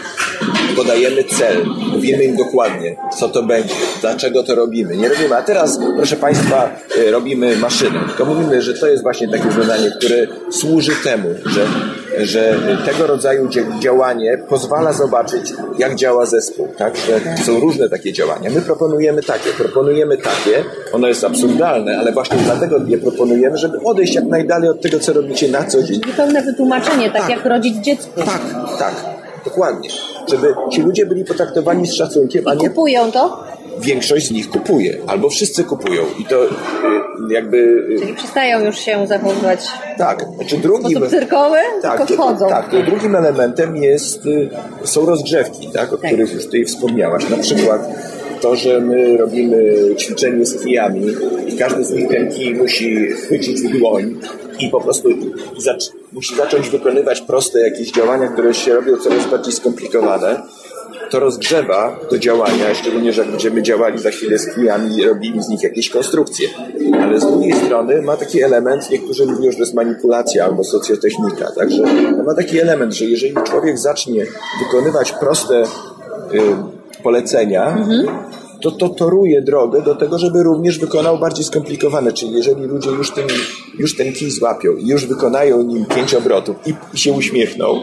podajemy 0.76 1.24
cel, 1.24 1.66
mówimy 1.92 2.24
im 2.24 2.36
dokładnie, 2.36 2.96
co 3.18 3.28
to 3.28 3.42
będzie, 3.42 3.74
dlaczego 4.00 4.42
to 4.42 4.54
robimy. 4.54 4.96
Nie 4.96 5.08
robimy, 5.08 5.36
a 5.36 5.42
teraz, 5.42 5.78
proszę 5.96 6.16
Państwa, 6.16 6.70
y, 6.96 7.10
robimy 7.10 7.56
maszynę. 7.56 8.00
Tylko 8.08 8.24
mówimy, 8.24 8.62
że 8.62 8.74
to 8.74 8.86
jest 8.86 9.02
właśnie 9.02 9.28
takie 9.28 9.52
zadanie, 9.52 9.90
które 9.90 10.26
służy 10.50 10.92
temu, 11.04 11.28
że 11.46 11.66
że 12.18 12.58
tego 12.84 13.06
rodzaju 13.06 13.48
działanie 13.80 14.38
pozwala 14.48 14.92
zobaczyć, 14.92 15.52
jak 15.78 15.94
działa 15.94 16.26
zespół, 16.26 16.68
tak? 16.78 16.96
Że 16.96 17.44
są 17.44 17.60
różne 17.60 17.88
takie 17.88 18.12
działania. 18.12 18.50
My 18.50 18.62
proponujemy 18.62 19.22
takie, 19.22 19.50
proponujemy 19.50 20.16
takie, 20.16 20.64
ono 20.92 21.08
jest 21.08 21.24
absurdalne, 21.24 21.98
ale 21.98 22.12
właśnie 22.12 22.36
dlatego 22.44 22.76
je 22.86 22.98
proponujemy, 22.98 23.58
żeby 23.58 23.80
odejść 23.84 24.14
jak 24.14 24.24
najdalej 24.24 24.70
od 24.70 24.80
tego, 24.80 25.00
co 25.00 25.12
robicie 25.12 25.48
na 25.48 25.64
co 25.64 25.82
dzień. 25.82 26.00
I 26.10 26.12
pełne 26.12 26.42
wytłumaczenie, 26.42 27.10
tak, 27.10 27.20
tak 27.20 27.30
jak 27.30 27.44
rodzić 27.44 27.76
dziecko. 27.76 28.10
Tak, 28.16 28.40
tak, 28.78 28.94
dokładnie. 29.44 29.90
Żeby 30.28 30.54
ci 30.72 30.82
ludzie 30.82 31.06
byli 31.06 31.24
potraktowani 31.24 31.86
z 31.86 31.94
szacunkiem, 31.94 32.48
a 32.48 32.54
nie... 32.54 32.68
kupują 32.68 33.12
to? 33.12 33.50
większość 33.80 34.26
z 34.26 34.30
nich 34.30 34.50
kupuje, 34.50 34.98
albo 35.06 35.30
wszyscy 35.30 35.64
kupują 35.64 36.02
i 36.18 36.24
to 36.24 36.44
y, 36.44 36.48
jakby... 37.30 37.56
Y, 37.56 38.00
Czyli 38.00 38.14
przestają 38.14 38.64
już 38.64 38.78
się 38.78 39.06
zachowywać 39.06 39.66
tak, 39.98 40.26
znaczy 40.36 40.56
drugim, 40.56 40.90
sposób 40.90 41.10
cyrkowy, 41.10 41.58
tak, 41.82 42.06
tylko 42.06 42.22
wchodzą. 42.22 42.48
Tak, 42.48 42.70
to 42.70 42.82
drugim 42.82 43.16
elementem 43.16 43.76
jest, 43.76 44.26
y, 44.26 44.50
są 44.84 45.06
rozgrzewki, 45.06 45.70
tak, 45.72 45.92
o 45.92 45.96
tak. 45.96 46.06
których 46.06 46.32
już 46.32 46.44
tutaj 46.44 46.64
wspomniałaś. 46.64 47.28
Na 47.28 47.36
przykład 47.36 47.88
to, 48.40 48.56
że 48.56 48.80
my 48.80 49.16
robimy 49.16 49.74
ćwiczenie 49.98 50.46
z 50.46 50.64
kijami 50.64 51.06
i 51.46 51.56
każdy 51.56 51.84
z 51.84 51.90
nich 51.90 52.08
ten 52.08 52.32
kij 52.32 52.54
musi 52.54 53.06
chwycić 53.06 53.60
w 53.60 53.78
dłoń 53.78 54.20
i 54.58 54.68
po 54.68 54.80
prostu 54.80 55.08
zac 55.58 55.92
musi 56.12 56.36
zacząć 56.36 56.68
wykonywać 56.68 57.20
proste 57.20 57.60
jakieś 57.60 57.92
działania, 57.92 58.28
które 58.28 58.54
się 58.54 58.74
robią 58.74 58.96
coraz 58.96 59.30
bardziej 59.30 59.52
skomplikowane 59.52 60.42
to 61.10 61.20
rozgrzewa 61.20 62.00
do 62.10 62.18
działania, 62.18 62.74
szczególnie, 62.74 63.12
że 63.12 63.22
jak 63.22 63.30
będziemy 63.30 63.62
działali 63.62 63.98
za 63.98 64.10
chwilę 64.10 64.38
z 64.38 64.54
kijami 64.54 64.96
i 64.96 65.04
robili 65.04 65.42
z 65.42 65.48
nich 65.48 65.62
jakieś 65.62 65.90
konstrukcje. 65.90 66.48
Ale 67.02 67.20
z 67.20 67.26
drugiej 67.26 67.52
strony 67.52 68.02
ma 68.02 68.16
taki 68.16 68.42
element, 68.42 68.90
niektórzy 68.90 69.26
mówią, 69.26 69.50
że 69.50 69.56
to 69.56 69.62
jest 69.62 69.74
manipulacja 69.74 70.44
albo 70.44 70.64
socjotechnika. 70.64 71.52
Także 71.56 71.82
ma 72.26 72.34
taki 72.34 72.60
element, 72.60 72.94
że 72.94 73.04
jeżeli 73.04 73.34
człowiek 73.44 73.78
zacznie 73.78 74.26
wykonywać 74.64 75.12
proste 75.12 75.62
y, 75.62 75.66
polecenia, 77.02 77.76
mhm 77.76 78.06
to, 78.60 78.70
to 78.70 78.88
toruje 78.88 79.42
drogę 79.42 79.82
do 79.82 79.94
tego, 79.94 80.18
żeby 80.18 80.42
również 80.42 80.78
wykonał 80.78 81.18
bardziej 81.18 81.44
skomplikowane. 81.44 82.12
Czyli 82.12 82.32
jeżeli 82.32 82.64
ludzie 82.64 82.90
już 82.90 83.10
ten, 83.10 83.26
już 83.78 83.96
ten 83.96 84.12
kij 84.12 84.30
złapią 84.30 84.72
i 84.76 84.86
już 84.86 85.06
wykonają 85.06 85.62
nim 85.62 85.84
pięć 85.84 86.14
obrotów 86.14 86.56
i, 86.66 86.74
i 86.94 86.98
się 86.98 87.12
uśmiechną, 87.12 87.80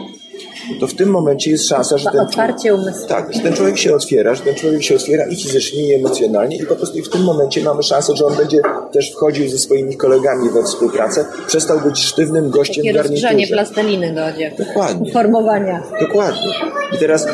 to 0.80 0.86
w 0.86 0.94
tym 0.94 1.08
momencie 1.08 1.50
jest 1.50 1.68
szansa, 1.68 1.98
że 1.98 2.10
ten, 2.10 2.74
umysłu. 2.74 3.08
Tak, 3.08 3.34
że 3.34 3.40
ten 3.40 3.52
człowiek 3.52 3.78
się 3.78 3.94
otwiera, 3.94 4.34
że 4.34 4.42
ten 4.42 4.54
człowiek 4.54 4.82
się 4.82 4.94
otwiera 4.94 5.26
i 5.26 5.36
fizycznie, 5.36 5.88
i 5.88 5.94
emocjonalnie 5.94 6.56
i 6.56 6.66
po 6.66 6.76
prostu 6.76 6.98
w 6.98 7.08
tym 7.08 7.24
momencie 7.24 7.62
mamy 7.62 7.82
szansę, 7.82 8.16
że 8.16 8.26
on 8.26 8.36
będzie 8.36 8.60
też 8.92 9.12
wchodził 9.12 9.48
ze 9.48 9.58
swoimi 9.58 9.96
kolegami 9.96 10.50
we 10.50 10.62
współpracę, 10.62 11.24
przestał 11.46 11.80
być 11.80 11.98
sztywnym 11.98 12.50
gościem 12.50 12.84
Takie 12.84 12.92
w 12.92 12.96
garniturze. 12.96 13.46
plasteliny 13.52 14.14
dojdzie. 14.14 14.52
Dokładnie. 14.58 15.12
Formowania. 15.12 15.82
Dokładnie. 16.00 16.54
I 16.96 16.98
teraz 16.98 17.26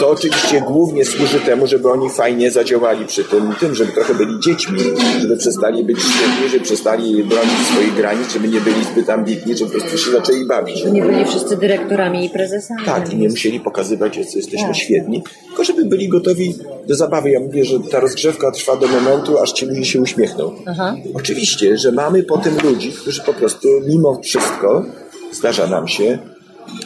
to 0.00 0.10
oczywiście 0.10 0.60
głównie 0.60 1.04
służy 1.04 1.40
temu, 1.40 1.66
żeby 1.66 1.90
oni 1.90 2.10
fajnie 2.10 2.50
zadziałali 2.50 3.06
przy 3.06 3.24
tym, 3.24 3.54
tym, 3.60 3.74
żeby 3.74 3.92
trochę 3.92 4.14
byli 4.14 4.40
dziećmi, 4.40 4.78
żeby 5.20 5.36
przestali 5.36 5.84
być 5.84 5.98
sztywni, 5.98 6.48
żeby 6.50 6.64
przestali 6.64 7.24
bronić 7.24 7.66
swoich 7.72 7.94
granic, 7.94 8.32
żeby 8.32 8.48
nie 8.48 8.60
byli 8.60 8.84
zbyt 8.84 9.10
ambitni, 9.10 9.56
żeby 9.56 9.70
po 9.70 9.78
prostu 9.78 9.98
się 9.98 10.10
zaczęli 10.10 10.44
bawić. 10.46 10.78
Żeby 10.78 10.90
nie 10.90 11.02
byli 11.02 11.24
wszyscy 11.24 11.56
dyrektorami 11.56 12.26
i 12.26 12.30
prezesami. 12.30 12.84
Tak, 12.86 13.12
i 13.12 13.16
nie 13.16 13.28
musieli 13.28 13.60
pokazywać, 13.60 14.14
że 14.14 14.20
jesteśmy 14.20 14.68
tak. 14.68 14.76
świetni, 14.76 15.22
tylko 15.46 15.64
żeby 15.64 15.84
byli 15.84 16.08
gotowi 16.08 16.54
do 16.88 16.94
zabawy. 16.94 17.30
Ja 17.30 17.40
mówię, 17.40 17.64
że 17.64 17.80
ta 17.80 18.00
rozgrzewka 18.00 18.50
trwa 18.50 18.76
do 18.76 18.88
momentu, 18.88 19.38
aż 19.38 19.52
ci 19.52 19.66
ludzie 19.66 19.84
się 19.84 20.00
uśmiechną. 20.00 20.52
Aha. 20.66 20.96
Oczywiście, 21.14 21.78
że 21.78 21.92
mamy 21.92 22.22
potem 22.22 22.54
ludzi, 22.64 22.92
którzy 22.92 23.22
po 23.22 23.32
prostu 23.32 23.68
mimo 23.86 24.20
wszystko, 24.22 24.84
zdarza 25.32 25.66
nam 25.66 25.88
się, 25.88 26.18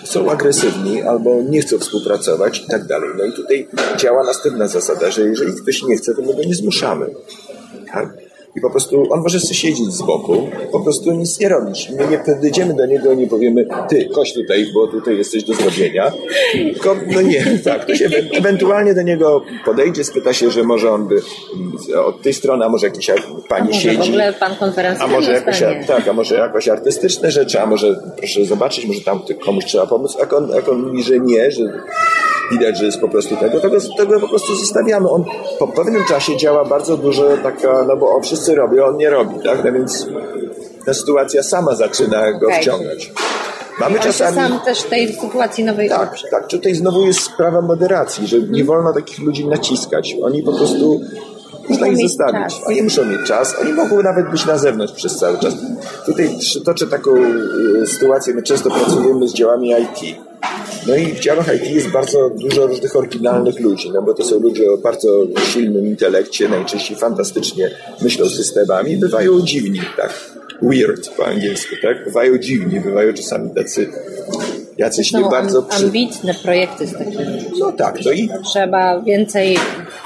są 0.04 0.30
agresywni 0.30 1.02
albo 1.02 1.42
nie 1.42 1.60
chcą 1.60 1.78
współpracować 1.78 2.58
i 2.58 2.66
tak 2.66 2.86
dalej. 2.86 3.10
No 3.18 3.24
i 3.24 3.32
tutaj 3.32 3.68
działa 3.96 4.24
następna 4.24 4.68
zasada, 4.68 5.10
że 5.10 5.22
jeżeli 5.22 5.54
ktoś 5.62 5.82
nie 5.82 5.96
chce, 5.96 6.14
to 6.14 6.22
my 6.22 6.34
go 6.34 6.42
nie 6.44 6.54
zmuszamy. 6.54 7.06
Tak? 7.92 8.23
I 8.56 8.60
po 8.60 8.70
prostu 8.70 9.12
on 9.12 9.20
może 9.20 9.40
sobie 9.40 9.54
siedzieć 9.54 9.92
z 9.92 10.02
boku, 10.02 10.48
po 10.72 10.80
prostu 10.80 11.12
nic 11.12 11.40
nie 11.40 11.48
robić. 11.48 11.90
My 11.98 12.08
nie 12.08 12.18
podejdziemy 12.18 12.74
do 12.74 12.86
niego 12.86 13.12
i 13.12 13.16
nie 13.16 13.26
powiemy, 13.26 13.66
ty, 13.88 14.08
koś 14.08 14.32
tutaj, 14.32 14.66
bo 14.74 14.88
tutaj 14.88 15.16
jesteś 15.16 15.44
do 15.44 15.54
zrobienia. 15.54 16.12
Tylko, 16.52 16.96
no 17.06 17.22
nie, 17.22 17.44
tak, 17.64 17.84
to 17.84 17.94
się 17.94 18.08
ewentualnie 18.32 18.94
do 18.94 19.02
niego 19.02 19.42
podejdzie, 19.64 20.04
spyta 20.04 20.32
się, 20.32 20.50
że 20.50 20.62
może 20.62 20.90
on 20.90 21.08
by 21.08 21.22
od 22.04 22.22
tej 22.22 22.34
strony, 22.34 22.64
a 22.64 22.68
może 22.68 22.86
jakiś 22.86 23.10
pani 23.48 23.70
a 23.70 23.74
siedzi. 23.74 23.98
w 23.98 24.00
ogóle 24.00 24.32
pan 24.32 24.56
konferencja 24.56 25.04
a 25.04 25.08
może 25.08 25.32
jakoś, 25.32 25.62
Tak, 25.86 26.08
a 26.08 26.12
może 26.12 26.34
jakoś 26.34 26.68
artystyczne 26.68 27.30
rzeczy, 27.30 27.60
a 27.60 27.66
może 27.66 28.00
proszę 28.16 28.44
zobaczyć, 28.44 28.86
może 28.86 29.00
tam 29.00 29.20
komuś 29.44 29.64
trzeba 29.64 29.86
pomóc. 29.86 30.16
Jak 30.20 30.32
on, 30.32 30.50
jak 30.50 30.68
on 30.68 30.82
mówi, 30.82 31.02
że 31.02 31.20
nie, 31.20 31.50
że 31.50 31.62
widać, 32.50 32.78
że 32.78 32.84
jest 32.84 33.00
po 33.00 33.08
prostu 33.08 33.36
tego, 33.36 33.60
tego, 33.60 33.76
tego 33.96 34.20
po 34.20 34.28
prostu 34.28 34.54
zostawiamy. 34.54 35.10
On 35.10 35.24
po 35.58 35.68
pewnym 35.68 36.04
czasie 36.04 36.36
działa 36.36 36.64
bardzo 36.64 36.96
dużo 36.96 37.24
taka, 37.42 37.84
no 37.88 37.96
bo 37.96 38.20
wszyscy 38.20 38.54
robią, 38.54 38.84
on 38.84 38.96
nie 38.96 39.10
robi, 39.10 39.34
tak? 39.44 39.64
No 39.64 39.72
więc 39.72 40.06
ta 40.86 40.94
sytuacja 40.94 41.42
sama 41.42 41.74
zaczyna 41.74 42.32
go 42.32 42.46
okay. 42.46 42.60
wciągać. 42.60 43.12
Mamy 43.80 44.00
czasami. 44.00 44.36
sam 44.36 44.60
też 44.60 44.82
tej 44.82 45.12
sytuacji 45.12 45.64
nowej 45.64 45.88
Tak, 45.88 46.08
oprzeć. 46.08 46.30
tak. 46.30 46.48
Tutaj 46.48 46.74
znowu 46.74 47.06
jest 47.06 47.20
sprawa 47.20 47.60
moderacji, 47.60 48.26
że 48.26 48.40
nie 48.40 48.64
wolno 48.64 48.92
takich 48.92 49.18
ludzi 49.18 49.46
naciskać. 49.48 50.16
Oni 50.22 50.42
po 50.42 50.52
prostu 50.52 51.00
można 51.68 51.88
ich 51.88 51.98
zostawić. 51.98 52.42
Czas. 52.42 52.60
Oni 52.66 52.82
muszą 52.82 53.04
mieć 53.04 53.22
czas, 53.26 53.56
oni 53.60 53.72
mogą 53.72 54.02
nawet 54.02 54.30
być 54.30 54.46
na 54.46 54.58
zewnątrz 54.58 54.92
przez 54.92 55.16
cały 55.16 55.38
czas. 55.38 55.54
Tutaj 56.06 56.30
toczę 56.64 56.86
taką 56.86 57.10
y, 57.82 57.86
sytuację, 57.86 58.34
my 58.34 58.42
często 58.42 58.70
pracujemy 58.70 59.28
z 59.28 59.34
działami 59.34 59.70
IT. 59.70 60.16
No 60.86 60.96
i 60.96 61.06
w 61.06 61.20
działach 61.20 61.54
IT 61.56 61.70
jest 61.70 61.88
bardzo 61.88 62.30
dużo 62.30 62.66
różnych 62.66 62.96
oryginalnych 62.96 63.60
ludzi, 63.60 63.90
no 63.94 64.02
bo 64.02 64.14
to 64.14 64.24
są 64.24 64.38
ludzie 64.38 64.72
o 64.72 64.78
bardzo 64.78 65.08
silnym 65.52 65.86
intelekcie, 65.86 66.48
najczęściej 66.48 66.96
fantastycznie 66.96 67.70
myślą 68.02 68.28
systemami, 68.28 68.96
bywają 68.96 69.40
dziwni, 69.40 69.80
tak? 69.96 70.14
Weird 70.62 71.08
po 71.08 71.26
angielsku, 71.26 71.74
tak? 71.82 72.04
Bywają 72.04 72.38
dziwni, 72.38 72.80
bywają 72.80 73.12
czasami 73.12 73.50
tacy 73.50 73.88
jacyś 74.78 75.12
nie 75.12 75.20
bardzo... 75.30 75.62
Przy... 75.62 75.84
ambitne 75.84 76.34
projekty 76.34 76.86
z 76.86 76.92
takimi. 76.92 77.44
No 77.58 77.72
tak, 77.72 77.98
no 78.04 78.12
i... 78.12 78.28
Trzeba 78.44 79.00
więcej 79.00 79.58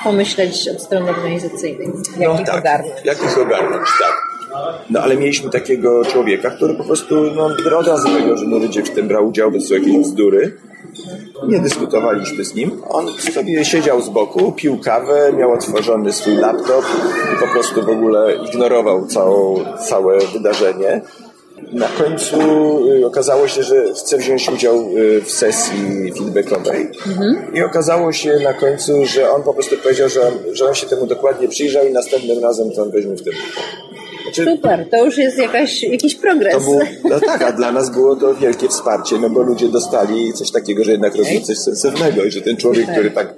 pomyśleć 0.04 0.68
od 0.68 0.82
strony 0.82 1.10
organizacyjnej. 1.10 1.88
Jak 2.18 2.30
no 2.30 2.40
ich 2.40 2.46
tak, 2.46 2.58
ogarnąć. 2.58 2.94
Jak 3.04 3.22
ich 3.22 3.38
ogarnąć, 3.38 3.88
tak. 4.00 4.28
No 4.90 5.00
ale 5.00 5.16
mieliśmy 5.16 5.50
takiego 5.50 6.04
człowieka, 6.04 6.50
który 6.50 6.74
po 6.74 6.84
prostu 6.84 7.14
no, 7.34 7.50
od 7.78 7.86
razu 7.86 8.08
tego, 8.08 8.36
że 8.36 8.46
nie 8.46 8.60
będzie 8.60 8.82
w 8.82 8.90
tym 8.90 9.08
brał 9.08 9.28
udział, 9.28 9.52
to 9.52 9.60
są 9.60 9.74
jakieś 9.74 9.98
bzdury. 9.98 10.56
Nie 11.48 11.60
dyskutowaliśmy 11.60 12.44
z 12.44 12.54
nim. 12.54 12.82
On 12.88 13.08
sobie 13.18 13.64
siedział 13.64 14.02
z 14.02 14.08
boku, 14.08 14.52
pił 14.52 14.78
kawę, 14.78 15.32
miał 15.36 15.52
otworzony 15.52 16.12
swój 16.12 16.34
laptop 16.34 16.84
i 17.34 17.40
po 17.40 17.46
prostu 17.46 17.82
w 17.82 17.88
ogóle 17.88 18.36
ignorował 18.48 19.06
całą, 19.06 19.64
całe 19.88 20.18
wydarzenie. 20.18 21.00
Na 21.72 21.88
końcu 21.88 22.36
y, 22.88 23.06
okazało 23.06 23.48
się, 23.48 23.62
że 23.62 23.94
chce 23.94 24.18
wziąć 24.18 24.48
udział 24.48 24.96
y, 24.96 25.22
w 25.22 25.30
sesji 25.30 26.12
feedbackowej 26.18 26.88
mhm. 27.06 27.54
i 27.54 27.62
okazało 27.62 28.12
się 28.12 28.38
na 28.44 28.52
końcu, 28.52 29.06
że 29.06 29.30
on 29.30 29.42
po 29.42 29.54
prostu 29.54 29.76
powiedział, 29.76 30.08
że 30.08 30.20
on, 30.28 30.32
że 30.52 30.68
on 30.68 30.74
się 30.74 30.86
temu 30.86 31.06
dokładnie 31.06 31.48
przyjrzał 31.48 31.86
i 31.86 31.92
następnym 31.92 32.42
razem 32.42 32.70
to 32.72 32.82
on 32.82 32.90
weźmie 32.90 33.16
w 33.16 33.22
tym 33.22 33.34
znaczy, 34.34 34.56
Super, 34.56 34.86
to 34.90 35.04
już 35.04 35.18
jest 35.18 35.38
jakaś, 35.38 35.82
jakiś 35.82 36.14
progres. 36.14 36.54
To 36.54 36.60
był, 36.60 36.80
no 37.04 37.20
tak, 37.20 37.42
a 37.42 37.52
dla 37.52 37.72
nas 37.72 37.90
było 37.90 38.16
to 38.16 38.34
wielkie 38.34 38.68
wsparcie, 38.68 39.18
no 39.18 39.30
bo 39.30 39.42
ludzie 39.42 39.68
dostali 39.68 40.32
coś 40.32 40.50
takiego, 40.50 40.84
że 40.84 40.92
jednak 40.92 41.14
robią 41.14 41.40
coś 41.40 41.58
sensownego 41.58 42.24
i 42.24 42.30
że 42.30 42.40
ten 42.40 42.56
człowiek, 42.56 42.92
który 42.92 43.10
tak 43.10 43.34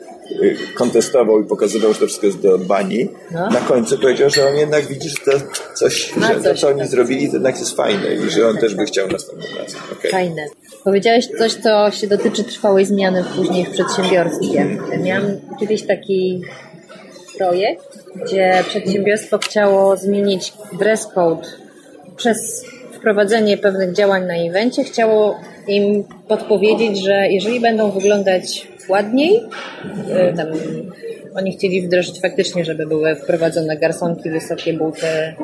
kontestował 0.75 1.41
i 1.41 1.45
pokazywał, 1.45 1.93
że 1.93 1.99
to 1.99 2.07
wszystko 2.07 2.27
jest 2.27 2.41
do 2.41 2.59
bani, 2.59 3.09
no. 3.31 3.51
na 3.51 3.61
końcu 3.61 3.99
powiedział, 3.99 4.31
że 4.31 4.49
on 4.49 4.57
jednak 4.57 4.87
widzi, 4.87 5.09
że 5.09 5.17
to 5.17 5.31
coś, 5.75 6.15
że 6.21 6.35
coś, 6.35 6.43
to, 6.43 6.55
co 6.55 6.69
oni 6.69 6.81
tak. 6.81 6.89
zrobili, 6.89 7.29
to 7.29 7.35
jednak 7.35 7.59
jest 7.59 7.77
fajne 7.77 8.15
i 8.15 8.31
że 8.31 8.49
on 8.49 8.57
też 8.57 8.75
by 8.75 8.85
chciał 8.85 9.09
następnym 9.09 9.59
razem. 9.59 9.81
Okay. 9.99 10.11
Fajne. 10.11 10.47
Powiedziałeś 10.85 11.29
coś, 11.39 11.55
co 11.55 11.91
się 11.91 12.07
dotyczy 12.07 12.45
trwałej 12.45 12.87
zmiany 12.87 13.25
później 13.37 13.65
w 13.65 13.71
przedsiębiorstwie. 13.71 14.79
Miałam 15.03 15.25
kiedyś 15.61 15.83
taki 15.83 16.43
projekt, 17.39 17.99
gdzie 18.25 18.65
przedsiębiorstwo 18.69 19.39
chciało 19.39 19.97
zmienić 19.97 20.53
dress 20.79 21.07
code 21.07 21.49
przez 22.17 22.65
wprowadzenie 22.93 23.59
pewnych 23.59 23.93
działań 23.93 24.27
na 24.27 24.35
evencie. 24.35 24.85
Chciało 24.85 25.41
im 25.67 26.05
podpowiedzieć, 26.29 27.05
że 27.05 27.29
jeżeli 27.29 27.61
będą 27.61 27.91
wyglądać 27.91 28.69
ładniej, 28.91 29.37
y, 30.33 30.37
tam 30.37 30.47
oni 31.35 31.53
chcieli 31.53 31.83
wdrożyć 31.83 32.21
faktycznie, 32.21 32.65
żeby 32.65 32.87
były 32.87 33.15
wprowadzone 33.15 33.77
garsonki, 33.77 34.31
wysokie 34.31 34.73
buty 34.73 35.35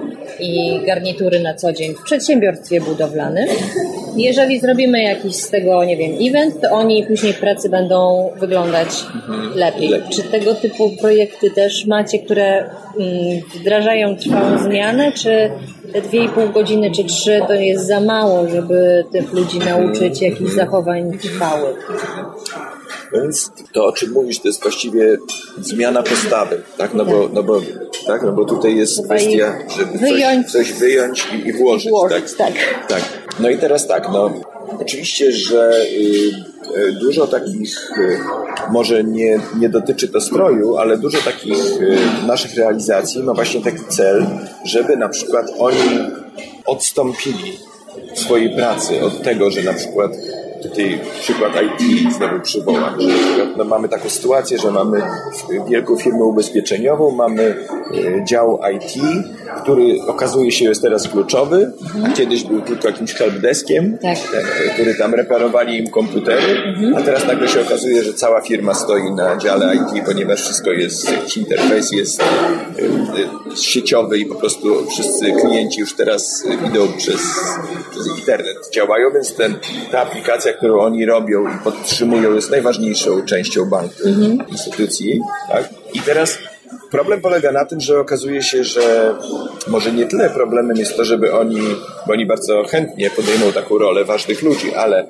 i 0.40 0.80
garnitury 0.86 1.40
na 1.40 1.54
co 1.54 1.72
dzień 1.72 1.94
w 1.94 2.02
przedsiębiorstwie 2.02 2.80
budowlanym, 2.80 3.48
jeżeli 4.16 4.60
zrobimy 4.60 5.02
jakiś 5.02 5.36
z 5.36 5.50
tego, 5.50 5.84
nie 5.84 5.96
wiem, 5.96 6.12
event, 6.20 6.60
to 6.60 6.70
oni 6.70 7.06
później 7.06 7.32
w 7.32 7.40
pracy 7.40 7.68
będą 7.68 8.30
wyglądać 8.36 8.88
mhm. 9.14 9.54
lepiej. 9.54 9.90
Czy 10.10 10.22
tego 10.22 10.54
typu 10.54 10.90
projekty 11.00 11.50
też 11.50 11.86
macie, 11.86 12.18
które 12.18 12.58
mm, 12.58 12.70
wdrażają 13.54 14.16
trwałą 14.16 14.58
zmianę, 14.58 15.12
czy 15.12 15.50
te 15.92 16.02
dwie 16.02 16.24
i 16.24 16.28
pół 16.28 16.48
godziny 16.48 16.90
czy 16.90 17.04
trzy 17.04 17.40
to 17.46 17.54
jest 17.54 17.86
za 17.86 18.00
mało, 18.00 18.48
żeby 18.48 19.04
tych 19.12 19.32
ludzi 19.32 19.58
nauczyć 19.58 20.22
jakichś 20.22 20.52
zachowań 20.52 21.18
trwałych? 21.18 21.90
Więc 23.22 23.50
to, 23.72 23.86
o 23.86 23.92
czym 23.92 24.12
mówisz, 24.12 24.38
to 24.38 24.48
jest 24.48 24.62
właściwie 24.62 25.18
zmiana 25.60 26.02
postawy, 26.02 26.62
tak? 26.78 26.94
No 26.94 27.04
bo, 27.04 27.28
no 27.32 27.42
bo, 27.42 27.60
tak? 28.06 28.22
No 28.22 28.32
bo 28.32 28.44
tutaj 28.44 28.76
jest 28.76 29.04
kwestia, 29.04 29.58
żeby 29.78 29.98
wyjąć, 29.98 30.52
coś, 30.52 30.68
coś 30.68 30.78
wyjąć 30.78 31.26
i, 31.32 31.48
i 31.48 31.52
włożyć, 31.52 31.90
włożyć 31.90 32.34
tak? 32.34 32.52
tak? 32.52 32.88
Tak. 32.88 33.02
No 33.40 33.50
i 33.50 33.58
teraz 33.58 33.86
tak, 33.86 34.08
no 34.12 34.30
oczywiście, 34.80 35.32
że 35.32 35.72
y, 35.72 36.78
y, 36.78 36.92
dużo 36.92 37.26
takich, 37.26 37.98
y, 37.98 38.18
może 38.70 39.04
nie, 39.04 39.40
nie 39.58 39.68
dotyczy 39.68 40.08
to 40.08 40.20
stroju, 40.20 40.76
ale 40.76 40.98
dużo 40.98 41.18
takich 41.18 41.80
y, 41.80 41.98
naszych 42.26 42.54
realizacji 42.54 43.22
ma 43.22 43.34
właśnie 43.34 43.62
taki 43.62 43.84
cel, 43.88 44.26
żeby 44.64 44.96
na 44.96 45.08
przykład 45.08 45.46
oni 45.58 45.98
odstąpili 46.66 47.58
swojej 48.14 48.56
pracy 48.56 49.04
od 49.04 49.22
tego, 49.22 49.50
że 49.50 49.62
na 49.62 49.74
przykład 49.74 50.12
tutaj 50.68 51.00
przykład 51.20 51.52
IT 51.62 52.12
znowu 52.12 52.40
przywołam, 52.40 53.00
że 53.00 53.46
no, 53.56 53.64
mamy 53.64 53.88
taką 53.88 54.08
sytuację, 54.08 54.58
że 54.58 54.70
mamy 54.70 55.02
wielką 55.68 55.96
firmę 55.96 56.24
ubezpieczeniową, 56.24 57.10
mamy 57.10 57.42
e, 57.42 58.24
dział 58.24 58.60
IT, 58.74 59.02
który 59.62 60.02
okazuje 60.06 60.52
się 60.52 60.64
jest 60.64 60.82
teraz 60.82 61.08
kluczowy, 61.08 61.72
mhm. 61.82 62.04
a 62.04 62.16
kiedyś 62.16 62.44
był 62.44 62.60
tylko 62.60 62.88
jakimś 62.88 63.14
helpdeskiem, 63.14 63.98
tak. 64.02 64.18
tak. 64.18 64.72
który 64.74 64.94
tam 64.94 65.14
reparowali 65.14 65.78
im 65.78 65.90
komputery, 65.90 66.62
mhm. 66.66 66.96
a 66.96 67.02
teraz 67.02 67.26
nagle 67.26 67.48
się 67.48 67.60
okazuje, 67.60 68.02
że 68.02 68.14
cała 68.14 68.40
firma 68.40 68.74
stoi 68.74 69.10
na 69.10 69.36
dziale 69.36 69.74
IT, 69.74 70.04
ponieważ 70.06 70.40
wszystko 70.40 70.70
jest, 70.70 71.12
jakiś 71.12 71.36
interfejs 71.36 71.92
jest 71.92 72.22
e, 72.22 72.24
e, 72.24 73.56
sieciowy 73.56 74.18
i 74.18 74.26
po 74.26 74.34
prostu 74.34 74.86
wszyscy 74.86 75.32
klienci 75.32 75.80
już 75.80 75.96
teraz 75.96 76.44
idą 76.68 76.88
przez, 76.96 77.20
przez 77.90 78.06
internet 78.18 78.56
działają, 78.74 79.10
więc 79.14 79.34
ten, 79.34 79.58
ta 79.92 80.00
aplikacja, 80.00 80.52
którą 80.56 80.80
oni 80.80 81.06
robią 81.06 81.48
i 81.48 81.58
podtrzymują 81.64 82.34
jest 82.34 82.50
najważniejszą 82.50 83.22
częścią 83.22 83.64
banku, 83.64 84.08
mhm. 84.08 84.48
instytucji. 84.48 85.20
Tak? 85.48 85.68
I 85.94 86.00
teraz 86.00 86.38
Problem 86.90 87.20
polega 87.20 87.52
na 87.52 87.64
tym, 87.64 87.80
że 87.80 88.00
okazuje 88.00 88.42
się, 88.42 88.64
że 88.64 89.14
może 89.68 89.92
nie 89.92 90.06
tyle 90.06 90.30
problemem 90.30 90.76
jest 90.76 90.96
to, 90.96 91.04
żeby 91.04 91.34
oni, 91.34 91.60
bo 92.06 92.12
oni 92.12 92.26
bardzo 92.26 92.64
chętnie 92.64 93.10
podejmą 93.10 93.52
taką 93.52 93.78
rolę 93.78 94.04
ważnych 94.04 94.42
ludzi, 94.42 94.74
ale 94.74 95.06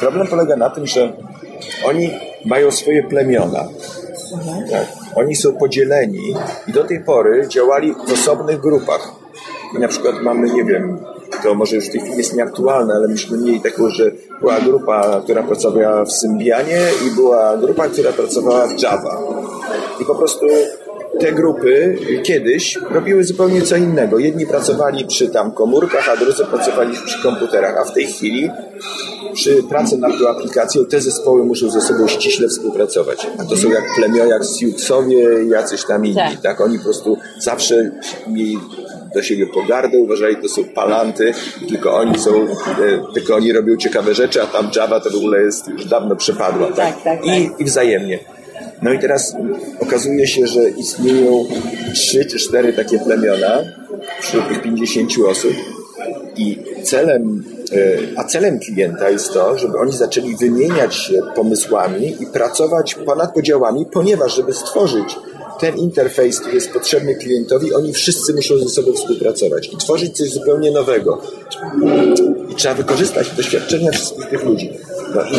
problem 0.00 0.26
polega 0.26 0.56
na 0.56 0.70
tym, 0.70 0.86
że 0.86 1.12
oni 1.84 2.10
mają 2.44 2.70
swoje 2.70 3.02
plemiona. 3.02 3.68
Mhm. 4.34 4.68
Tak. 4.70 4.86
Oni 5.14 5.36
są 5.36 5.52
podzieleni 5.52 6.34
i 6.68 6.72
do 6.72 6.84
tej 6.84 7.04
pory 7.04 7.48
działali 7.48 7.94
w 8.08 8.12
osobnych 8.12 8.60
grupach. 8.60 9.12
I 9.76 9.78
na 9.78 9.88
przykład 9.88 10.22
mamy, 10.22 10.50
nie 10.50 10.64
wiem, 10.64 10.98
to 11.42 11.54
może 11.54 11.76
już 11.76 11.88
w 11.88 11.92
tej 11.92 12.00
chwili 12.00 12.16
jest 12.16 12.36
nieaktualne, 12.36 12.94
ale 12.94 13.08
myśmy 13.08 13.38
mieli 13.38 13.60
taką, 13.60 13.88
że 13.90 14.10
była 14.40 14.60
grupa, 14.60 15.20
która 15.24 15.42
pracowała 15.42 16.04
w 16.04 16.12
Symbianie 16.12 16.80
i 17.06 17.14
była 17.14 17.56
grupa, 17.56 17.88
która 17.88 18.12
pracowała 18.12 18.66
w 18.66 18.82
Java. 18.82 19.18
I 20.00 20.04
po 20.04 20.14
prostu 20.14 20.46
te 21.20 21.32
grupy 21.32 21.98
kiedyś 22.22 22.78
robiły 22.90 23.24
zupełnie 23.24 23.62
co 23.62 23.76
innego. 23.76 24.18
Jedni 24.18 24.46
pracowali 24.46 25.06
przy 25.06 25.28
tam 25.28 25.52
komórkach, 25.52 26.08
a 26.08 26.16
drudzy 26.16 26.44
pracowali 26.44 26.96
przy 27.06 27.22
komputerach, 27.22 27.76
a 27.76 27.84
w 27.84 27.94
tej 27.94 28.06
chwili 28.06 28.50
przy 29.34 29.62
pracy 29.62 29.98
nad 29.98 30.18
tą 30.18 30.28
aplikacją 30.28 30.84
te 30.84 31.00
zespoły 31.00 31.44
muszą 31.44 31.70
ze 31.70 31.80
sobą 31.80 32.06
ściśle 32.06 32.48
współpracować. 32.48 33.26
A 33.38 33.44
to 33.44 33.56
są 33.56 33.70
jak 33.70 33.84
plemiona, 33.96 34.24
jak 34.24 34.42
Siouxowie, 34.60 35.44
jacyś 35.50 35.84
tam 35.84 36.06
inni. 36.06 36.16
Tak. 36.16 36.40
tak? 36.42 36.60
Oni 36.60 36.78
po 36.78 36.84
prostu 36.84 37.16
zawsze 37.38 37.90
mieli 38.26 38.58
do 39.14 39.22
siebie 39.22 39.46
pogardę, 39.46 39.98
uważali, 39.98 40.36
to 40.36 40.48
są 40.48 40.64
palanty, 40.64 41.32
tylko 41.68 41.96
oni 41.96 42.18
są, 42.18 42.44
e, 42.44 42.48
tylko 43.14 43.34
oni 43.34 43.52
robią 43.52 43.76
ciekawe 43.76 44.14
rzeczy, 44.14 44.42
a 44.42 44.46
tam 44.46 44.70
Java 44.76 45.00
to 45.00 45.10
w 45.10 45.14
ogóle 45.14 45.42
jest 45.42 45.68
już 45.68 45.84
dawno 45.84 46.16
przepadła. 46.16 46.66
Tak, 46.66 46.76
tak, 46.76 47.04
tak, 47.04 47.26
I, 47.26 47.48
tak. 47.48 47.60
I 47.60 47.64
wzajemnie. 47.64 48.18
No 48.82 48.92
i 48.92 48.98
teraz 48.98 49.36
okazuje 49.80 50.26
się, 50.26 50.46
że 50.46 50.70
istnieją 50.70 51.44
trzy 51.94 52.24
czy 52.24 52.38
cztery 52.38 52.72
takie 52.72 52.98
plemiona 52.98 53.58
wśród 54.20 54.48
tych 54.48 54.62
50 54.62 55.10
osób 55.28 55.52
i 56.36 56.58
celem, 56.82 57.44
e, 57.72 58.18
a 58.20 58.24
celem 58.24 58.58
klienta 58.58 59.10
jest 59.10 59.32
to, 59.32 59.58
żeby 59.58 59.78
oni 59.78 59.92
zaczęli 59.92 60.36
wymieniać 60.36 60.94
się 60.94 61.22
pomysłami 61.34 62.16
i 62.22 62.26
pracować 62.26 62.94
ponad 62.94 63.34
podziałami, 63.34 63.86
ponieważ 63.92 64.36
żeby 64.36 64.52
stworzyć 64.52 65.16
ten 65.60 65.76
interfejs, 65.76 66.40
który 66.40 66.54
jest 66.54 66.72
potrzebny 66.72 67.14
klientowi, 67.14 67.74
oni 67.74 67.92
wszyscy 67.92 68.34
muszą 68.34 68.58
ze 68.58 68.68
sobą 68.68 68.92
współpracować 68.92 69.68
i 69.72 69.76
tworzyć 69.76 70.16
coś 70.16 70.30
zupełnie 70.30 70.70
nowego. 70.70 71.22
I 72.50 72.54
trzeba 72.54 72.74
wykorzystać 72.74 73.30
doświadczenia 73.30 73.90
wszystkich 73.90 74.26
tych 74.26 74.44
ludzi. 74.44 74.70
No 75.14 75.22
i, 75.22 75.34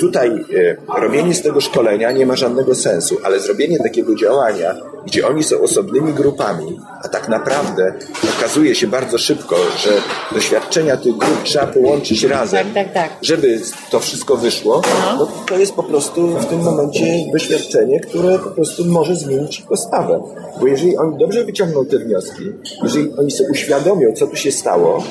tutaj 0.00 0.28
e, 0.30 1.00
robienie 1.00 1.34
z 1.34 1.42
tego 1.42 1.60
szkolenia 1.60 2.12
nie 2.12 2.26
ma 2.26 2.36
żadnego 2.36 2.74
sensu, 2.74 3.18
ale 3.22 3.40
zrobienie 3.40 3.78
takiego 3.78 4.14
działania, 4.14 4.74
gdzie 5.06 5.28
oni 5.28 5.42
są 5.42 5.60
osobnymi 5.60 6.12
grupami, 6.12 6.80
a 7.04 7.08
tak 7.08 7.28
naprawdę 7.28 7.94
okazuje 8.38 8.74
się 8.74 8.86
bardzo 8.86 9.18
szybko, 9.18 9.56
że 9.78 9.90
doświadczenia 10.32 10.96
tych 10.96 11.16
grup 11.16 11.42
trzeba 11.42 11.66
połączyć 11.66 12.24
razem, 12.24 12.66
tak, 12.74 12.84
tak, 12.84 12.94
tak. 12.94 13.10
żeby 13.22 13.60
to 13.90 14.00
wszystko 14.00 14.36
wyszło, 14.36 14.82
no. 15.18 15.28
to 15.46 15.58
jest 15.58 15.72
po 15.72 15.82
prostu 15.82 16.28
w 16.28 16.46
tym 16.46 16.60
momencie 16.60 17.06
doświadczenie, 17.32 18.00
które 18.00 18.38
po 18.38 18.50
prostu 18.50 18.84
może 18.84 19.16
zmienić 19.16 19.60
postawę. 19.60 20.20
Bo 20.60 20.66
jeżeli 20.66 20.96
oni 20.96 21.18
dobrze 21.18 21.44
wyciągną 21.44 21.86
te 21.86 21.98
wnioski, 21.98 22.42
jeżeli 22.82 23.12
oni 23.18 23.30
sobie 23.30 23.50
uświadomią, 23.50 24.12
co 24.12 24.26
tu 24.26 24.36
się 24.36 24.52
stało, 24.52 25.04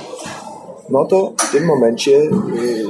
no 0.90 1.06
to 1.06 1.34
w 1.38 1.52
tym 1.52 1.66
momencie 1.66 2.12
y, 2.12 2.32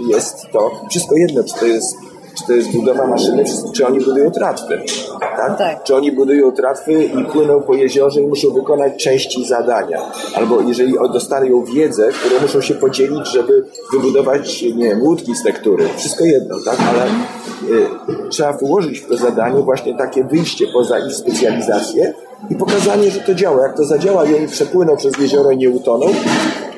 jest 0.09 0.35
to 0.51 0.71
wszystko 0.89 1.15
jedno, 1.15 1.43
czy 1.43 1.59
to 1.59 1.65
jest, 1.65 1.95
czy 2.37 2.47
to 2.47 2.53
jest 2.53 2.71
budowa 2.71 3.07
maszyny, 3.07 3.43
czy 3.75 3.87
oni 3.87 3.99
budują 3.99 4.31
tratwy. 4.31 4.81
Tak? 5.19 5.57
tak? 5.57 5.83
Czy 5.83 5.95
oni 5.95 6.11
budują 6.11 6.51
tratwy 6.51 7.03
i 7.03 7.25
płyną 7.25 7.61
po 7.61 7.73
jeziorze 7.73 8.21
i 8.21 8.27
muszą 8.27 8.49
wykonać 8.53 9.03
części 9.03 9.45
zadania. 9.45 10.01
Albo 10.35 10.61
jeżeli 10.61 10.93
dostają 11.13 11.63
wiedzę, 11.63 12.09
którą 12.09 12.41
muszą 12.41 12.61
się 12.61 12.73
podzielić, 12.73 13.31
żeby 13.31 13.65
wybudować, 13.91 14.61
nie 14.61 14.85
wiem, 14.85 15.01
łódki 15.01 15.35
z 15.35 15.43
tektury. 15.43 15.89
Wszystko 15.97 16.25
jedno, 16.25 16.55
tak? 16.65 16.77
Ale 16.79 17.05
y, 17.05 18.29
trzeba 18.29 18.53
włożyć 18.53 18.99
w 18.99 19.07
to 19.07 19.17
zadanie 19.17 19.61
właśnie 19.61 19.97
takie 19.97 20.23
wyjście 20.23 20.65
poza 20.73 20.99
ich 20.99 21.15
specjalizację 21.15 22.13
i 22.49 22.55
pokazanie, 22.55 23.11
że 23.11 23.19
to 23.19 23.33
działa. 23.33 23.63
Jak 23.63 23.77
to 23.77 23.85
zadziała 23.85 24.25
i 24.25 24.35
oni 24.35 24.47
przepłyną 24.47 24.97
przez 24.97 25.17
jezioro 25.17 25.51
i 25.51 25.57
nie 25.57 25.69
utoną, 25.69 26.05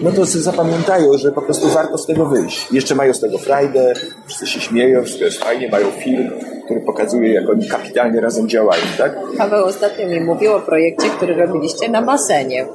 no 0.01 0.11
to 0.11 0.25
zapamiętają, 0.25 1.17
że 1.17 1.31
po 1.31 1.41
prostu 1.41 1.69
warto 1.69 1.97
z 1.97 2.05
tego 2.05 2.25
wyjść. 2.25 2.67
Jeszcze 2.71 2.95
mają 2.95 3.13
z 3.13 3.19
tego 3.19 3.37
frajdę, 3.37 3.93
wszyscy 4.25 4.47
się 4.47 4.59
śmieją, 4.59 5.03
wszystko 5.03 5.25
jest 5.25 5.43
fajnie, 5.43 5.69
mają 5.69 5.91
film, 5.91 6.31
który 6.69 6.81
pokazuje, 6.81 7.33
jak 7.33 7.49
oni 7.49 7.67
kapitalnie 7.67 8.21
razem 8.21 8.49
działają, 8.49 8.83
tak? 8.97 9.17
Paweł 9.37 9.65
ostatnio 9.65 10.07
mi 10.07 10.21
mówił 10.21 10.53
o 10.53 10.59
projekcie, 10.59 11.09
który 11.09 11.35
robiliście 11.35 11.89
na 11.89 12.01
basenie. 12.01 12.65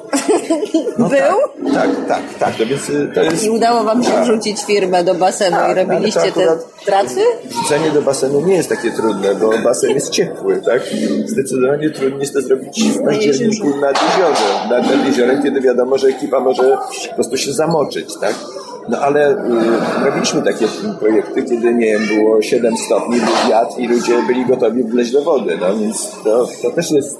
No 0.98 1.08
Był? 1.08 1.72
Tak, 1.74 1.90
tak, 2.08 2.20
tak, 2.38 2.56
tak. 2.56 2.68
Więc 2.68 2.90
y, 2.90 3.10
to 3.14 3.22
jest... 3.22 3.44
I 3.44 3.50
udało 3.50 3.84
wam 3.84 4.04
się 4.04 4.10
tak. 4.10 4.24
wrzucić 4.24 4.64
firmę 4.64 5.04
do 5.04 5.14
basenu 5.14 5.56
tak, 5.56 5.70
i 5.70 5.80
robiliście 5.80 6.32
te 6.32 6.58
tratwy? 6.86 7.20
Wrzucenie 7.44 7.90
do 7.90 8.02
basenu 8.02 8.40
nie 8.40 8.54
jest 8.54 8.68
takie 8.68 8.90
trudne, 8.90 9.34
bo 9.34 9.50
basen 9.64 9.90
jest 9.90 10.10
ciepły, 10.10 10.62
tak? 10.66 10.82
Zdecydowanie 11.26 11.90
trudniej 11.90 12.20
jest 12.20 12.34
to 12.34 12.40
zrobić 12.40 12.82
w 12.82 13.04
październiku 13.04 13.68
nad 13.80 14.02
jeziorem. 14.02 14.70
Nad, 14.70 14.96
nad 14.96 15.06
jeziorem, 15.06 15.42
kiedy 15.42 15.60
wiadomo, 15.60 15.98
że 15.98 16.08
ekipa 16.08 16.40
może 16.40 16.76
po 17.08 17.14
prostu 17.14 17.36
się 17.36 17.52
zamoczyć, 17.52 18.08
tak? 18.20 18.34
No 18.88 18.98
ale 18.98 19.30
y, 19.30 20.04
robiliśmy 20.04 20.42
takie 20.42 20.66
projekty, 21.00 21.42
kiedy, 21.42 21.74
nie 21.74 21.86
wiem, 21.86 22.06
było 22.06 22.42
7 22.42 22.76
stopni, 22.76 23.20
był 23.20 23.50
wiatr 23.50 23.78
i 23.78 23.88
ludzie 23.88 24.22
byli 24.26 24.46
gotowi 24.46 24.84
wleźć 24.84 25.12
do 25.12 25.22
wody, 25.22 25.58
no 25.60 25.76
więc 25.76 26.10
to, 26.24 26.48
to 26.62 26.70
też 26.70 26.90
jest... 26.90 27.16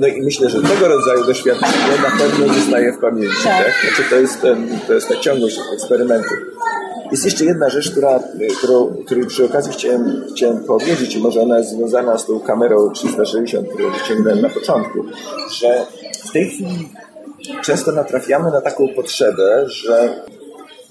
No 0.00 0.06
i 0.06 0.22
myślę, 0.22 0.50
że 0.50 0.62
tego 0.62 0.88
rodzaju 0.88 1.24
doświadczenie 1.24 1.98
na 2.02 2.18
pewno 2.18 2.54
zostaje 2.54 2.92
w 2.92 2.98
pamięci, 2.98 3.44
tak? 3.44 3.64
tak? 3.64 3.74
Znaczy 3.82 4.10
to 4.10 4.16
jest, 4.16 4.40
ten, 4.40 4.78
to 4.86 4.92
jest 4.92 5.08
ta 5.08 5.16
ciągłość 5.16 5.60
eksperymentu. 5.74 6.34
Jest 7.12 7.24
jeszcze 7.24 7.44
jedna 7.44 7.68
rzecz, 7.68 7.90
która, 7.90 8.16
y, 8.16 8.46
którą, 8.58 8.94
której 9.06 9.26
przy 9.26 9.44
okazji 9.44 9.72
chciałem, 9.72 10.24
chciałem 10.36 10.64
powiedzieć, 10.64 11.16
i 11.16 11.20
może 11.20 11.40
ona 11.40 11.58
jest 11.58 11.70
związana 11.70 12.18
z 12.18 12.26
tą 12.26 12.40
kamerą 12.40 12.90
360, 12.90 13.68
którą 13.68 13.90
wyciągnąłem 13.90 14.40
na 14.40 14.48
początku, 14.48 15.04
że 15.50 15.86
w 16.28 16.32
tej 16.32 16.50
chwili 16.50 16.88
często 17.62 17.92
natrafiamy 17.92 18.50
na 18.50 18.60
taką 18.60 18.88
potrzebę, 18.88 19.64
że 19.68 20.22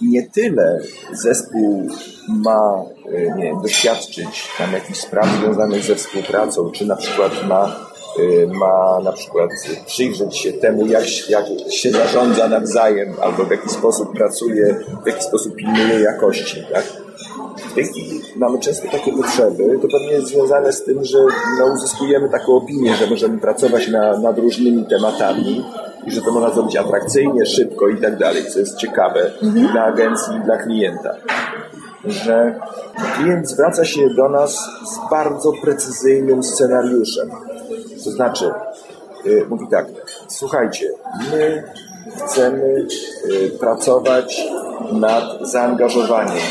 nie 0.02 0.28
tyle 0.28 0.80
zespół 1.14 1.88
ma 2.28 2.84
e, 3.06 3.38
nie 3.38 3.44
wiem, 3.44 3.62
doświadczyć 3.62 4.50
tam 4.58 4.74
jakichś 4.74 5.00
spraw 5.00 5.28
związanych 5.40 5.84
ze 5.84 5.96
współpracą, 5.96 6.72
czy 6.72 6.86
na 6.86 6.96
przykład 6.96 7.32
ma 7.48 7.76
y, 8.20 8.48
ma 8.48 9.00
na 9.04 9.12
przykład 9.12 9.50
przyjrzeć 9.86 10.38
się 10.38 10.54
temu, 10.54 10.88
jak, 10.88 11.30
jak 11.30 11.46
się 11.72 11.92
zarządza 11.92 12.48
nawzajem, 12.48 13.14
albo 13.22 13.44
w 13.44 13.52
jaki 13.52 13.70
sposób 13.70 14.14
pracuje, 14.14 14.76
w 15.04 15.08
jaki 15.08 15.24
sposób 15.24 15.56
pilnuje 15.56 16.00
jakości. 16.00 16.64
Tak? 16.74 16.84
W 17.70 17.74
tej 17.74 17.86
chwili 17.86 18.22
mamy 18.36 18.60
często 18.60 18.88
takie 18.92 19.12
potrzeby, 19.14 19.80
to 19.82 19.88
pewnie 19.88 20.12
jest 20.12 20.28
związane 20.28 20.74
z 20.74 20.84
tym, 20.84 21.06
że 21.06 21.18
no, 21.60 21.74
uzyskujemy 21.74 22.30
taką 22.30 22.56
opinię, 22.56 22.96
że 22.96 23.08
możemy 23.08 23.38
pracować 23.38 23.88
na, 23.88 24.18
nad 24.18 24.40
różnymi 24.40 24.86
tematami 24.86 25.66
i 26.06 26.12
że 26.12 26.22
to 26.22 26.32
można 26.32 26.50
zrobić 26.50 26.76
atrakcyjnie, 26.76 27.46
szybko 27.46 27.88
i 27.88 28.02
tak 28.02 28.18
dalej, 28.18 28.46
co 28.46 28.60
jest 28.60 28.78
ciekawe 28.78 29.32
mhm. 29.42 29.72
dla 29.72 29.84
agencji 29.84 30.36
i 30.36 30.40
dla 30.40 30.58
klienta. 30.58 31.16
Że 32.06 32.60
klient 33.16 33.50
zwraca 33.50 33.86
się 33.86 34.10
do 34.10 34.30
nas 34.30 34.52
z 34.86 35.12
bardzo 35.12 35.52
precyzyjnym 35.62 36.44
scenariuszem. 36.44 37.30
To 38.04 38.12
znaczy, 38.12 38.52
yy, 39.26 39.46
mówi 39.50 39.68
tak, 39.72 39.86
słuchajcie, 40.28 40.90
my 41.32 41.64
chcemy 42.26 42.86
yy, 43.28 43.50
pracować 43.50 44.48
nad 44.92 45.24
zaangażowaniem 45.42 46.44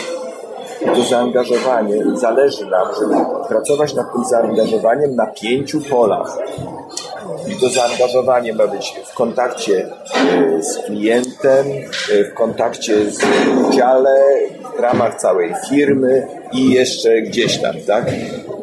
to 0.87 1.03
zaangażowanie, 1.03 2.05
zależy 2.15 2.67
nam, 2.67 2.87
żeby 3.01 3.15
pracować 3.49 3.95
nad 3.95 4.13
tym 4.13 4.25
zaangażowaniem 4.25 5.17
na 5.17 5.27
pięciu 5.27 5.81
polach. 5.91 6.39
I 7.49 7.61
to 7.61 7.69
zaangażowanie 7.69 8.55
ma 8.55 8.67
być 8.67 8.95
w 9.07 9.15
kontakcie 9.15 9.87
e, 9.87 10.63
z 10.63 10.79
klientem, 10.87 11.67
e, 12.13 12.25
w 12.25 12.35
kontakcie 12.35 13.11
z 13.11 13.21
dziale, 13.75 14.21
w 14.77 14.81
ramach 14.81 15.21
całej 15.21 15.55
firmy 15.69 16.27
i 16.53 16.71
jeszcze 16.71 17.23
gdzieś 17.23 17.59
tam, 17.59 17.75
tak? 17.87 18.05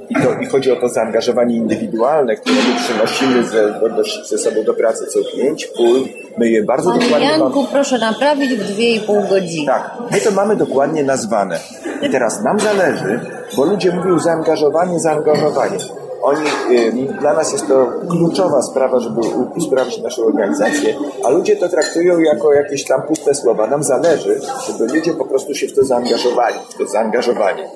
I, 0.09 0.16
to, 0.16 0.34
I 0.41 0.45
chodzi 0.45 0.72
o 0.72 0.76
to 0.76 0.89
zaangażowanie 0.89 1.55
indywidualne, 1.55 2.36
które 2.36 2.55
my 2.55 2.76
przynosimy 2.84 3.43
ze, 3.43 3.80
ze 4.26 4.38
sobą 4.38 4.63
do 4.63 4.74
pracy 4.74 5.05
co 5.05 5.20
pięć 5.38 5.68
pól. 5.68 6.07
My 6.38 6.49
je 6.49 6.63
bardzo 6.63 6.89
Panie 6.89 7.03
dokładnie... 7.03 7.28
Janku, 7.28 7.61
mam... 7.61 7.72
proszę 7.72 7.97
naprawić 7.97 8.53
w 8.53 8.74
dwie 8.74 8.95
i 8.95 8.99
pół 8.99 9.22
godziny. 9.30 9.66
Tak, 9.66 9.91
my 10.11 10.22
to 10.22 10.32
mamy 10.32 10.55
dokładnie 10.55 11.03
nazwane. 11.03 11.59
I 12.01 12.09
teraz 12.09 12.43
nam 12.43 12.59
zależy, 12.59 13.20
bo 13.57 13.66
ludzie 13.66 13.91
mówią 13.91 14.20
zaangażowanie, 14.20 14.99
zaangażowanie. 14.99 15.78
Oni, 16.26 16.47
y, 16.71 17.17
dla 17.19 17.34
nas 17.34 17.51
jest 17.51 17.67
to 17.67 17.91
kluczowa 18.09 18.61
sprawa, 18.61 18.99
żeby 18.99 19.21
usprawnić 19.55 20.01
naszą 20.01 20.23
organizację, 20.23 20.95
a 21.23 21.30
ludzie 21.30 21.55
to 21.55 21.69
traktują 21.69 22.19
jako 22.19 22.53
jakieś 22.53 22.86
tam 22.86 23.01
puste 23.01 23.36
słowa. 23.36 23.67
Nam 23.67 23.84
zależy, 23.84 24.41
żeby 24.67 24.93
ludzie 24.93 25.13
po 25.13 25.26
prostu 25.26 25.55
się 25.55 25.67
w 25.67 25.76
to 25.76 25.86
zaangażowali, 25.86 26.55
w 26.69 26.78
to 26.78 26.88
zaangażowanie. 26.88 27.69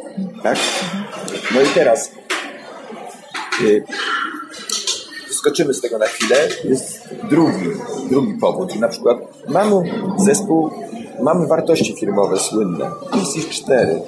Tak? 0.44 0.58
No 1.56 1.62
i 1.62 1.66
teraz 1.66 2.12
y, 3.62 3.84
skoczymy 5.30 5.74
z 5.74 5.82
tego 5.82 5.98
na 5.98 6.06
chwilę. 6.06 6.36
Jest 6.64 7.10
drugi, 7.30 7.70
drugi 8.10 8.34
powód. 8.34 8.80
Na 8.80 8.88
przykład 8.88 9.18
mamy 9.48 9.76
zespół, 10.18 10.70
mamy 11.22 11.48
wartości 11.48 11.96
firmowe 12.00 12.38
słynne. 12.38 12.92
Jest 13.16 13.38
ich 13.38 13.50
cztery. 13.50 14.02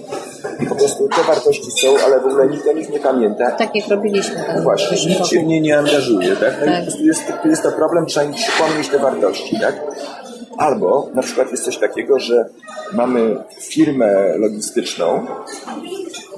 I 0.59 0.66
po 0.66 0.76
prostu 0.76 1.07
te 1.07 1.24
wartości 1.24 1.72
są, 1.72 1.88
ale 2.05 2.20
w 2.20 2.26
ogóle 2.26 2.47
nikt 2.47 2.68
o 2.68 2.74
nich 2.74 2.89
nie 2.89 2.99
pamięta. 2.99 3.51
Tak 3.51 3.76
jak 3.76 3.88
robiliśmy. 3.88 4.36
Tak? 4.36 4.64
Właśnie, 4.64 5.09
nikt 5.09 5.26
się 5.26 5.39
w 5.39 5.43
nie 5.43 5.62
nie 5.62 5.78
angażuje, 5.78 6.36
tak? 6.36 6.53
No 6.59 6.66
tak. 6.66 6.76
i 6.76 6.78
po 6.78 6.84
prostu 6.84 7.03
jest, 7.03 7.24
jest 7.45 7.64
to 7.64 7.72
problem, 7.72 8.05
trzeba 8.05 8.26
im 8.26 8.34
przypomnieć 8.34 8.89
te 8.89 8.99
wartości, 8.99 9.59
tak? 9.59 9.76
Albo 10.57 11.09
na 11.14 11.22
przykład 11.22 11.51
jest 11.51 11.64
coś 11.64 11.78
takiego, 11.78 12.20
że 12.20 12.45
mamy 12.93 13.43
firmę 13.59 14.38
logistyczną, 14.38 15.26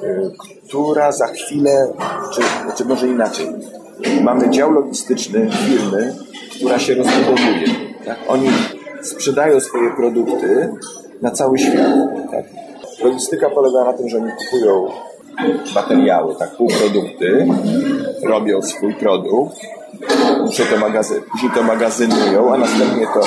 y, 0.04 0.32
która 0.68 1.12
za 1.12 1.28
chwilę, 1.28 1.94
czy, 2.34 2.42
czy 2.76 2.86
może 2.86 3.08
inaczej, 3.08 3.48
mamy 4.22 4.50
dział 4.50 4.72
logistyczny 4.72 5.50
firmy, 5.52 6.16
która 6.56 6.80
się 6.80 6.96
rozbudowuje. 6.96 7.68
Tak? 8.06 8.18
Oni 8.28 8.50
sprzedają 9.04 9.60
swoje 9.60 9.92
produkty 9.92 10.70
na 11.22 11.32
cały 11.32 11.60
świat. 11.60 11.94
Tak? 12.32 12.46
Logistyka 13.04 13.50
polega 13.50 13.84
na 13.84 13.94
tym, 13.94 14.10
że 14.10 14.18
oni 14.18 14.32
kupują 14.32 14.88
materiały, 15.76 16.36
tak, 16.36 16.56
półprodukty, 16.56 17.48
robią 18.24 18.62
swój 18.62 18.96
produkt, 18.96 19.58
muszą 20.46 20.64
to 20.64 20.78
magazyn, 20.78 21.22
później 21.32 21.52
to 21.52 21.64
magazynują, 21.64 22.54
a 22.54 22.58
następnie 22.58 23.08
to 23.14 23.22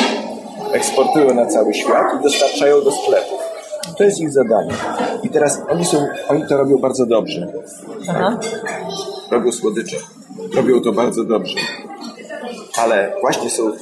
eksportują 0.73 1.35
na 1.35 1.47
cały 1.47 1.75
świat 1.75 2.07
i 2.21 2.23
dostarczają 2.23 2.85
do 2.85 2.93
sklepów. 2.93 3.41
To 3.99 4.05
jest 4.05 4.21
ich 4.21 4.33
zadanie. 4.33 4.73
I 5.23 5.29
teraz 5.29 5.63
oni 5.69 5.85
są, 5.85 6.07
oni 6.29 6.47
to 6.49 6.57
robią 6.57 6.79
bardzo 6.79 7.07
dobrze. 7.07 7.47
Tak? 8.07 8.41
Robią 9.31 9.53
słodycze. 9.53 9.97
Robią 10.55 10.81
to 10.81 10.93
bardzo 10.93 11.25
dobrze. 11.25 11.59
Ale 12.79 13.13
właśnie 13.21 13.51
są 13.51 13.73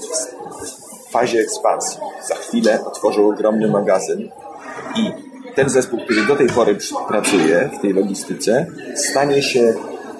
fazie 1.14 1.40
ekspansji. 1.40 1.98
Za 2.28 2.34
chwilę 2.34 2.84
otworzą 2.84 3.28
ogromny 3.28 3.70
magazyn 3.70 4.20
i 4.96 5.12
ten 5.54 5.68
zespół, 5.68 6.00
który 6.04 6.22
do 6.26 6.36
tej 6.36 6.46
pory 6.46 6.76
pracuje 7.08 7.70
w 7.78 7.82
tej 7.82 7.92
logistyce, 7.92 8.66
stanie 8.96 9.42
się 9.42 9.74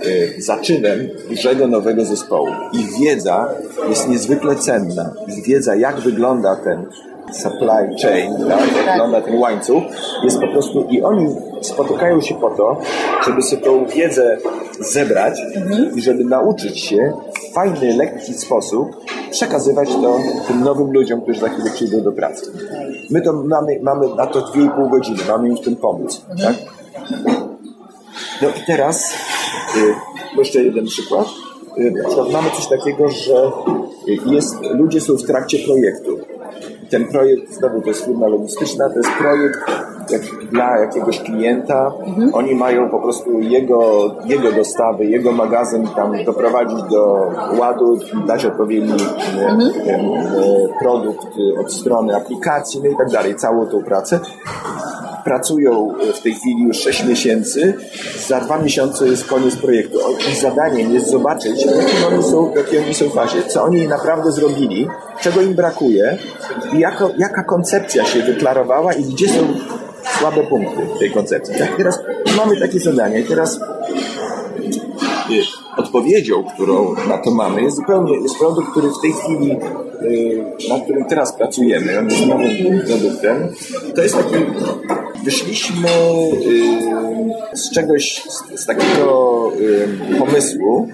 y, 0.07 0.35
zaczynem 0.39 1.09
dużego 1.29 1.67
nowego 1.67 2.05
zespołu. 2.05 2.49
Ich 2.73 2.99
wiedza 3.01 3.49
jest 3.89 4.09
niezwykle 4.09 4.57
cenna. 4.57 5.11
Ich 5.29 5.45
wiedza, 5.45 5.75
jak 5.75 6.01
wygląda 6.01 6.57
ten 6.57 6.87
supply 7.33 7.97
chain, 8.03 8.37
tak? 8.49 8.61
jak 8.61 8.87
wygląda 8.87 9.20
ten 9.20 9.39
łańcuch, 9.39 9.83
jest 10.25 10.41
po 10.41 10.49
prostu 10.49 10.87
i 10.91 11.03
oni 11.03 11.37
spotykają 11.62 12.20
się 12.20 12.35
po 12.35 12.51
to, 12.51 12.81
żeby 13.27 13.43
sobie 13.43 13.62
tą 13.62 13.87
wiedzę 13.87 14.39
zebrać 14.81 15.41
mhm. 15.57 15.97
i 15.97 16.03
żeby 16.03 16.25
nauczyć 16.25 16.81
się 16.81 17.12
w 17.51 17.55
fajny, 17.55 17.97
lekki 17.97 18.35
sposób 18.35 19.05
przekazywać 19.31 19.89
to 19.89 20.18
tym 20.49 20.64
nowym 20.64 20.93
ludziom, 20.93 21.20
którzy 21.22 21.41
za 21.41 21.49
chwilę 21.49 21.70
przyjdą 21.70 22.01
do 22.01 22.12
pracy. 22.12 22.53
My 23.11 23.22
to 23.22 23.33
mamy, 23.33 23.81
mamy 23.83 24.14
na 24.14 24.27
to 24.27 24.41
2,5 24.41 24.91
godziny, 24.91 25.18
mamy 25.29 25.49
im 25.49 25.57
w 25.57 25.61
tym 25.61 25.77
pomóc. 25.77 26.25
Mhm. 26.31 26.55
Tak? 26.55 26.75
No 28.43 28.49
i 28.49 28.66
teraz 28.66 29.14
y, 29.77 30.39
jeszcze 30.39 30.62
jeden 30.62 30.85
przykład. 30.85 31.27
Y, 31.79 31.93
mamy 32.33 32.51
coś 32.51 32.66
takiego, 32.68 33.09
że 33.09 33.51
jest, 34.27 34.57
ludzie 34.62 35.01
są 35.01 35.16
w 35.16 35.22
trakcie 35.22 35.59
projektu 35.66 36.18
ten 36.91 37.09
projekt, 37.09 37.53
znowu 37.53 37.81
to 37.81 37.89
jest 37.89 38.05
firma 38.05 38.27
logistyczna, 38.27 38.89
to 38.89 38.97
jest 38.97 39.11
projekt 39.11 39.59
jak, 40.11 40.22
dla 40.51 40.79
jakiegoś 40.79 41.20
klienta. 41.20 41.93
Mhm. 42.07 42.35
Oni 42.35 42.55
mają 42.55 42.91
po 42.91 42.99
prostu 42.99 43.41
jego, 43.41 44.11
jego 44.25 44.53
dostawy, 44.53 45.05
jego 45.05 45.33
magazyn 45.33 45.87
tam 45.97 46.25
doprowadzić 46.25 46.83
do 46.83 47.31
ładu, 47.59 47.99
dać 48.27 48.45
odpowiedni 48.45 48.93
mhm. 48.93 49.61
E, 49.61 49.95
e, 49.95 50.68
produkt 50.81 51.27
od 51.61 51.72
strony 51.72 52.16
aplikacji, 52.16 52.81
no 52.85 52.91
i 52.91 52.97
tak 52.97 53.11
dalej, 53.11 53.37
całą 53.37 53.66
tą 53.66 53.85
pracę 53.85 54.20
pracują 55.25 55.95
w 56.14 56.20
tej 56.20 56.35
chwili 56.35 56.62
już 56.62 56.77
6 56.77 57.05
miesięcy, 57.05 57.75
za 58.27 58.41
dwa 58.41 58.59
miesiące 58.59 59.09
jest 59.09 59.25
koniec 59.25 59.57
projektu. 59.57 59.99
Ich 60.31 60.37
zadaniem 60.37 60.95
jest 60.95 61.11
zobaczyć, 61.11 61.66
jakie 61.66 62.07
oni 62.07 62.22
są, 62.22 62.53
w 62.53 62.57
jakiej 62.57 62.79
oni 62.79 62.95
są 62.95 63.11
fazie, 63.11 63.43
co 63.43 63.62
oni 63.62 63.89
naprawdę 63.89 64.33
zrobili, 64.33 64.89
czego 65.20 65.41
im 65.41 65.55
brakuje 65.55 66.18
i 66.72 66.79
jako, 66.79 67.11
jaka 67.18 67.43
koncepcja 67.43 68.05
się 68.05 68.22
wyklarowała 68.22 68.93
i 68.93 69.05
gdzie 69.05 69.29
są 69.29 69.47
słabe 70.18 70.43
punkty 70.43 70.83
tej 70.99 71.11
koncepcji. 71.11 71.55
Tak, 71.59 71.77
teraz 71.77 72.01
mamy 72.37 72.61
takie 72.61 72.81
zadania 72.81 73.18
i 73.18 73.25
teraz 73.25 73.61
odpowiedzią, 75.77 76.45
którą 76.55 76.95
na 77.09 77.18
to 77.18 77.31
mamy, 77.31 77.62
jest 77.62 77.77
zupełnie 77.77 78.16
jest 78.20 78.39
produkt, 78.39 78.70
który 78.70 78.89
w 78.89 79.01
tej 79.03 79.12
chwili, 79.12 79.57
y, 80.03 80.68
na 80.68 80.81
którym 80.81 81.05
teraz 81.05 81.37
pracujemy, 81.37 81.99
on 81.99 82.11
jest 82.11 82.27
nowym 82.27 82.81
produktem. 82.87 83.49
To 83.95 84.03
jest 84.03 84.16
taki 84.16 84.35
wyszliśmy 85.25 85.89
y, 87.53 87.57
z 87.57 87.70
czegoś, 87.70 88.22
z, 88.57 88.66
takiego 88.66 89.53
y, 89.61 90.18
pomysłu, 90.18 90.89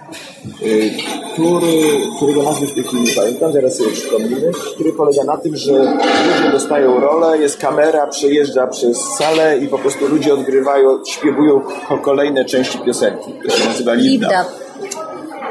y, 0.62 0.90
który, 1.32 1.82
którego 2.16 2.42
nazwy 2.42 2.66
w 2.66 2.74
tej 2.74 2.84
chwili 2.84 3.02
nie 3.02 3.12
pamiętam, 3.12 3.52
zaraz 3.52 3.76
sobie 3.76 3.90
przypomnimy, 3.90 4.50
który 4.74 4.92
polega 4.92 5.24
na 5.24 5.36
tym, 5.36 5.56
że 5.56 5.72
ludzie 5.72 6.52
dostają 6.52 7.00
rolę, 7.00 7.38
jest 7.38 7.56
kamera, 7.56 8.06
przejeżdża 8.06 8.66
przez 8.66 8.98
salę 9.18 9.58
i 9.58 9.68
po 9.68 9.78
prostu 9.78 10.08
ludzie 10.08 10.34
odgrywają, 10.34 11.04
śpiewują 11.04 11.60
kolejne 12.02 12.44
części 12.44 12.78
piosenki. 12.78 13.32
To 13.44 13.50
się 13.50 13.68
nazywa 13.68 13.94
Lip 13.94 14.24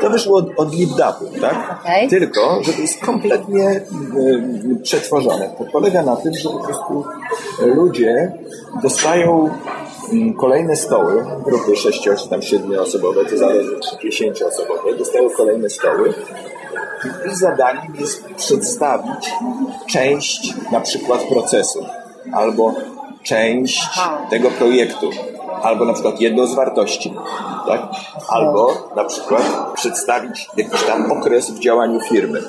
to 0.02 0.10
wyszło 0.10 0.38
od, 0.38 0.45
od 0.58 0.76
LibDAP-u, 0.76 1.39
tak? 1.41 1.80
Okay. 1.82 2.08
Tylko, 2.08 2.64
że 2.64 2.74
to 2.74 2.82
jest 2.82 3.02
kompletnie 3.02 3.70
y, 3.72 4.80
przetworzone. 4.84 5.50
To 5.58 5.66
polega 5.72 6.04
na 6.04 6.16
tym, 6.16 6.34
że 6.34 6.50
po 6.50 6.60
prostu 6.60 7.06
ludzie 7.60 8.32
dostają 8.84 9.50
mm, 10.14 10.34
kolejne 10.34 10.76
stoły, 10.76 11.26
grupy 11.45 11.76
6 11.76 12.04
czy 12.04 12.30
tam 12.30 12.41
7 12.41 12.80
osobowe, 12.80 13.26
to 13.26 13.38
zależy, 13.38 13.80
czy 13.80 14.08
10 14.10 14.41
osobowe, 14.41 14.95
dostają 14.97 15.30
kolejne 15.30 15.70
stoły. 15.70 16.14
I 17.32 17.36
zadaniem 17.36 17.95
jest 18.00 18.24
przedstawić 18.38 19.32
część 19.88 20.54
na 20.72 20.80
przykład 20.80 21.24
procesu 21.24 21.86
albo 22.32 22.74
część 23.24 23.88
tego 24.30 24.52
projektu 24.52 25.10
albo 25.64 25.86
na 25.86 25.93
przykład 25.93 26.22
jedną 26.22 26.47
z 26.47 26.55
wartości, 26.55 27.14
tak? 27.68 27.82
albo 28.28 28.74
na 28.95 29.03
przykład 29.03 29.43
przedstawić 29.74 30.49
jakiś 30.57 30.84
tam 30.84 31.12
okres 31.12 31.51
w 31.51 31.60
działaniu 31.60 31.99
firmy, 31.99 32.41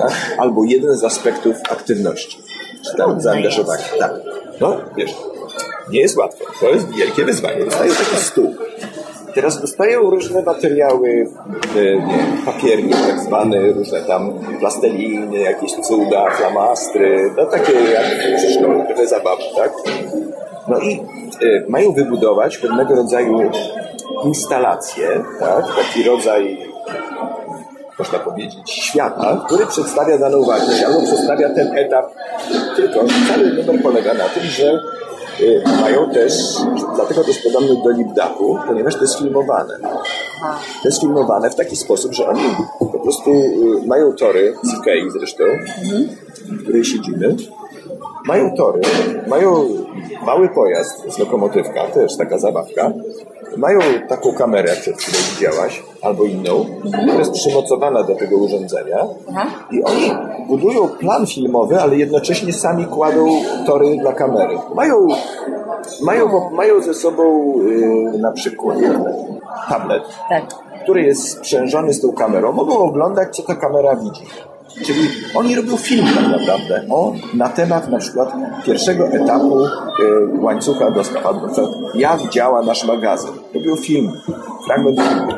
tak? 0.00 0.36
albo 0.38 0.64
jeden 0.64 0.96
z 0.96 1.04
aspektów 1.04 1.56
aktywności, 1.70 2.38
czy 2.84 2.96
tam 2.96 3.20
zaangażowania. 3.20 3.84
Tak. 3.98 4.12
No, 4.60 4.76
wiesz, 4.96 5.14
nie 5.90 6.00
jest 6.00 6.16
łatwo. 6.16 6.44
To 6.60 6.68
jest 6.68 6.90
wielkie 6.90 7.24
wyzwanie. 7.24 7.64
Dostają 7.64 7.94
taki 7.94 8.16
stół. 8.16 8.54
Teraz 9.34 9.60
dostają 9.60 10.10
różne 10.10 10.42
materiały, 10.42 11.26
e, 11.76 12.06
nie, 12.06 12.26
papiernik 12.44 12.96
tak 13.06 13.20
zwany, 13.20 13.72
różne 13.72 14.00
tam 14.00 14.32
plasteliny, 14.60 15.38
jakieś 15.38 15.72
cuda, 15.72 16.30
flamastry, 16.30 17.30
no 17.36 17.46
takie 17.46 17.72
jak 17.72 18.06
w 18.06 18.86
trochę 18.86 19.06
zabawy, 19.06 19.42
tak? 19.56 19.72
No 20.68 20.80
i 20.80 21.00
mają 21.68 21.92
wybudować 21.92 22.58
pewnego 22.58 22.94
rodzaju 22.94 23.50
instalację, 24.24 25.24
tak? 25.40 25.64
taki 25.76 26.02
rodzaj 26.02 26.74
można 27.98 28.18
powiedzieć, 28.18 28.54
świata, 28.66 29.44
który 29.46 29.66
przedstawia 29.66 30.18
daną 30.18 30.44
wartość 30.44 30.82
albo 30.82 31.02
przedstawia 31.02 31.54
ten 31.54 31.78
etap. 31.78 32.06
Tylko 32.76 33.00
cały 33.28 33.52
numer 33.52 33.82
polega 33.82 34.14
na 34.14 34.24
tym, 34.24 34.42
że 34.42 34.80
y, 35.40 35.62
mają 35.80 36.10
też, 36.10 36.32
dlatego 36.94 37.22
to 37.22 37.28
jest 37.28 37.42
podobne 37.42 37.82
do 37.84 37.90
Libdaku, 37.90 38.58
ponieważ 38.66 38.94
to 38.94 39.00
jest 39.00 39.18
filmowane. 39.18 39.78
To 40.82 40.88
jest 40.88 41.00
filmowane 41.00 41.50
w 41.50 41.54
taki 41.54 41.76
sposób, 41.76 42.14
że 42.14 42.28
oni 42.28 42.42
po 42.78 42.98
prostu 42.98 43.30
y, 43.30 43.86
mają 43.86 44.12
tory, 44.12 44.54
z 44.62 44.74
Ikei 44.78 45.10
zresztą, 45.10 45.44
w 46.48 46.62
której 46.62 46.84
siedzimy, 46.84 47.36
mają 48.26 48.56
tory, 48.56 48.80
mają 49.28 49.68
mały 50.26 50.48
pojazd 50.48 51.12
z 51.12 51.18
lokomotywka, 51.18 51.86
też 51.86 52.16
taka 52.16 52.38
zabawka. 52.38 52.92
Mają 53.56 53.80
taką 54.08 54.32
kamerę, 54.32 54.72
przed 54.80 54.96
którą 54.96 55.18
widziałaś, 55.34 55.82
albo 56.02 56.24
inną, 56.24 56.66
która 57.02 57.18
jest 57.18 57.32
przymocowana 57.32 58.02
do 58.02 58.14
tego 58.14 58.36
urządzenia 58.36 58.98
i 59.70 59.84
oni 59.84 60.12
budują 60.48 60.88
plan 60.88 61.26
filmowy, 61.26 61.80
ale 61.80 61.96
jednocześnie 61.96 62.52
sami 62.52 62.84
kładą 62.84 63.26
tory 63.66 63.96
dla 63.96 64.12
kamery. 64.12 64.58
Mają, 64.74 65.08
mają, 66.02 66.50
mają 66.50 66.82
ze 66.82 66.94
sobą 66.94 67.54
yy, 67.58 68.18
na 68.18 68.32
przykład 68.32 68.78
tablet, 69.68 70.02
tak. 70.28 70.44
który 70.82 71.02
jest 71.02 71.28
sprzężony 71.28 71.92
z 71.92 72.00
tą 72.00 72.12
kamerą. 72.12 72.52
Mogą 72.52 72.78
oglądać, 72.78 73.36
co 73.36 73.42
ta 73.42 73.54
kamera 73.54 73.96
widzi. 73.96 74.26
Czyli 74.82 75.10
oni 75.34 75.56
robią 75.56 75.76
film 75.76 76.06
tak 76.14 76.28
naprawdę 76.28 76.82
o, 76.90 77.14
na 77.34 77.48
temat 77.48 77.88
na 77.88 77.98
przykład 77.98 78.32
pierwszego 78.64 79.08
etapu 79.08 79.64
y, 79.64 79.68
łańcucha 80.40 80.90
dostaw, 80.90 81.26
albo 81.26 81.48
jak 81.94 82.28
działa 82.30 82.62
nasz 82.62 82.84
magazyn. 82.84 83.30
Robią 83.54 83.76
film, 83.76 84.20
fragment 84.66 85.00
filmu. 85.00 85.32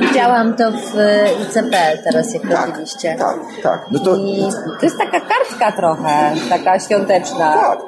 Widziałam 0.00 0.54
to 0.54 0.70
w 0.70 0.94
ICP 1.42 1.98
teraz, 2.04 2.34
jak 2.34 2.42
tak, 2.42 2.66
robiliście. 2.66 3.16
Tak, 3.18 3.36
tak. 3.62 3.86
No 3.90 3.98
to... 3.98 4.16
I 4.16 4.48
to 4.80 4.86
jest 4.86 4.98
taka 4.98 5.20
kartka 5.20 5.72
trochę, 5.72 6.32
taka 6.48 6.80
świąteczna. 6.80 7.52
Tak, 7.52 7.78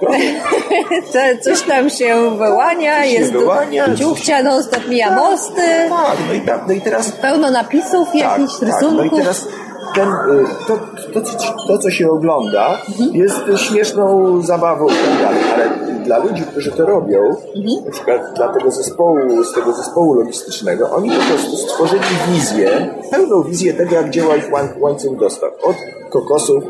Coś 1.44 1.62
tam 1.62 1.90
się 1.90 2.36
wyłania, 2.38 3.02
Coś 3.02 3.12
jest 3.12 3.32
wyłania. 3.32 3.94
ciuchcia, 3.94 4.42
non 4.42 4.62
stop 4.62 4.88
mija 4.88 5.08
tak, 5.08 5.18
mosty. 5.18 5.62
Tak, 5.88 6.18
no 6.28 6.34
i, 6.34 6.42
no 6.68 6.72
i 6.72 6.80
teraz... 6.80 7.12
Pełno 7.12 7.50
napisów, 7.50 8.08
tak, 8.08 8.14
jakichś 8.14 8.52
tak, 8.52 8.68
rysunków. 8.68 8.96
No 8.96 9.04
i 9.04 9.10
teraz 9.10 9.48
ten, 9.94 10.08
y, 10.08 10.44
to, 10.66 10.78
to, 11.14 11.20
to, 11.68 11.78
co 11.78 11.90
się 11.90 12.10
ogląda, 12.10 12.78
jest 13.12 13.40
śmieszną 13.56 14.40
zabawą 14.42 14.86
tak 14.86 15.26
ale 15.26 15.70
dla 16.04 16.18
ludzi, 16.18 16.42
którzy 16.42 16.70
to 16.70 16.86
robią, 16.86 17.36
na 17.84 17.90
przykład 17.90 18.34
dla 18.36 18.48
tego 18.48 18.70
zespołu, 18.70 19.44
z 19.44 19.52
tego 19.52 19.72
zespołu 19.72 20.14
logistycznego, 20.14 20.90
oni 20.90 21.10
po 21.10 21.34
prostu 21.34 21.56
stworzyli 21.56 22.02
wizję, 22.28 22.94
pełną 23.10 23.42
wizję 23.42 23.74
tego, 23.74 23.94
jak 23.94 24.10
działa 24.10 24.36
ich 24.36 24.52
łańcuch 24.80 25.18
dostaw. 25.18 25.50
Od 25.62 25.76
kokosów 26.12 26.64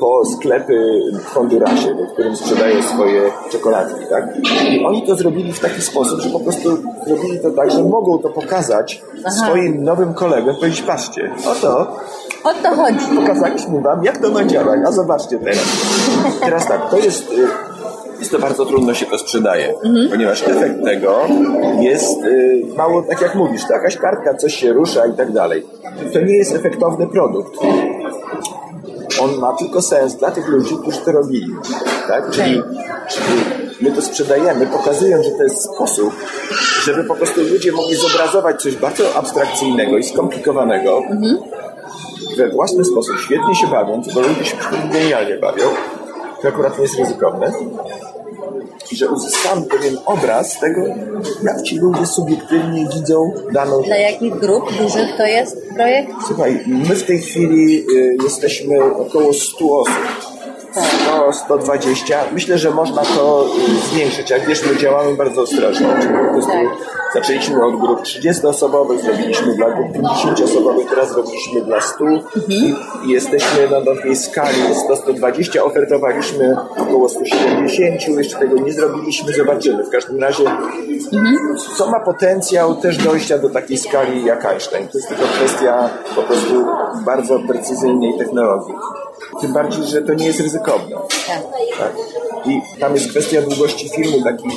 po 0.00 0.22
sklepy 0.24 1.00
w 1.20 1.26
Hondurasie, 1.26 1.94
w 2.10 2.12
którym 2.12 2.36
sprzedają 2.36 2.82
swoje 2.82 3.22
czekoladki, 3.50 4.06
tak? 4.10 4.24
I 4.70 4.84
oni 4.84 5.06
to 5.06 5.14
zrobili 5.16 5.52
w 5.52 5.60
taki 5.60 5.82
sposób, 5.82 6.20
że 6.20 6.30
po 6.30 6.40
prostu 6.40 6.78
zrobili 7.06 7.40
to 7.40 7.50
tak, 7.50 7.70
że 7.70 7.84
mogą 7.84 8.18
to 8.18 8.28
pokazać 8.28 9.02
Aha. 9.26 9.30
swoim 9.30 9.84
nowym 9.84 10.14
kolegom, 10.14 10.56
powiedzieć, 10.56 10.82
patrzcie, 10.82 11.30
oto 11.50 11.96
o 12.44 12.54
to 12.54 12.74
chodzi. 12.74 13.06
Pokazaliśmy 13.16 13.80
wam, 13.80 14.04
jak 14.04 14.18
to 14.18 14.30
ma 14.30 14.44
działać, 14.44 14.80
a 14.86 14.92
zobaczcie 14.92 15.38
teraz. 15.38 15.64
Teraz 16.40 16.66
tak, 16.66 16.90
to 16.90 16.98
jest 16.98 17.32
y, 17.32 17.46
jest 18.18 18.30
to 18.30 18.38
bardzo 18.38 18.66
trudno 18.66 18.94
się 18.94 19.06
to 19.06 19.18
sprzedaje, 19.18 19.74
mhm. 19.84 20.08
ponieważ 20.10 20.48
efekt 20.48 20.84
tego 20.84 21.20
jest 21.80 22.24
y, 22.24 22.62
mało, 22.76 23.02
tak 23.02 23.20
jak 23.20 23.34
mówisz, 23.34 23.64
to 23.64 23.72
jakaś 23.72 23.96
kartka, 23.96 24.34
coś 24.34 24.54
się 24.54 24.72
rusza 24.72 25.06
i 25.06 25.12
tak 25.12 25.32
dalej. 25.32 25.66
To 26.12 26.20
nie 26.20 26.36
jest 26.36 26.54
efektowny 26.54 27.06
produkt. 27.06 27.58
On 29.20 29.38
ma 29.38 29.52
tylko 29.52 29.82
sens 29.82 30.14
dla 30.14 30.30
tych 30.30 30.48
ludzi, 30.48 30.76
którzy 30.82 30.98
to 30.98 31.12
robili. 31.12 31.54
Tak? 32.08 32.30
Czyli, 32.30 32.62
czyli 33.08 33.40
my 33.80 33.92
to 33.92 34.02
sprzedajemy, 34.02 34.66
pokazując, 34.66 35.24
że 35.24 35.30
to 35.30 35.42
jest 35.42 35.74
sposób, 35.74 36.14
żeby 36.84 37.04
po 37.04 37.14
prostu 37.14 37.40
ludzie 37.40 37.72
mogli 37.72 37.96
zobrazować 37.96 38.62
coś 38.62 38.76
bardzo 38.76 39.14
abstrakcyjnego 39.14 39.98
i 39.98 40.04
skomplikowanego, 40.04 40.98
mhm 40.98 41.38
we 42.36 42.48
własny 42.48 42.84
sposób 42.84 43.18
świetnie 43.18 43.54
się 43.54 43.66
bawiąc, 43.66 44.14
bo 44.14 44.20
ludzie 44.20 44.44
się 44.44 44.56
genialnie 44.92 45.36
bawią, 45.36 45.64
to 46.42 46.48
akurat 46.48 46.78
nie 46.78 46.82
jest 46.82 46.98
ryzykowne, 46.98 47.52
i 48.92 48.96
że 48.96 49.08
uzyskamy 49.08 49.66
pewien 49.66 49.98
obraz 50.06 50.60
tego, 50.60 50.80
jak 51.42 51.62
ci 51.62 51.78
ludzie 51.78 52.06
subiektywnie 52.06 52.88
widzą 52.94 53.32
daną 53.52 53.82
Dla 53.82 53.96
jakich 53.96 54.34
grup 54.34 54.72
dużych 54.78 55.16
to 55.16 55.26
jest 55.26 55.68
projekt? 55.74 56.12
Słuchaj, 56.26 56.64
my 56.66 56.94
w 56.94 57.06
tej 57.06 57.20
chwili 57.20 57.84
y, 57.94 58.16
jesteśmy 58.22 58.84
około 58.94 59.32
100 59.32 59.80
osób 59.80 60.29
100, 60.72 61.32
120. 61.32 62.24
Myślę, 62.32 62.58
że 62.58 62.70
można 62.70 63.02
to 63.02 63.46
zwiększyć. 63.90 64.30
Jak 64.30 64.46
wiesz, 64.46 64.66
my 64.66 64.76
działamy 64.76 65.14
bardzo 65.14 65.42
ostrożnie. 65.42 65.86
Czyli 66.00 66.14
po 66.14 66.32
prostu 66.32 66.50
tak. 66.52 66.66
zaczęliśmy 67.14 67.64
od 67.64 67.80
grup 67.80 68.02
30-osobowych, 68.02 69.00
zrobiliśmy 69.00 69.54
dla 69.54 69.70
grup 69.70 69.88
50-osobowych, 69.88 70.88
teraz 70.90 71.12
zrobiliśmy 71.12 71.60
dla 71.60 71.80
100 71.80 72.04
mhm. 72.04 72.22
i, 72.48 72.74
i 73.06 73.10
jesteśmy 73.10 73.68
na 73.70 73.94
takiej 73.94 74.16
skali 74.16 74.58
100-120. 74.88 75.58
Ofertowaliśmy 75.58 76.56
około 76.76 77.08
170, 77.08 78.18
jeszcze 78.18 78.38
tego 78.38 78.56
nie 78.56 78.72
zrobiliśmy, 78.72 79.32
zobaczymy. 79.32 79.84
W 79.84 79.90
każdym 79.90 80.20
razie, 80.20 80.44
mhm. 81.12 81.56
co 81.76 81.90
ma 81.90 82.00
potencjał 82.00 82.74
też 82.74 82.96
dojścia 82.96 83.38
do 83.38 83.50
takiej 83.50 83.78
skali 83.78 84.24
jak 84.24 84.44
Einstein. 84.44 84.88
To 84.88 84.98
jest 84.98 85.08
tylko 85.08 85.24
kwestia 85.24 85.90
po 86.16 86.22
prostu 86.22 86.66
bardzo 87.04 87.38
precyzyjnej 87.38 88.18
technologii. 88.18 88.74
Tym 89.40 89.52
bardziej, 89.52 89.84
że 89.84 90.02
to 90.02 90.14
nie 90.14 90.26
jest 90.26 90.40
ryzykowne. 90.60 90.96
Tak. 91.26 91.42
tak. 91.78 91.92
I 92.46 92.60
tam 92.80 92.94
jest 92.94 93.10
kwestia 93.10 93.42
długości 93.42 93.88
filmu. 93.88 94.24
Taki, 94.24 94.48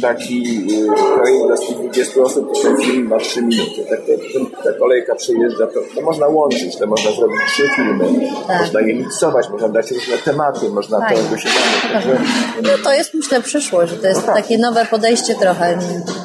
taki 0.00 0.66
y, 0.82 0.86
projekt 1.16 1.46
dla 1.46 1.56
120 1.56 2.22
osób, 2.22 2.52
to 2.54 2.62
ten 2.62 2.76
film 2.76 3.08
ma 3.08 3.18
3 3.18 3.42
minuty. 3.42 3.84
Tak, 3.90 4.00
to, 4.00 4.62
ta 4.64 4.78
kolejka 4.78 5.14
przejeżdża, 5.14 5.66
to, 5.66 5.80
to 5.94 6.02
można 6.02 6.26
łączyć, 6.26 6.76
to 6.76 6.86
można 6.86 7.10
zrobić 7.12 7.40
trzy 7.46 7.68
filmy. 7.76 8.30
Tak. 8.46 8.60
Można 8.60 8.80
je 8.80 8.94
miksować, 8.94 9.50
można 9.50 9.68
dać 9.68 9.90
różne 9.90 10.18
tematy, 10.18 10.68
można 10.68 11.00
tak. 11.00 11.14
to 11.30 11.36
się 11.36 11.48
Także, 11.92 12.18
no 12.62 12.70
to 12.84 12.92
jest 12.92 13.14
myślę 13.14 13.42
przyszłość, 13.42 13.92
że 13.92 13.98
to 13.98 14.06
jest 14.06 14.20
no 14.20 14.26
tak. 14.26 14.36
takie 14.36 14.58
nowe 14.58 14.86
podejście 14.86 15.34
trochę. 15.34 15.78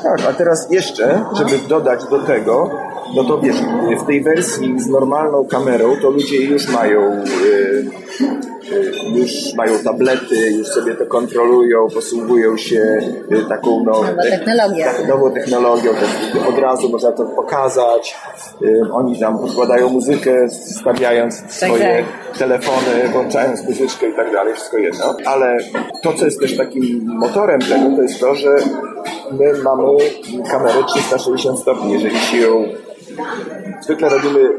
Tak, 0.04 0.30
a 0.30 0.34
teraz 0.34 0.72
jeszcze, 0.72 1.26
żeby 1.38 1.58
dodać 1.68 2.00
do 2.10 2.20
tego, 2.20 2.72
no 3.16 3.24
to 3.24 3.40
wiesz, 3.40 3.56
w 4.04 4.08
tej 4.08 4.24
wersji 4.24 4.80
z 4.80 4.88
normalną 4.88 5.46
kamerą 5.46 5.96
to 6.02 6.10
ludzie 6.10 6.42
już 6.42 6.68
mają 6.68 7.02
y, 7.02 7.26
y, 8.22 8.57
już 9.16 9.54
mają 9.54 9.80
tablety, 9.80 10.52
już 10.52 10.68
sobie 10.68 10.96
to 10.96 11.06
kontrolują, 11.06 11.88
posługują 11.94 12.58
się 12.58 13.00
y, 13.32 13.46
taką 13.50 13.84
no, 13.86 13.92
nową 13.92 14.16
technologią. 14.30 14.86
Tak, 14.86 15.08
nową 15.08 15.32
technologią, 15.32 15.92
od 16.50 16.60
razu 16.60 16.90
można 16.90 17.12
to 17.12 17.26
pokazać. 17.26 18.18
Oni 18.92 19.20
tam 19.20 19.40
podkładają 19.40 19.90
muzykę, 19.90 20.50
stawiając 20.50 21.42
tak, 21.42 21.52
swoje 21.52 22.06
tak. 22.30 22.38
telefony, 22.38 23.10
włączając 23.12 23.64
muzyczkę 23.64 24.10
i 24.10 24.14
tak 24.14 24.32
dalej, 24.32 24.54
wszystko 24.54 24.78
jedno. 24.78 25.16
Ale 25.26 25.58
to, 26.04 26.14
co 26.14 26.26
jest 26.26 26.40
też 26.40 26.58
takim 26.58 27.02
motorem 27.06 27.62
tego, 27.62 27.96
to 27.96 28.02
jest 28.02 28.20
to, 28.20 28.36
że 28.36 28.56
my 29.32 29.54
mamy 29.64 29.84
kamerę 30.52 30.84
360 30.88 31.60
stopni. 31.60 31.94
Jeżeli 31.94 32.20
się 32.20 32.38
ją 32.38 32.66
Zwykle 33.82 34.10
robimy, 34.10 34.50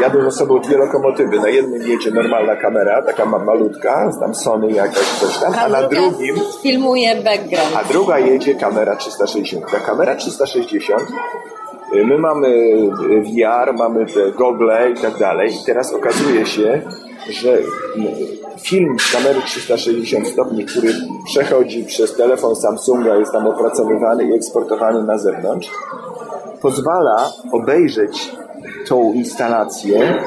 jadą 0.00 0.22
ze 0.22 0.30
sobą 0.30 0.60
dwie 0.60 0.76
lokomotywy. 0.76 1.40
Na 1.40 1.48
jednym 1.48 1.82
jedzie 1.82 2.10
normalna 2.10 2.56
kamera, 2.56 3.02
taka 3.02 3.26
malutka, 3.26 4.10
tam 4.20 4.34
Sony 4.34 4.72
jakaś 4.72 5.08
coś 5.20 5.38
tam, 5.38 5.54
a, 5.54 5.60
a 5.60 5.68
na 5.68 5.88
drugim 5.88 6.36
filmuje 6.62 7.16
background. 7.16 7.76
A 7.76 7.84
druga 7.84 8.18
jedzie 8.18 8.54
kamera 8.54 8.96
360. 8.96 9.70
Ta 9.70 9.80
kamera 9.80 10.14
360 10.14 11.02
y, 11.94 12.06
My 12.06 12.18
mamy 12.18 12.76
VR, 13.00 13.72
mamy 13.78 14.06
te 14.06 14.32
gogle 14.32 14.90
i 14.90 14.94
tak 14.94 15.18
dalej. 15.18 15.50
I 15.62 15.64
teraz 15.66 15.94
okazuje 15.94 16.46
się, 16.46 16.82
że 17.30 17.58
film 18.60 18.96
z 18.98 19.12
kamery 19.12 19.40
360 19.40 20.28
stopni, 20.28 20.64
który 20.64 20.88
przechodzi 21.26 21.84
przez 21.84 22.16
telefon 22.16 22.56
Samsunga, 22.56 23.16
jest 23.16 23.32
tam 23.32 23.46
opracowywany 23.46 24.24
i 24.24 24.34
eksportowany 24.34 25.02
na 25.02 25.18
zewnątrz, 25.18 25.70
pozwala 26.62 27.32
obejrzeć 27.52 28.32
tą 28.88 29.12
instalację 29.12 30.22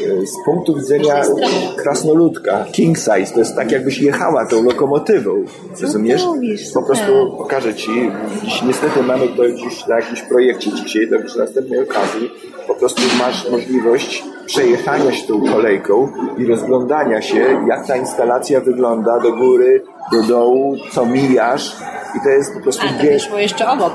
E, 0.00 0.26
z 0.26 0.44
punktu 0.44 0.74
widzenia 0.74 1.22
krasnoludka, 1.76 2.64
king 2.72 2.98
size, 2.98 3.32
to 3.34 3.38
jest 3.38 3.56
tak 3.56 3.72
jakbyś 3.72 3.98
jechała 3.98 4.46
tą 4.46 4.62
lokomotywą, 4.62 5.44
rozumiesz? 5.82 6.22
Po 6.74 6.82
prostu 6.82 7.36
pokażę 7.38 7.74
Ci, 7.74 8.10
dziś 8.42 8.62
niestety 8.62 9.02
mamy 9.02 9.28
to 9.28 9.50
dziś 9.50 9.86
na 9.86 9.96
jakimś 9.96 10.22
projekcie 10.22 10.72
dzisiaj, 10.72 11.08
to 11.10 11.26
przy 11.26 11.38
następnej 11.38 11.82
okazji 11.82 12.30
po 12.66 12.74
prostu 12.74 13.02
masz 13.18 13.50
możliwość 13.50 14.24
przejechania 14.46 15.12
się 15.12 15.26
tą 15.26 15.52
kolejką 15.52 16.12
i 16.38 16.46
rozglądania 16.46 17.22
się, 17.22 17.64
jak 17.68 17.86
ta 17.86 17.96
instalacja 17.96 18.60
wygląda 18.60 19.20
do 19.20 19.32
góry, 19.32 19.84
do 20.12 20.22
dołu, 20.22 20.76
co 20.92 21.06
mijasz 21.06 21.76
i 22.16 22.20
to 22.24 22.28
jest 22.28 22.54
po 22.54 22.60
prostu... 22.60 22.82
A, 22.86 23.02
to 23.02 23.12
wyszło 23.12 23.38
jeszcze 23.38 23.68
obok. 23.68 23.92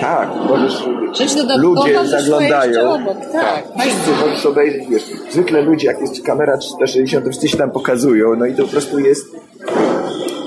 Tak, 0.00 0.28
możesz... 0.48 0.84
Rzecz 1.12 1.30
ludzie 1.58 2.06
zaglądają. 2.06 2.90
Obok, 2.90 3.16
tak. 3.32 3.32
tak. 3.32 3.64
Wszyscy 3.80 4.10
możesz 4.20 4.46
obejrzeć, 4.46 4.88
wiesz, 4.90 5.02
zwykle 5.30 5.62
ludzie, 5.62 5.86
jak 5.86 6.00
jest 6.00 6.22
kamera 6.22 6.58
360, 6.58 7.24
to 7.24 7.30
wszyscy 7.30 7.48
się 7.48 7.56
tam 7.56 7.70
pokazują, 7.70 8.36
no 8.36 8.46
i 8.46 8.54
to 8.54 8.62
po 8.62 8.68
prostu 8.68 8.98
jest 8.98 9.26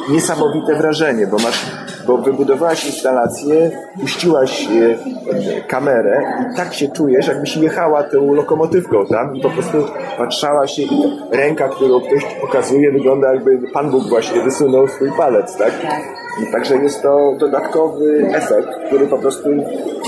niesamowite 0.10 0.76
wrażenie, 0.76 1.28
bo 1.28 1.38
masz, 1.38 1.66
bo 2.08 2.18
wybudowałaś 2.18 2.86
instalację, 2.86 3.72
puściłaś 4.02 4.68
e, 4.68 5.62
kamerę 5.62 6.22
i 6.42 6.58
tak 6.58 6.74
się 6.74 6.88
czujesz, 6.88 7.28
jakbyś 7.28 7.58
jechała 7.58 8.04
tą 8.04 8.34
lokomotywką 8.34 9.06
tam 9.06 9.36
i 9.36 9.42
po 9.42 9.50
prostu 9.50 9.78
patrzałaś 10.18 10.80
i 10.80 10.90
ręka, 11.32 11.70
którą 11.70 12.00
ktoś 12.02 12.26
pokazuje, 12.42 12.92
wygląda 12.92 13.34
jakby 13.34 13.60
Pan 13.74 13.92
Bóg 13.92 14.04
właśnie 14.10 14.42
wysunął 14.42 14.88
swój 14.88 15.12
palec, 15.18 15.58
tak? 15.58 15.72
Także 16.52 16.76
jest 16.76 17.02
to 17.02 17.36
dodatkowy 17.40 18.32
efekt, 18.34 18.70
który 18.88 19.08
po 19.08 19.18
prostu 19.18 19.50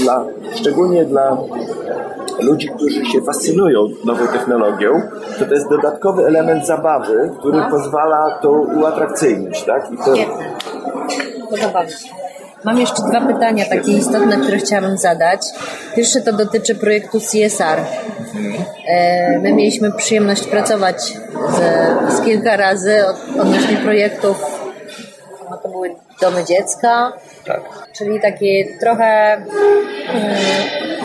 dla, 0.04 0.26
szczególnie 0.56 1.06
dla 1.06 1.38
ludzi, 2.40 2.70
którzy 2.70 3.06
się 3.06 3.22
fascynują 3.22 3.88
nową 4.06 4.28
technologią, 4.28 5.02
to 5.40 5.46
to 5.46 5.54
jest 5.54 5.70
dodatkowy 5.70 6.26
element 6.26 6.66
zabawy, 6.66 7.32
który 7.40 7.62
pozwala 7.72 8.40
to 8.42 8.52
uatrakcyjnić, 8.52 9.64
tak? 9.64 9.92
I 9.92 9.98
to... 9.98 10.14
Świetne. 11.56 11.68
Podoba 11.68 11.84
mi 11.84 11.92
się. 11.92 12.26
Mam 12.64 12.80
jeszcze 12.80 13.02
dwa 13.10 13.34
pytania 13.34 13.66
takie 13.66 13.92
istotne, 13.92 14.38
które 14.38 14.58
chciałabym 14.58 14.98
zadać. 14.98 15.42
Pierwsze 15.96 16.22
to 16.22 16.34
dotyczy 16.34 16.76
projektu 16.76 17.20
CSR. 17.20 17.80
E, 18.88 19.40
my 19.40 19.54
mieliśmy 19.54 19.92
przyjemność 19.92 20.48
pracować 20.48 21.02
z, 21.50 22.14
z 22.14 22.26
kilka 22.26 22.58
razy 22.58 23.04
odnośnie 23.40 23.78
projektów, 23.78 24.46
no 25.50 25.58
to 25.58 25.70
były 25.70 25.96
domy 26.22 26.46
dziecka, 26.46 27.14
tak. 27.46 27.62
czyli 27.98 28.22
takie 28.22 28.66
trochę 28.80 29.38
hmm, 30.08 30.36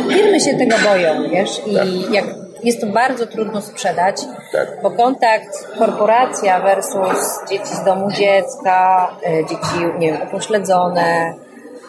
firmy 0.08 0.40
się 0.40 0.54
tego 0.58 0.76
boją, 0.84 1.30
wiesz, 1.30 1.62
i 1.66 1.74
tak. 1.74 2.14
jak 2.14 2.24
jest 2.64 2.80
to 2.80 2.86
bardzo 2.86 3.26
trudno 3.26 3.60
sprzedać, 3.60 4.16
tak. 4.52 4.68
bo 4.82 4.90
kontakt 4.90 5.68
korporacja 5.78 6.60
versus 6.60 7.48
dzieci 7.50 7.74
z 7.74 7.84
domu 7.84 8.10
dziecka, 8.10 9.10
e, 9.26 9.46
dzieci, 9.46 9.98
nie 9.98 10.12
wiem, 10.12 10.22
upośledzone, 10.28 11.34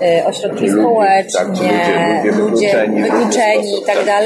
e, 0.01 0.25
ośrodki 0.25 0.69
ludzie, 0.69 0.81
społeczne, 0.81 1.39
tak, 1.39 1.47
ludzie, 1.47 2.31
ludzie, 2.31 2.67
wykluczeni, 2.71 3.01
wykluczeni 3.01 3.79
i 3.81 3.85
tak, 3.85 3.95
tak 3.95 4.05
tak. 4.05 4.25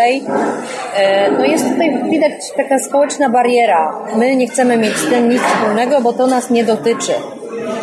E, 0.96 1.32
no 1.32 1.46
jest 1.46 1.70
tutaj 1.70 2.04
widać 2.10 2.32
taka 2.58 2.80
społeczna 2.80 3.30
bariera. 3.30 3.94
My 4.16 4.36
nie 4.36 4.48
chcemy 4.48 4.78
mieć 4.78 4.98
z 4.98 5.10
tym 5.10 5.30
nic 5.30 5.42
wspólnego, 5.42 6.02
bo 6.02 6.14
to 6.14 6.28
nas 6.28 6.50
nie 6.50 6.64
dotyczy. 6.64 7.14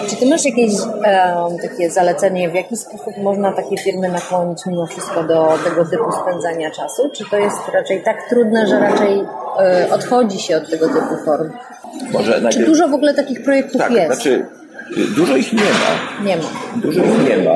Czy 0.09 0.16
ty 0.16 0.26
masz 0.26 0.45
jakieś 0.45 0.72
takie 1.62 1.91
zalecenie, 1.91 2.51
w 2.51 2.55
jaki 2.55 2.76
sposób 2.76 3.16
można 3.22 3.53
takie 3.53 3.76
firmy 3.76 4.09
nakłonić 4.09 4.59
mimo 4.66 4.87
wszystko 4.87 5.24
do 5.24 5.59
tego 5.64 5.85
typu 5.85 6.12
spędzania 6.22 6.70
czasu? 6.70 7.11
Czy 7.14 7.24
to 7.30 7.37
jest 7.39 7.68
raczej 7.72 8.03
tak 8.03 8.28
trudne, 8.28 8.66
że 8.66 8.78
raczej 8.78 9.24
e, 9.61 9.89
odchodzi 9.91 10.41
się 10.41 10.57
od 10.57 10.70
tego 10.70 10.87
typu 10.89 11.24
form? 11.24 11.53
Może 12.12 12.30
najpierw... 12.30 12.55
Czy 12.55 12.64
dużo 12.64 12.89
w 12.89 12.95
ogóle 12.95 13.14
takich 13.14 13.45
projektów 13.45 13.80
tak, 13.80 13.91
jest? 13.91 14.14
Znaczy, 14.14 14.47
dużo 15.16 15.37
ich 15.37 15.53
nie 15.53 15.61
ma. 15.61 16.24
Nie 16.24 16.37
ma. 16.37 16.43
Dużo 16.76 17.05
ich 17.05 17.28
nie 17.28 17.39
ma 17.39 17.55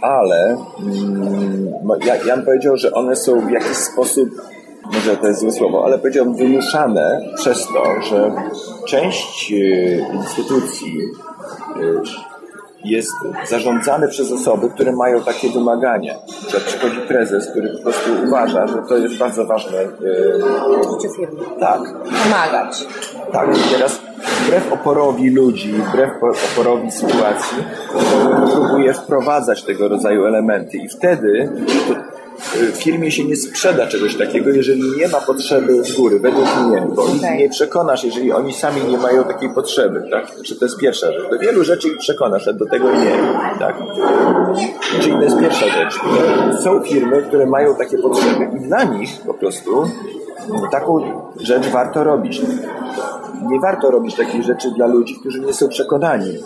ale 0.00 0.56
mm, 0.80 1.72
ja, 2.06 2.16
ja 2.16 2.36
bym 2.36 2.44
powiedział, 2.44 2.76
że 2.76 2.92
one 2.92 3.16
są 3.16 3.40
w 3.40 3.50
jakiś 3.50 3.76
sposób 3.76 4.28
może 4.92 5.16
to 5.16 5.26
jest 5.26 5.40
złe 5.40 5.52
słowo, 5.52 5.84
ale 5.84 5.98
powiedziałbym 5.98 6.36
wymuszane 6.36 7.20
przez 7.36 7.66
to, 7.66 8.02
że 8.02 8.32
część 8.86 9.52
e, 9.52 9.56
instytucji 10.14 11.00
e, 11.76 12.34
jest 12.84 13.12
zarządzane 13.48 14.08
przez 14.08 14.32
osoby, 14.32 14.70
które 14.70 14.92
mają 14.92 15.22
takie 15.22 15.50
wymagania. 15.50 16.14
Że 16.48 16.60
przychodzi 16.60 17.00
prezes, 17.00 17.50
który 17.50 17.68
po 17.68 17.82
prostu 17.82 18.10
uważa, 18.26 18.66
że 18.66 18.82
to 18.88 18.96
jest 18.96 19.18
bardzo 19.18 19.46
ważne. 19.46 19.78
Życie 20.92 21.14
firmy. 21.16 21.40
Tak. 21.60 21.80
Pomagać. 22.24 22.86
Tak. 23.32 23.48
I 23.58 23.74
teraz 23.74 24.00
wbrew 24.42 24.72
oporowi 24.72 25.30
ludzi, 25.30 25.72
wbrew 25.72 26.10
oporowi 26.52 26.90
sytuacji, 26.90 27.58
próbuje 28.52 28.94
wprowadzać 28.94 29.64
tego 29.64 29.88
rodzaju 29.88 30.24
elementy 30.24 30.76
i 30.76 30.88
wtedy 30.88 31.52
to 31.88 31.94
firmie 32.76 33.10
się 33.10 33.24
nie 33.24 33.36
sprzeda 33.36 33.86
czegoś 33.86 34.16
takiego, 34.16 34.50
jeżeli 34.50 34.82
nie 34.96 35.08
ma 35.08 35.20
potrzeby 35.20 35.84
z 35.84 35.92
góry, 35.92 36.20
według 36.20 36.56
mnie, 36.56 36.86
bo 36.94 37.02
okay. 37.02 37.14
ich 37.14 37.22
nie 37.22 37.48
przekonasz, 37.48 38.04
jeżeli 38.04 38.32
oni 38.32 38.54
sami 38.54 38.82
nie 38.84 38.98
mają 38.98 39.24
takiej 39.24 39.50
potrzeby, 39.54 40.02
tak? 40.10 40.42
Czy 40.42 40.56
to 40.56 40.64
jest 40.64 40.78
pierwsza 40.78 41.12
rzecz. 41.12 41.30
Do 41.30 41.38
wielu 41.38 41.64
rzeczy 41.64 41.88
ich 41.88 41.98
przekonasz, 41.98 42.48
a 42.48 42.52
do 42.52 42.66
tego 42.66 42.92
nie, 42.92 43.18
tak? 43.58 43.76
Czyli 45.00 45.12
to 45.12 45.22
jest 45.22 45.38
pierwsza 45.40 45.66
rzecz. 45.68 45.94
Są 46.64 46.82
firmy, 46.82 47.22
które 47.22 47.46
mają 47.46 47.74
takie 47.74 47.98
potrzeby 47.98 48.48
i 48.56 48.60
dla 48.60 48.84
nich 48.84 49.10
po 49.26 49.34
prostu 49.34 49.90
taką 50.70 51.00
rzecz 51.40 51.68
warto 51.68 52.04
robić. 52.04 52.42
Nie 53.42 53.60
warto 53.60 53.90
robić 53.90 54.14
takich 54.14 54.42
rzeczy 54.42 54.70
dla 54.70 54.86
ludzi, 54.86 55.16
którzy 55.20 55.40
nie 55.40 55.52
są 55.52 55.68
przekonani 55.68 56.38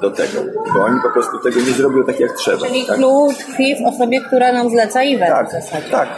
do 0.00 0.10
tego, 0.10 0.40
bo 0.74 0.84
oni 0.84 1.00
po 1.02 1.10
prostu 1.10 1.38
tego 1.38 1.60
nie 1.60 1.72
zrobią 1.72 2.04
tak 2.04 2.20
jak 2.20 2.32
trzeba. 2.32 2.66
Czyli 2.66 2.86
tak? 2.86 2.96
klucz 2.96 3.36
tkwi 3.36 3.76
w 3.76 3.86
osobie, 3.86 4.20
która 4.20 4.52
nam 4.52 4.70
zleca 4.70 5.00
event 5.00 5.30
tak, 5.30 5.48
w 5.48 5.52
zasadzie. 5.52 5.90
Tak, 5.90 6.08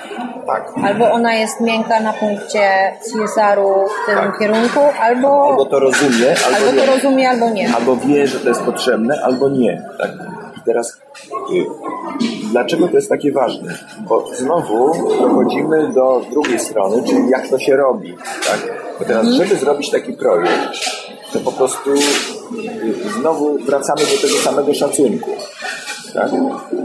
tak. 0.47 0.73
Albo 0.85 1.13
ona 1.13 1.35
jest 1.35 1.61
miękka 1.61 2.01
na 2.01 2.13
punkcie 2.13 2.93
CSR-u 3.01 3.89
w 3.89 4.07
tym 4.07 4.17
tak. 4.17 4.39
kierunku, 4.39 4.81
albo... 5.01 5.49
Albo 5.51 5.67
to 5.67 5.81
rozumie, 5.81 6.35
albo, 6.47 6.69
albo 6.69 6.81
to 6.81 6.87
rozumie, 6.87 7.31
albo 7.31 7.51
nie. 7.51 7.75
Albo 7.77 7.97
wie, 7.97 8.27
że 8.27 8.41
to 8.41 8.49
jest 8.49 8.63
potrzebne, 8.63 9.23
albo 9.25 9.49
nie. 9.49 9.83
Tak? 9.99 10.11
Teraz 10.67 11.01
y, 11.53 11.67
dlaczego 12.51 12.89
to 12.89 12.95
jest 12.97 13.09
takie 13.09 13.33
ważne? 13.33 13.79
Bo 14.09 14.25
znowu 14.35 14.93
dochodzimy 15.19 15.93
do 15.93 16.23
drugiej 16.31 16.61
strony, 16.61 17.03
czyli 17.09 17.31
jak 17.31 17.49
to 17.49 17.59
się 17.59 17.77
robi. 17.77 18.15
Tak? 18.51 18.87
Bo 18.99 19.05
teraz, 19.05 19.27
mhm. 19.27 19.45
żeby 19.45 19.61
zrobić 19.61 19.91
taki 19.91 20.13
projekt, 20.13 20.51
to 21.33 21.41
po 21.41 21.53
prostu 21.53 21.91
znowu 23.21 23.59
wracamy 23.59 24.01
do 24.01 24.29
tego 24.29 24.39
samego 24.43 24.75
szacunku. 24.75 25.31
Tak? 26.15 26.31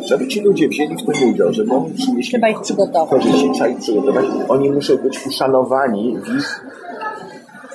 Żeby 0.06 0.28
ci 0.28 0.42
ludzie 0.42 0.68
wzięli 0.68 0.96
w 0.96 1.06
tym 1.06 1.30
udział, 1.30 1.54
żeby 1.54 1.74
oni 1.74 1.94
przynieśli 1.94 2.32
trzeba 2.32 2.50
ich 2.50 2.62
przygotować. 2.62 3.10
korzyści, 3.10 3.52
trzeba 3.54 3.68
ich 3.68 3.80
przygotować. 3.80 4.26
Oni 4.48 4.72
muszą 4.72 4.98
być 4.98 5.26
uszanowani 5.28 6.18
w 6.20 6.38
ich 6.38 6.66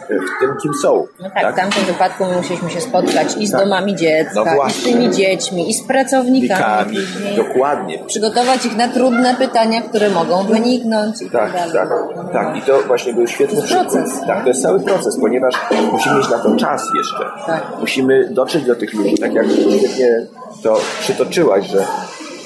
w 0.07 0.40
tym, 0.40 0.57
kim 0.62 0.74
są. 0.82 1.07
No 1.20 1.30
tak, 1.30 1.42
tak, 1.42 1.54
w 1.54 1.57
tamtym 1.57 1.84
wypadku 1.84 2.24
my 2.24 2.36
musieliśmy 2.36 2.70
się 2.70 2.80
spotkać 2.80 3.36
i 3.38 3.46
z 3.46 3.50
tak. 3.50 3.61
domami 3.61 3.96
dziecka, 3.96 4.44
no 4.44 4.66
i 4.66 4.70
z 4.70 4.82
tymi 4.82 5.11
dziećmi, 5.11 5.70
i 5.70 5.74
z 5.74 5.86
pracownikami. 5.86 6.98
dokładnie. 7.36 7.98
Przygotować 8.07 8.66
ich 8.66 8.76
na 8.76 8.88
trudne 8.88 9.34
pytania, 9.34 9.82
które 9.82 10.11
mogą 10.11 10.44
wyniknąć 10.44 11.22
i 11.22 11.30
tak, 11.30 11.52
tak, 11.52 11.72
tak, 11.72 11.88
tak. 12.32 12.57
I 12.57 12.62
to 12.62 12.82
właśnie 12.86 13.14
był 13.14 13.26
świetny 13.26 13.62
proces. 13.62 14.20
Tak, 14.26 14.42
to 14.42 14.48
jest 14.48 14.62
cały 14.62 14.80
proces, 14.80 15.20
ponieważ 15.20 15.54
musimy 15.92 16.18
mieć 16.18 16.30
na 16.30 16.38
to 16.38 16.57
czas 16.57 16.82
jeszcze. 16.96 17.24
Tak. 17.46 17.62
Musimy 17.80 18.28
dotrzeć 18.30 18.64
do 18.64 18.74
tych 18.76 18.94
ludzi, 18.94 19.18
tak 19.18 19.34
jak 19.34 19.46
świetnie 19.46 20.26
to 20.62 20.80
przytoczyłaś, 21.00 21.66
że 21.66 21.84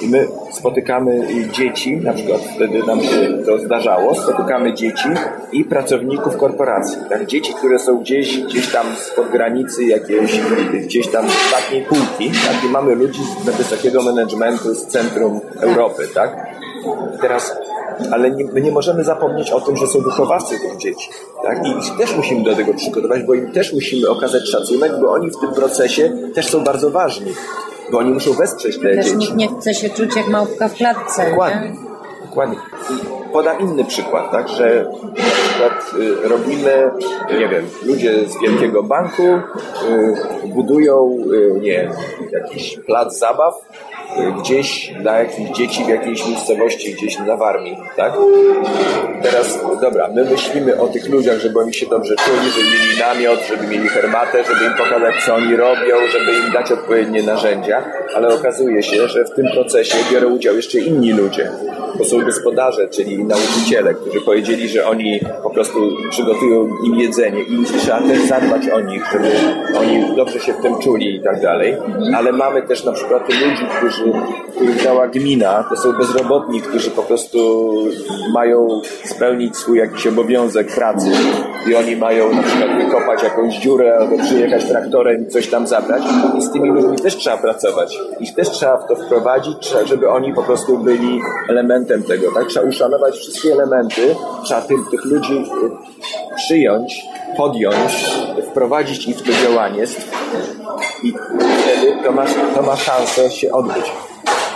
i 0.01 0.09
my 0.09 0.27
spotykamy 0.51 1.27
dzieci, 1.51 1.97
na 1.97 2.13
przykład 2.13 2.41
wtedy 2.55 2.83
nam 2.87 3.03
się 3.03 3.43
to 3.45 3.57
zdarzało, 3.59 4.15
spotykamy 4.15 4.73
dzieci 4.73 5.09
i 5.51 5.65
pracowników 5.65 6.37
korporacji. 6.37 6.97
Tak? 7.09 7.25
Dzieci, 7.25 7.53
które 7.53 7.79
są 7.79 7.97
gdzieś, 7.97 8.39
gdzieś 8.39 8.71
tam 8.71 8.85
spod 8.95 9.29
granicy 9.29 9.83
jakiejś, 9.83 10.39
gdzieś 10.83 11.07
tam 11.07 11.25
ostatniej 11.25 11.85
półki, 11.85 12.31
tak? 12.31 12.63
i 12.65 12.69
mamy 12.69 12.95
ludzi 12.95 13.21
z 13.23 13.57
wysokiego 13.57 14.01
managementu 14.03 14.75
z 14.75 14.87
centrum 14.87 15.39
Europy. 15.61 16.07
Tak? 16.13 16.47
Teraz 17.21 17.55
ale 18.11 18.31
nie, 18.31 18.45
my 18.45 18.61
nie 18.61 18.71
możemy 18.71 19.03
zapomnieć 19.03 19.51
o 19.51 19.61
tym, 19.61 19.77
że 19.77 19.87
są 19.87 19.99
wychowawcy 19.99 20.59
tych 20.59 20.77
dzieci. 20.77 21.09
Tak? 21.43 21.67
I 21.67 21.69
ich 21.69 21.97
też 21.97 22.15
musimy 22.15 22.43
do 22.43 22.55
tego 22.55 22.73
przygotować, 22.73 23.23
bo 23.23 23.33
im 23.33 23.51
też 23.51 23.73
musimy 23.73 24.09
okazać 24.09 24.49
szacunek, 24.49 24.91
bo 25.01 25.11
oni 25.11 25.29
w 25.31 25.39
tym 25.39 25.53
procesie 25.53 26.11
też 26.35 26.49
są 26.49 26.63
bardzo 26.63 26.91
ważni 26.91 27.31
bo 27.91 27.97
oni 27.97 28.11
muszą 28.11 28.33
wesprzeć 28.33 28.77
te 28.79 28.95
Też 28.95 29.05
dzieci. 29.05 29.17
nikt 29.17 29.35
nie 29.35 29.47
chce 29.47 29.73
się 29.73 29.89
czuć 29.89 30.15
jak 30.15 30.27
małpka 30.27 30.67
w 30.67 30.73
klatce. 30.73 31.29
Dokładnie. 31.29 31.69
Nie? 31.69 31.75
Dokładnie. 32.25 32.57
Podam 33.33 33.59
inny 33.59 33.85
przykład, 33.85 34.31
tak, 34.31 34.49
że 34.49 34.91
przykład 35.15 35.93
y, 36.25 36.27
robimy, 36.27 36.91
nie 37.39 37.47
wiem, 37.47 37.65
ludzie 37.85 38.29
z 38.29 38.41
wielkiego 38.41 38.83
banku 38.83 39.23
y, 39.23 39.39
budują, 40.45 41.17
y, 41.33 41.59
nie 41.61 41.91
jakiś 42.31 42.79
plac 42.85 43.19
zabaw 43.19 43.53
gdzieś 44.39 44.93
dla 45.01 45.19
jakichś 45.19 45.51
dzieci 45.51 45.83
w 45.85 45.89
jakiejś 45.89 46.27
miejscowości, 46.27 46.93
gdzieś 46.93 47.19
na 47.19 47.37
Warmii, 47.37 47.77
tak? 47.95 48.13
Teraz, 49.21 49.59
dobra, 49.81 50.09
my 50.15 50.25
myślimy 50.25 50.81
o 50.81 50.87
tych 50.87 51.09
ludziach, 51.09 51.39
żeby 51.39 51.59
oni 51.59 51.73
się 51.73 51.85
dobrze 51.85 52.15
czuli, 52.15 52.51
żeby 52.51 52.67
mieli 52.67 52.99
namiot, 52.99 53.39
żeby 53.49 53.67
mieli 53.67 53.89
herbatę, 53.89 54.43
żeby 54.43 54.65
im 54.65 54.73
pokazać, 54.73 55.15
co 55.25 55.35
oni 55.35 55.55
robią, 55.55 55.95
żeby 56.11 56.31
im 56.31 56.51
dać 56.53 56.71
odpowiednie 56.71 57.23
narzędzia, 57.23 57.83
ale 58.15 58.27
okazuje 58.27 58.83
się, 58.83 59.07
że 59.07 59.25
w 59.25 59.31
tym 59.31 59.45
procesie 59.53 59.97
biorą 60.11 60.29
udział 60.29 60.55
jeszcze 60.55 60.79
inni 60.79 61.13
ludzie. 61.13 61.51
To 61.97 62.05
są 62.05 62.19
gospodarze, 62.25 62.87
czyli 62.87 63.23
nauczyciele, 63.23 63.93
którzy 63.93 64.21
powiedzieli, 64.21 64.69
że 64.69 64.87
oni 64.87 65.19
po 65.43 65.49
prostu 65.49 65.79
przygotują 66.09 66.69
im 66.85 66.95
jedzenie 66.99 67.41
i 67.41 67.65
trzeba 67.79 68.01
też 68.01 68.19
zadbać 68.19 68.69
o 68.69 68.79
nich, 68.79 69.03
żeby 69.11 69.29
oni 69.79 70.15
dobrze 70.15 70.39
się 70.39 70.53
w 70.53 70.61
tym 70.61 70.79
czuli 70.79 71.15
i 71.15 71.21
tak 71.21 71.41
dalej. 71.41 71.77
Ale 72.15 72.31
mamy 72.31 72.61
też 72.61 72.83
na 72.83 72.91
przykład 72.91 73.29
ludzi, 73.29 73.65
którzy, 73.77 74.00
których 74.55 74.83
dała 74.83 75.07
gmina, 75.07 75.63
to 75.69 75.75
są 75.75 75.93
bezrobotni, 75.93 76.61
którzy 76.61 76.91
po 76.91 77.03
prostu 77.03 77.71
mają 78.33 78.81
spełnić 79.05 79.57
swój 79.57 79.77
jakiś 79.77 80.07
obowiązek 80.07 80.75
pracy 80.75 81.11
i 81.67 81.75
oni 81.75 81.95
mają 81.95 82.33
na 82.35 82.43
przykład 82.43 82.83
wykopać 82.85 83.23
jakąś 83.23 83.55
dziurę 83.55 83.97
albo 83.99 84.17
przyjechać 84.17 84.65
traktorem 84.65 85.27
i 85.27 85.27
coś 85.27 85.47
tam 85.47 85.67
zabrać 85.67 86.03
i 86.37 86.41
z 86.41 86.51
tymi 86.51 86.69
ludźmi 86.69 86.97
też 86.97 87.17
trzeba 87.17 87.37
pracować. 87.37 87.99
Ich 88.19 88.35
też 88.35 88.49
trzeba 88.49 88.77
w 88.77 88.87
to 88.87 88.95
wprowadzić, 88.95 89.73
żeby 89.85 90.09
oni 90.09 90.33
po 90.33 90.43
prostu 90.43 90.77
byli 90.77 91.21
elementem 91.49 92.03
tego, 92.03 92.31
tak? 92.31 92.47
Trzeba 92.47 92.67
uszanować 92.67 93.15
wszystkie 93.15 93.53
elementy, 93.53 94.15
trzeba 94.43 94.61
tych, 94.61 94.89
tych 94.91 95.05
ludzi 95.05 95.33
y, 95.33 96.35
przyjąć, 96.35 97.01
podjąć, 97.37 98.11
wprowadzić 98.51 99.07
ich 99.07 99.17
w 99.17 99.21
to 99.21 99.31
działanie 99.43 99.87
i 101.03 101.13
wtedy 101.61 102.03
to 102.03 102.11
ma, 102.11 102.25
to 102.55 102.61
ma 102.61 102.75
szansę 102.75 103.31
się 103.31 103.51
odbyć. 103.51 103.91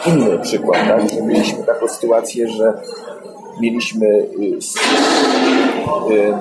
Inny 0.05 0.39
przykład, 0.39 0.87
tak? 0.87 1.21
Mieliśmy 1.23 1.63
taką 1.63 1.87
sytuację, 1.87 2.47
że 2.47 2.73
mieliśmy 3.59 4.05
y, 4.05 4.59
y, 6.11 6.33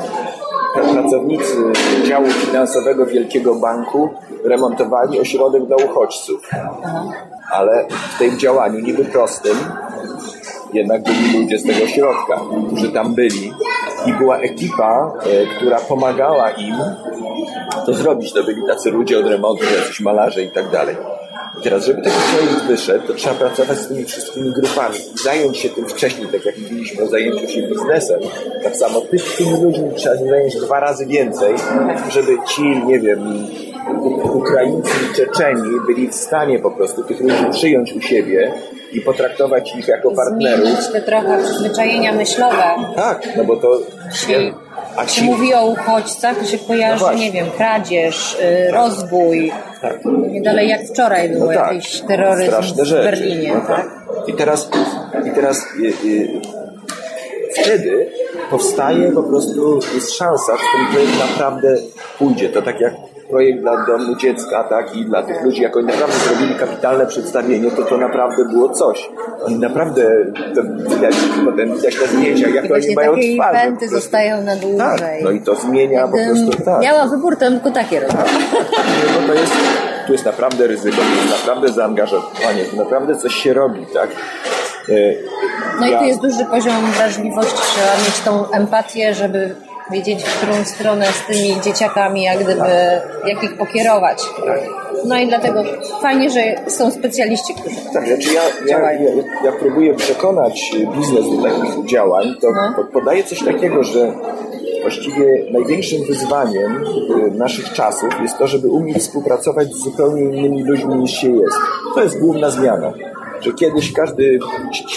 pracownicy 0.74 1.56
działu 2.06 2.26
finansowego 2.26 3.06
Wielkiego 3.06 3.54
Banku 3.54 4.10
remontowali 4.44 5.20
ośrodek 5.20 5.66
dla 5.66 5.76
uchodźców. 5.76 6.50
Ale 7.50 7.86
w 8.14 8.18
tym 8.18 8.38
działaniu 8.38 8.80
niby 8.80 9.04
prostym 9.04 9.56
jednak 10.74 11.02
byli 11.02 11.40
ludzie 11.40 11.58
z 11.58 11.62
tego 11.62 11.86
środka, 11.86 12.40
którzy 12.66 12.92
tam 12.92 13.14
byli 13.14 13.52
i 14.06 14.12
była 14.12 14.38
ekipa, 14.38 15.12
e, 15.22 15.56
która 15.56 15.78
pomagała 15.78 16.50
im 16.50 16.74
to 17.86 17.94
zrobić. 17.94 18.32
To 18.32 18.44
byli 18.44 18.62
tacy 18.66 18.90
ludzie 18.90 19.18
od 19.18 19.26
remontu, 19.26 19.64
jacyś 19.64 20.00
malarze 20.00 20.42
i 20.42 20.50
tak 20.50 20.70
dalej. 20.70 20.96
I 21.60 21.62
teraz, 21.62 21.84
żeby 21.84 22.02
taki 22.02 22.16
projekt 22.36 22.64
wyszedł, 22.66 23.06
to 23.06 23.14
trzeba 23.14 23.34
pracować 23.34 23.78
z 23.78 23.88
tymi 23.88 24.04
wszystkimi 24.04 24.52
grupami 24.52 24.96
i 25.14 25.22
zająć 25.24 25.58
się 25.58 25.68
tym 25.68 25.88
wcześniej, 25.88 26.26
tak 26.28 26.44
jak 26.44 26.58
mówiliśmy 26.58 27.04
o 27.04 27.08
zajęciu 27.08 27.48
się 27.48 27.62
biznesem. 27.62 28.20
Tak 28.62 28.76
samo 28.76 29.00
tych, 29.00 29.36
tymi 29.36 29.62
ludźmi 29.62 29.90
trzeba 29.96 30.18
się 30.18 30.26
zająć 30.28 30.56
dwa 30.56 30.80
razy 30.80 31.06
więcej, 31.06 31.54
żeby 32.10 32.32
ci, 32.48 32.62
nie 32.62 33.00
wiem, 33.00 33.46
Ukraińcy 34.22 34.90
i 35.12 35.16
Czeczeni 35.16 35.80
byli 35.86 36.08
w 36.08 36.14
stanie 36.14 36.58
po 36.58 36.70
prostu 36.70 37.04
tych 37.04 37.20
ludzi 37.20 37.44
przyjąć 37.50 37.92
u 37.92 38.00
siebie 38.00 38.52
i 38.92 39.00
potraktować 39.00 39.76
ich 39.76 39.88
jako 39.88 40.10
partnerów. 40.10 40.64
Zmienić 40.64 40.88
te 40.92 41.00
trochę 41.00 41.42
przyzwyczajenia 41.44 42.12
myślowe. 42.12 42.64
Tak, 42.96 43.28
no 43.36 43.44
bo 43.44 43.56
to... 43.56 43.78
Czyli, 44.20 44.54
a 44.96 45.06
ci... 45.06 45.24
mówi 45.24 45.54
o 45.54 45.66
uchodźcach, 45.66 46.38
to 46.38 46.44
się 46.44 46.58
kojarzy, 46.58 47.04
no 47.04 47.14
nie 47.14 47.32
wiem, 47.32 47.46
kradzież, 47.56 48.34
y, 48.34 48.66
tak. 48.66 48.74
rozbój. 48.74 49.52
Tak. 49.80 50.00
Nie 50.04 50.42
dalej 50.42 50.68
jak 50.68 50.82
wczoraj 50.86 51.28
było 51.28 51.46
no 51.46 51.58
tak. 51.58 51.74
jakiś 51.74 52.00
terroryzm 52.00 52.50
Straszne 52.50 52.84
w 52.84 52.90
Berlinie. 52.90 53.54
No 53.54 53.60
tak. 53.76 53.90
I 54.26 54.32
teraz, 54.32 54.70
i 55.26 55.30
teraz 55.30 55.66
y, 55.80 56.06
y, 56.08 56.40
wtedy 57.62 58.10
powstaje 58.50 59.12
po 59.12 59.22
prostu, 59.22 59.80
jest 59.94 60.16
szansa, 60.16 60.56
że 60.56 60.62
ten 60.76 60.92
projekt 60.92 61.18
naprawdę 61.18 61.76
pójdzie. 62.18 62.48
To 62.48 62.62
tak 62.62 62.80
jak 62.80 62.94
projekt 63.34 63.60
dla 63.60 63.86
domu 63.86 64.16
dziecka, 64.16 64.64
tak, 64.64 64.96
i 64.96 65.04
dla 65.04 65.22
tych 65.22 65.42
ludzi, 65.44 65.62
jak 65.62 65.76
oni 65.76 65.86
naprawdę 65.86 66.14
zrobili 66.14 66.54
kapitalne 66.54 67.06
przedstawienie, 67.06 67.70
to 67.70 67.82
to 67.82 67.96
naprawdę 67.96 68.44
było 68.44 68.68
coś. 68.68 69.10
Oni 69.46 69.58
naprawdę, 69.58 70.02
to 70.54 70.62
widać, 70.94 71.14
potem 71.44 71.76
widać 71.76 72.00
na 72.00 72.06
zdjęciach, 72.06 72.54
jak 72.54 72.64
I 72.64 72.72
oni 72.72 72.94
mają 72.94 73.14
takie 73.14 73.34
twarze. 73.34 73.58
eventy 73.58 73.88
zostają 73.88 74.42
na 74.42 74.56
dłużej. 74.56 74.78
Tak, 74.78 75.22
no 75.24 75.30
i 75.30 75.40
to 75.40 75.54
zmienia 75.54 76.08
po 76.08 76.16
prostu, 76.26 76.64
tak. 76.64 76.82
Miała 76.82 77.06
wybór, 77.06 77.36
to 77.36 77.44
bym 77.44 77.60
tylko 77.60 77.70
takie 77.70 78.00
robił. 78.00 78.16
Tak. 78.16 78.28
No 79.20 79.26
to 79.26 79.34
jest, 79.40 79.52
tu 80.06 80.12
jest 80.12 80.24
naprawdę 80.24 80.66
ryzyko, 80.66 80.96
to 80.96 81.22
jest 81.22 81.40
naprawdę 81.40 81.68
zaangażowanie, 81.68 82.64
to 82.70 82.76
naprawdę 82.76 83.16
coś 83.16 83.34
się 83.34 83.54
robi, 83.54 83.86
tak. 83.94 84.10
E, 84.88 84.92
no 85.80 85.86
ja... 85.86 85.96
i 85.96 85.98
tu 85.98 86.04
jest 86.04 86.20
duży 86.20 86.44
poziom 86.44 86.92
wrażliwości, 86.96 87.62
trzeba 87.74 87.96
mieć 87.96 88.20
tą 88.24 88.50
empatię, 88.50 89.14
żeby 89.14 89.54
wiedzieć, 89.90 90.24
w 90.24 90.38
którą 90.38 90.64
stronę 90.64 91.06
z 91.06 91.26
tymi 91.26 91.60
dzieciakami, 91.60 92.22
jak 92.22 92.38
gdyby, 92.38 93.00
jak 93.26 93.42
ich 93.42 93.56
pokierować. 93.56 94.22
No 95.04 95.18
i 95.18 95.28
dlatego 95.28 95.64
fajnie, 96.02 96.30
że 96.30 96.40
są 96.66 96.90
specjaliści, 96.90 97.54
którzy 97.54 97.76
tak, 97.92 98.06
znaczy 98.06 98.34
ja, 98.34 98.42
ja, 98.66 98.92
ja, 98.92 99.10
ja 99.44 99.52
próbuję 99.60 99.94
przekonać 99.94 100.72
biznes 100.96 101.24
do 101.30 101.42
takich 101.42 101.86
działań, 101.86 102.34
to 102.40 102.48
no. 102.52 102.84
podaję 102.92 103.24
coś 103.24 103.44
takiego, 103.44 103.84
że 103.84 104.12
właściwie 104.82 105.44
największym 105.52 106.04
wyzwaniem 106.04 106.84
y, 107.26 107.30
naszych 107.30 107.72
czasów 107.72 108.08
jest 108.22 108.38
to, 108.38 108.46
żeby 108.46 108.68
umieć 108.68 108.98
współpracować 108.98 109.68
z 109.68 109.84
zupełnie 109.84 110.22
innymi 110.22 110.64
ludźmi 110.64 110.94
niż 110.94 111.10
się 111.10 111.30
jest. 111.30 111.56
To 111.94 112.02
jest 112.02 112.20
główna 112.20 112.50
zmiana 112.50 112.92
że 113.40 113.52
kiedyś 113.52 113.92
każdy 113.92 114.38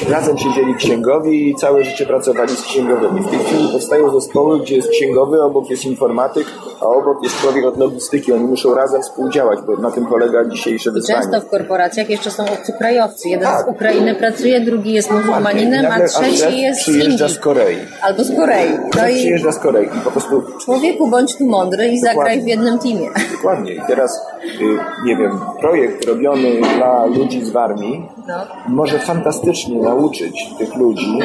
razem 0.09 0.38
siedzieli 0.38 0.75
księgowi 0.75 1.49
i 1.49 1.55
całe 1.55 1.83
życie 1.83 2.05
pracowali 2.05 2.55
z 2.55 2.61
księgowymi. 2.61 3.21
W 3.21 3.29
tej 3.29 3.39
chwili 3.39 3.69
powstają 3.71 4.19
zespoły, 4.19 4.59
gdzie 4.59 4.75
jest 4.75 4.89
księgowy, 4.89 5.43
obok 5.43 5.69
jest 5.69 5.85
informatyk, 5.85 6.47
a 6.81 6.85
obok 6.85 7.23
jest 7.23 7.41
człowiek 7.41 7.65
od 7.65 7.77
logistyki. 7.77 8.33
Oni 8.33 8.43
muszą 8.43 8.75
razem 8.75 9.01
współdziałać, 9.01 9.59
bo 9.61 9.77
na 9.77 9.91
tym 9.91 10.05
polega 10.05 10.45
dzisiejsze 10.45 10.91
wyzwanie. 10.91 11.21
Często 11.21 11.41
w 11.41 11.49
korporacjach 11.49 12.09
jeszcze 12.09 12.31
są 12.31 12.43
obcokrajowcy. 12.43 13.29
Jeden 13.29 13.47
tak. 13.47 13.65
z 13.65 13.69
Ukrainy 13.69 14.15
pracuje, 14.15 14.61
drugi 14.61 14.93
jest 14.93 15.11
muzułmaninem, 15.11 15.85
a 15.91 16.07
trzeci 16.07 16.61
jest 16.61 16.85
z 16.85 16.88
Indii. 16.88 17.29
z 17.29 17.39
Korei. 17.39 17.77
Albo 18.01 18.23
z 18.23 18.35
Korei. 18.35 18.69
No 18.95 19.07
i 19.07 19.13
przyjeżdża 19.15 19.51
z 19.51 19.59
Korei 19.59 19.88
i 19.88 20.01
po 20.03 20.11
prostu... 20.11 20.43
Człowieku, 20.65 21.07
bądź 21.07 21.35
tu 21.38 21.45
mądry 21.45 21.88
i 21.88 22.01
Dokładnie. 22.01 22.19
zagraj 22.19 22.41
w 22.41 22.47
jednym 22.47 22.79
teamie. 22.79 23.09
Dokładnie. 23.31 23.73
I 23.73 23.81
teraz, 23.88 24.21
nie 25.06 25.16
wiem, 25.18 25.39
projekt 25.60 26.06
robiony 26.06 26.62
dla 26.78 27.06
ludzi 27.06 27.45
z 27.45 27.50
Warmii 27.50 28.06
może 28.68 29.00
fantastycznie 29.00 29.82
nauczyć 29.82 30.50
tych 30.58 30.76
ludzi, 30.76 31.20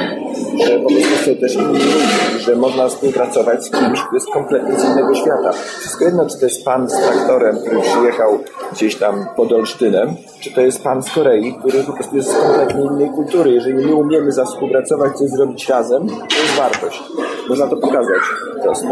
że 0.67 0.79
po 0.79 0.89
prostu 0.89 1.25
są 1.25 1.37
też 1.37 1.55
inni 1.55 1.73
ludzie, 1.73 2.39
że 2.39 2.57
można 2.57 2.89
współpracować 2.89 3.65
z 3.65 3.71
kimś, 3.71 4.03
kto 4.03 4.15
jest 4.15 4.31
kompletnie 4.33 4.77
z 4.77 4.85
innego 4.85 5.15
świata. 5.15 5.53
Wszystko 5.53 6.05
jedno, 6.05 6.27
czy 6.27 6.39
to 6.39 6.45
jest 6.45 6.65
pan 6.65 6.91
z 6.91 6.93
traktorem, 6.93 7.57
który 7.59 7.81
przyjechał 7.81 8.39
gdzieś 8.73 8.97
tam 8.97 9.27
pod 9.37 9.53
Olsztynem, 9.53 10.15
czy 10.41 10.53
to 10.55 10.61
jest 10.61 10.83
pan 10.83 11.03
z 11.03 11.11
Korei, 11.11 11.55
który 11.55 11.85
po 11.85 11.93
prostu 11.93 12.17
jest 12.17 12.31
z 12.31 12.37
kompletnie 12.37 12.83
innej 12.85 13.11
kultury. 13.11 13.51
Jeżeli 13.51 13.87
my 13.87 13.95
umiemy 13.95 14.33
zawspółpracować, 14.33 15.13
coś 15.19 15.31
zrobić 15.31 15.69
razem, 15.69 16.09
to 16.09 16.43
jest 16.43 16.55
wartość. 16.57 17.03
Można 17.49 17.67
to 17.67 17.77
pokazać 17.77 18.21
po 18.57 18.63
prostu. 18.63 18.89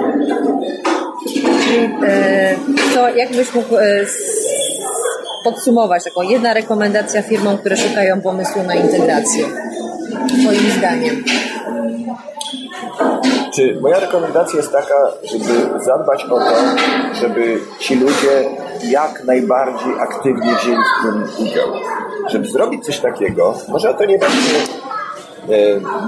E, 2.02 2.56
co, 2.94 3.08
jakbyś 3.08 3.54
mógł 3.54 3.76
e, 3.76 4.06
podsumować, 5.44 6.04
taką 6.04 6.22
jedna 6.22 6.54
rekomendacja 6.54 7.22
firmom, 7.22 7.58
które 7.58 7.76
szukają 7.76 8.20
pomysłu 8.20 8.62
na 8.62 8.74
integrację? 8.74 9.44
Twoim 10.28 10.70
zdaniem. 10.78 11.24
Czy 13.54 13.78
moja 13.80 14.00
rekomendacja 14.00 14.56
jest 14.56 14.72
taka, 14.72 15.12
żeby 15.24 15.84
zadbać 15.84 16.24
o 16.24 16.38
to, 16.38 16.54
żeby 17.20 17.60
ci 17.78 17.94
ludzie 17.94 18.44
jak 18.84 19.24
najbardziej 19.24 19.92
aktywnie 20.00 20.54
wzięli 20.54 20.76
w 20.76 21.02
tym 21.02 21.46
udział? 21.46 21.68
Żeby 22.28 22.48
zrobić 22.48 22.84
coś 22.84 22.98
takiego, 22.98 23.54
może 23.68 23.94
to 23.94 24.04
nie 24.04 24.18
będzie 24.18 24.54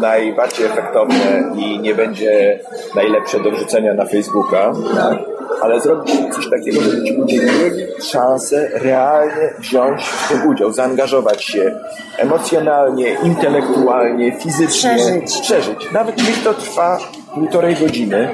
najbardziej 0.01 0.67
efektowne 0.67 1.53
i 1.57 1.79
nie 1.79 1.95
będzie 1.95 2.61
najlepsze 2.95 3.41
do 3.41 3.51
wrzucenia 3.51 3.95
na 3.95 4.07
Facebooka, 4.07 4.73
tak? 4.95 5.19
ale 5.63 5.81
zrobić 5.81 6.15
coś 6.35 6.51
takiego, 6.51 6.81
żeby 6.81 7.05
ci 7.05 7.17
ludzie 7.17 7.39
mieli 7.39 7.87
szansę 8.13 8.69
realnie 8.73 9.55
wziąć 9.59 10.03
w 10.03 10.29
tym 10.29 10.47
udział, 10.49 10.73
zaangażować 10.73 11.45
się 11.45 11.79
emocjonalnie, 12.19 13.17
intelektualnie, 13.23 14.33
fizycznie. 14.33 14.97
Przeżyć. 14.97 15.41
Przeżyć. 15.41 15.93
Nawet 15.93 16.17
niech 16.17 16.45
to 16.45 16.55
trwa 16.55 16.99
półtorej 17.35 17.77
godziny, 17.77 18.29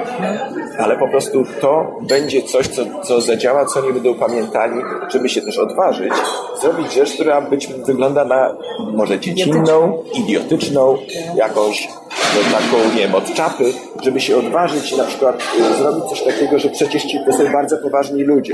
ale 0.79 0.97
po 0.97 1.07
prostu 1.07 1.43
to 1.61 1.99
będzie 2.01 2.41
coś, 2.41 2.67
co, 2.67 2.81
co 3.03 3.21
zadziała, 3.21 3.65
co 3.65 3.81
nie 3.81 3.93
będą 3.93 4.15
pamiętali, 4.15 4.81
żeby 5.09 5.29
się 5.29 5.41
też 5.41 5.57
odważyć, 5.57 6.13
zrobić 6.61 6.93
rzecz, 6.93 7.13
która 7.13 7.41
być 7.41 7.67
wygląda 7.67 8.25
na 8.25 8.55
może 8.93 9.19
dziecinną, 9.19 10.03
idiotyczną, 10.13 10.97
jakąś 11.35 11.87
no, 12.35 12.59
taką, 12.59 12.95
nie 12.95 13.01
wiem, 13.01 13.15
od 13.15 13.33
czapy, 13.33 13.73
żeby 14.03 14.21
się 14.21 14.37
odważyć 14.37 14.97
na 14.97 15.03
przykład 15.03 15.43
y, 15.59 15.77
zrobić 15.77 16.03
coś 16.03 16.23
takiego, 16.23 16.59
że 16.59 16.69
przecież 16.69 17.03
ci 17.03 17.17
to 17.25 17.33
są 17.33 17.51
bardzo 17.53 17.77
poważni 17.77 18.23
ludzie. 18.23 18.53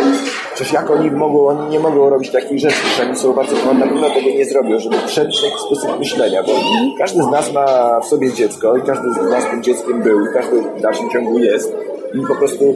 Przecież 0.56 0.74
jak 0.74 0.92
oni 0.92 1.12
mogą, 1.12 1.48
oni 1.48 1.70
nie 1.70 1.80
mogą 1.80 2.10
robić 2.10 2.32
takich 2.32 2.60
rzeczy, 2.60 2.88
że 2.98 3.04
oni 3.04 3.16
są 3.16 3.34
bardzo 3.34 3.56
poważni, 3.56 4.02
na 4.02 4.10
tego 4.10 4.30
nie 4.30 4.46
zrobią, 4.46 4.80
żeby 4.80 4.98
przebić 5.08 5.42
taki 5.42 5.60
sposób 5.60 6.00
myślenia, 6.00 6.44
bo 6.44 6.52
każdy 7.00 7.24
z 7.24 7.28
nas 7.28 7.54
ma 7.54 8.00
w 8.00 8.06
sobie 8.06 8.34
dziecko 8.34 8.78
i 8.78 8.82
każdy 8.82 9.14
z 9.14 9.30
nas 9.30 9.46
tym 9.46 9.64
dzieckiem 9.64 10.02
był 10.02 10.34
i 10.36 10.38
każdy 10.38 10.62
w 10.62 10.82
dalszym 10.82 11.10
ciągu 11.10 11.40
jest 11.40 11.74
i 12.14 12.28
po 12.28 12.36
prostu 12.36 12.76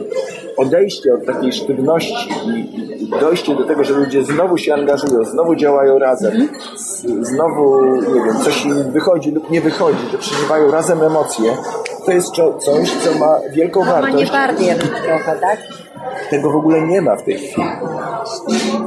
odejście 0.56 1.14
od 1.14 1.26
takiej 1.26 1.52
sztywności 1.52 2.28
i, 2.46 3.10
dojście 3.20 3.54
do 3.54 3.64
tego, 3.64 3.84
że 3.84 3.94
ludzie 3.94 4.24
znowu 4.24 4.56
się 4.56 4.74
angażują, 4.74 5.24
znowu 5.24 5.54
działają 5.54 5.98
razem, 5.98 6.48
znowu, 7.20 7.86
nie 7.96 8.24
wiem, 8.24 8.40
coś 8.44 8.64
im 8.64 8.90
wychodzi 8.90 9.30
lub 9.30 9.50
nie 9.50 9.60
wychodzi, 9.60 10.06
że 10.12 10.18
przeżywają 10.18 10.70
razem 10.70 11.02
emocje, 11.02 11.56
to 12.10 12.14
jest 12.14 12.34
coś, 12.64 12.90
co 12.90 13.18
ma 13.18 13.40
wielką 13.52 13.84
wartość. 13.84 14.32
Ma 14.32 14.52
nie 14.52 14.74
trochę, 14.76 15.36
tak? 15.40 15.58
Tego 16.30 16.50
w 16.50 16.56
ogóle 16.56 16.86
nie 16.86 17.02
ma 17.02 17.16
w 17.16 17.22
tej 17.22 17.34
chwili. 17.34 17.68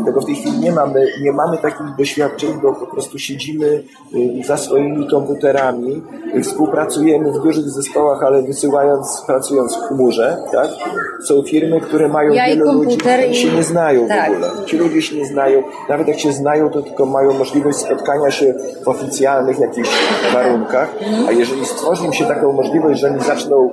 Tego 0.05 0.21
w 0.21 0.25
tej 0.25 0.35
chwili 0.35 0.59
nie 0.59 0.71
mamy. 0.71 1.07
Nie 1.21 1.31
mamy 1.31 1.57
takich 1.57 1.95
doświadczeń, 1.97 2.49
bo 2.61 2.73
po 2.73 2.87
prostu 2.87 3.19
siedzimy 3.19 3.83
y, 4.15 4.45
za 4.45 4.57
swoimi 4.57 5.07
komputerami, 5.07 6.03
współpracujemy 6.41 7.31
w 7.31 7.39
dużych 7.43 7.69
zespołach, 7.69 8.23
ale 8.23 8.41
wysyłając, 8.41 9.23
pracując 9.27 9.75
w 9.75 9.79
chmurze, 9.79 10.37
tak? 10.51 10.69
Są 11.27 11.43
firmy, 11.43 11.81
które 11.81 12.07
mają 12.07 12.33
ja 12.33 12.45
wielu 12.45 12.71
ludzi, 12.71 12.97
i 13.31 13.35
się 13.35 13.51
nie 13.51 13.63
znają 13.63 14.07
tak. 14.07 14.29
w 14.29 14.33
ogóle. 14.33 14.65
Ci 14.65 14.77
ludzie 14.77 15.01
się 15.01 15.15
nie 15.15 15.25
znają. 15.25 15.63
Nawet 15.89 16.07
jak 16.07 16.19
się 16.19 16.31
znają, 16.31 16.69
to 16.69 16.81
tylko 16.81 17.05
mają 17.05 17.33
możliwość 17.33 17.77
spotkania 17.77 18.31
się 18.31 18.53
w 18.83 18.87
oficjalnych 18.87 19.59
jakichś 19.59 19.89
warunkach. 20.33 20.95
A 21.27 21.31
jeżeli 21.31 21.65
stworzy 21.65 22.05
im 22.05 22.13
się 22.13 22.25
taką 22.25 22.51
możliwość, 22.51 22.99
że 22.99 23.11
oni 23.13 23.23
zaczną 23.23 23.69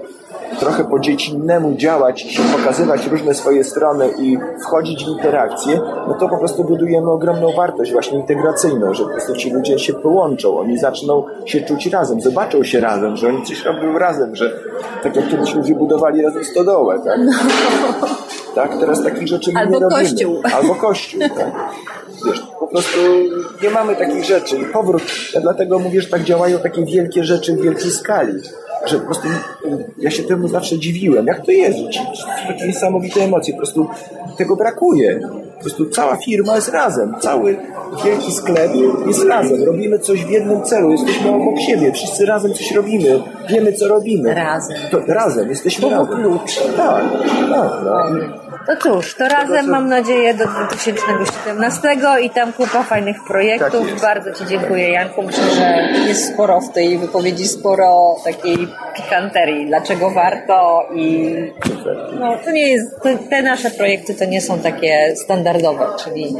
trochę 0.58 0.84
po 0.84 0.98
dziecinnemu 0.98 1.74
działać, 1.74 2.40
pokazywać 2.56 3.06
różne 3.06 3.34
swoje 3.34 3.64
strony 3.64 4.10
i 4.18 4.38
wchodzić 4.62 5.04
w 5.04 5.08
interakcję, 5.08 5.80
no 6.08 6.14
to 6.14 6.28
po 6.28 6.38
prostu 6.38 6.64
budujemy 6.64 7.10
ogromną 7.10 7.52
wartość 7.56 7.92
właśnie 7.92 8.18
integracyjną, 8.18 8.94
że 8.94 9.04
po 9.04 9.10
prostu 9.10 9.36
ci 9.36 9.50
ludzie 9.50 9.78
się 9.78 9.92
połączą, 9.92 10.58
oni 10.58 10.78
zaczną 10.78 11.24
się 11.46 11.60
czuć 11.60 11.86
razem, 11.86 12.20
zobaczą 12.20 12.64
się 12.64 12.80
razem, 12.80 13.16
że 13.16 13.28
oni 13.28 13.42
coś 13.42 13.64
robią 13.64 13.98
razem, 13.98 14.36
że 14.36 14.60
tak 15.02 15.16
jak 15.16 15.28
kiedyś 15.28 15.54
ludzie 15.54 15.74
budowali 15.74 16.22
razem 16.22 16.44
stodołę, 16.44 17.00
tak? 17.04 17.20
No. 17.24 17.32
Tak, 18.54 18.80
teraz 18.80 19.02
takich 19.02 19.28
rzeczy 19.28 19.50
Albo 19.54 19.74
nie 19.74 19.80
robimy. 19.80 20.02
Kościół. 20.02 20.42
Albo 20.54 20.74
kościół. 20.74 21.20
Tak? 21.20 21.52
Wiesz, 22.26 22.42
po 22.60 22.66
prostu 22.66 22.98
nie 23.62 23.70
mamy 23.70 23.96
takich 23.96 24.24
rzeczy 24.24 24.56
i 24.56 24.64
powrót, 24.64 25.02
ja 25.34 25.40
dlatego 25.40 25.78
mówię, 25.78 26.00
że 26.00 26.08
tak 26.08 26.22
działają 26.22 26.58
takie 26.58 26.84
wielkie 26.84 27.24
rzeczy 27.24 27.56
w 27.56 27.60
wielkiej 27.60 27.90
skali 27.90 28.32
że 28.86 28.98
po 28.98 29.04
prostu 29.04 29.28
ja 29.98 30.10
się 30.10 30.22
temu 30.22 30.48
zawsze 30.48 30.78
dziwiłem. 30.78 31.26
Jak 31.26 31.46
to 31.46 31.52
jest? 31.52 31.78
Takie 32.48 32.66
niesamowite 32.66 33.20
emocje. 33.20 33.54
Po 33.54 33.58
prostu 33.58 33.88
tego 34.38 34.56
brakuje. 34.56 35.20
Po 35.56 35.60
prostu 35.60 35.86
cała 35.86 36.16
firma 36.16 36.56
jest 36.56 36.68
razem. 36.68 37.14
Cały 37.20 37.56
wielki 38.04 38.32
sklep 38.32 38.70
jest 39.06 39.24
razem. 39.24 39.64
Robimy 39.64 39.98
coś 39.98 40.24
w 40.24 40.30
jednym 40.30 40.62
celu. 40.62 40.90
Jesteśmy 40.92 41.30
obok 41.30 41.60
siebie. 41.60 41.92
Wszyscy 41.92 42.26
razem 42.26 42.54
coś 42.54 42.72
robimy. 42.72 43.22
Wiemy, 43.48 43.72
co 43.72 43.88
robimy. 43.88 44.34
Razem. 44.34 44.76
To, 44.90 45.00
razem. 45.06 45.48
Jesteśmy 45.48 45.80
Słowo 45.88 46.04
razem. 46.04 46.22
klucz. 46.22 46.56
Tak, 46.76 47.04
tak. 47.50 47.70
No. 47.84 48.49
No 48.70 48.76
cóż, 48.76 49.14
to 49.14 49.28
razem 49.28 49.70
mam 49.70 49.88
nadzieję 49.88 50.34
do 50.34 50.44
2017 50.46 51.88
i 52.22 52.30
tam 52.30 52.52
kupa 52.52 52.82
fajnych 52.82 53.16
projektów. 53.26 53.90
Tak 53.90 54.00
Bardzo 54.00 54.32
Ci 54.32 54.46
dziękuję 54.50 54.90
Janku. 54.90 55.22
Myślę, 55.22 55.44
że 55.54 55.88
jest 56.08 56.34
sporo 56.34 56.60
w 56.60 56.72
tej 56.72 56.98
wypowiedzi, 56.98 57.48
sporo 57.48 58.16
takiej 58.24 58.68
pikanterii. 58.96 59.66
Dlaczego 59.66 60.10
warto 60.10 60.88
i 60.94 61.34
no, 62.20 62.36
to 62.44 62.50
nie 62.50 62.68
jest, 62.68 63.00
te 63.30 63.42
nasze 63.42 63.70
projekty 63.70 64.14
to 64.14 64.24
nie 64.24 64.40
są 64.40 64.58
takie 64.58 65.16
standardowe, 65.16 65.86
czyli 66.04 66.36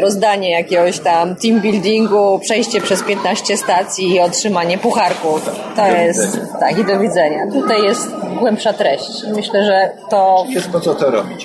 rozdanie 0.00 0.50
jakiegoś 0.50 0.98
tam 0.98 1.36
team 1.36 1.60
buildingu, 1.60 2.38
przejście 2.38 2.80
przez 2.80 3.02
15 3.02 3.56
stacji 3.56 4.14
i 4.14 4.20
otrzymanie 4.20 4.78
pucharków. 4.78 5.50
To 5.76 5.86
jest, 5.86 6.40
tak 6.60 6.78
i 6.78 6.84
do 6.84 6.98
widzenia. 6.98 7.46
Tutaj 7.52 7.82
jest 7.82 8.10
głębsza 8.38 8.72
treść. 8.72 9.24
Myślę, 9.34 9.64
że 9.64 9.90
to... 10.10 10.46
Po 10.72 10.80
co 10.80 10.94
to 10.94 11.10
robić 11.10 11.37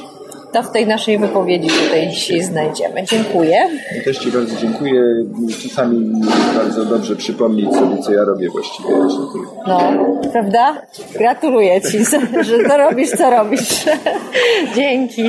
to 0.53 0.63
w 0.63 0.71
tej 0.71 0.87
naszej 0.87 1.19
wypowiedzi 1.19 1.69
tutaj 1.69 2.09
dzisiaj 2.09 2.41
znajdziemy. 2.41 3.03
Dziękuję. 3.03 3.69
Ja 3.97 4.03
też 4.03 4.17
Ci 4.17 4.31
bardzo 4.31 4.55
dziękuję. 4.55 5.01
Czasami 5.63 6.21
bardzo 6.55 6.85
dobrze 6.85 7.15
przypomnieć 7.15 7.73
sobie, 7.73 7.97
co 7.97 8.13
ja 8.13 8.23
robię 8.23 8.49
właściwie. 8.49 8.89
No, 9.67 9.79
prawda? 10.31 10.81
Gratuluję 11.17 11.81
Ci, 11.81 12.05
że 12.41 12.63
to 12.69 12.77
robisz, 12.77 13.09
co 13.09 13.29
robisz. 13.29 13.85
Dzięki. 14.75 15.23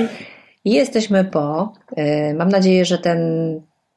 Jesteśmy 0.64 1.24
po. 1.24 1.72
Y, 1.98 2.34
mam 2.34 2.48
nadzieję, 2.48 2.84
że 2.84 2.98
ten 2.98 3.20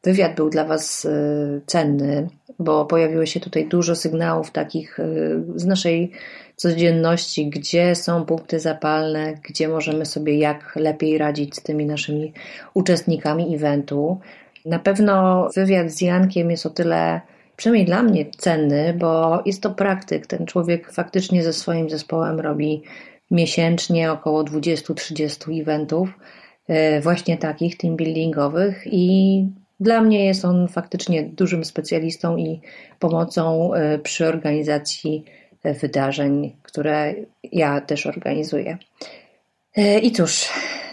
wywiad 0.04 0.36
był 0.36 0.49
dla 0.49 0.64
Was 0.64 1.06
y, 1.06 1.62
cenny, 1.66 2.28
bo 2.60 2.86
pojawiło 2.86 3.26
się 3.26 3.40
tutaj 3.40 3.68
dużo 3.68 3.95
sygnałów 3.95 4.52
takich 4.52 4.99
y, 4.99 5.44
z 5.56 5.66
naszej 5.66 6.12
codzienności, 6.58 7.50
gdzie 7.50 7.96
są 7.96 8.26
punkty 8.26 8.60
zapalne, 8.60 9.34
gdzie 9.44 9.68
możemy 9.68 10.06
sobie 10.06 10.38
jak 10.38 10.76
lepiej 10.76 11.18
radzić 11.18 11.56
z 11.56 11.64
tymi 11.64 11.86
naszymi 11.86 12.34
uczestnikami 12.74 13.56
eventu. 13.56 14.20
Na 14.66 14.80
pewno 14.80 15.48
wywiad 15.56 15.92
z 15.92 16.02
Jankiem 16.02 16.52
jest 16.52 16.66
o 16.66 16.70
tyle, 16.70 17.22
przynajmniej 17.58 17.86
dla 17.86 18.04
mnie, 18.04 18.26
cenny, 18.38 18.94
bo 18.94 19.42
jest 19.46 19.62
to 19.62 19.70
praktyk. 19.70 20.28
Ten 20.28 20.46
człowiek 20.46 20.92
faktycznie 20.92 21.44
ze 21.44 21.54
swoim 21.54 21.90
zespołem 21.90 22.40
robi 22.40 22.82
miesięcznie 23.32 24.12
około 24.12 24.44
20-30 24.44 25.62
eventów, 25.62 26.10
e, 26.68 27.02
właśnie 27.02 27.38
takich 27.38 27.78
team 27.78 27.96
buildingowych 27.96 28.84
i 28.86 29.46
dla 29.80 30.02
mnie 30.02 30.26
jest 30.26 30.46
on 30.46 30.68
faktycznie 30.68 31.24
dużym 31.24 31.66
specjalistą 31.66 32.38
i 32.38 32.62
pomocą 33.00 33.74
e, 33.74 34.00
przy 34.00 34.28
organizacji 34.28 35.24
wydarzeń, 35.73 36.56
które 36.64 37.14
ja 37.44 37.81
też 37.81 38.06
organizuję. 38.06 38.77
E, 39.77 39.99
I 39.99 40.11
cóż, 40.11 40.49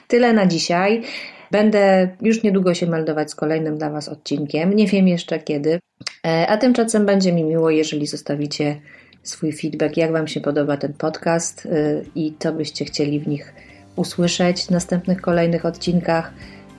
tyle 0.09 0.32
na 0.32 0.46
dzisiaj. 0.46 1.02
Będę 1.51 2.09
już 2.22 2.42
niedługo 2.42 2.74
się 2.74 2.86
meldować 2.86 3.30
z 3.30 3.34
kolejnym 3.34 3.78
dla 3.78 3.90
Was 3.90 4.09
odcinkiem. 4.09 4.76
Nie 4.76 4.86
wiem 4.86 5.09
jeszcze 5.09 5.38
kiedy. 5.38 5.80
E, 6.26 6.46
a 6.46 6.56
tymczasem 6.56 7.06
będzie 7.06 7.32
mi 7.32 7.44
miło, 7.44 7.70
jeżeli 7.70 8.06
zostawicie 8.06 8.80
swój 9.22 9.52
feedback, 9.52 9.96
jak 9.96 10.12
Wam 10.12 10.28
się 10.28 10.40
podoba 10.40 10.76
ten 10.76 10.92
podcast 10.92 11.66
e, 11.66 11.68
i 12.14 12.34
co 12.38 12.52
byście 12.52 12.84
chcieli 12.84 13.20
w 13.20 13.28
nich 13.28 13.55
usłyszeć 13.96 14.62
w 14.62 14.70
następnych 14.70 15.20
kolejnych 15.20 15.64
odcinkach. 15.64 16.32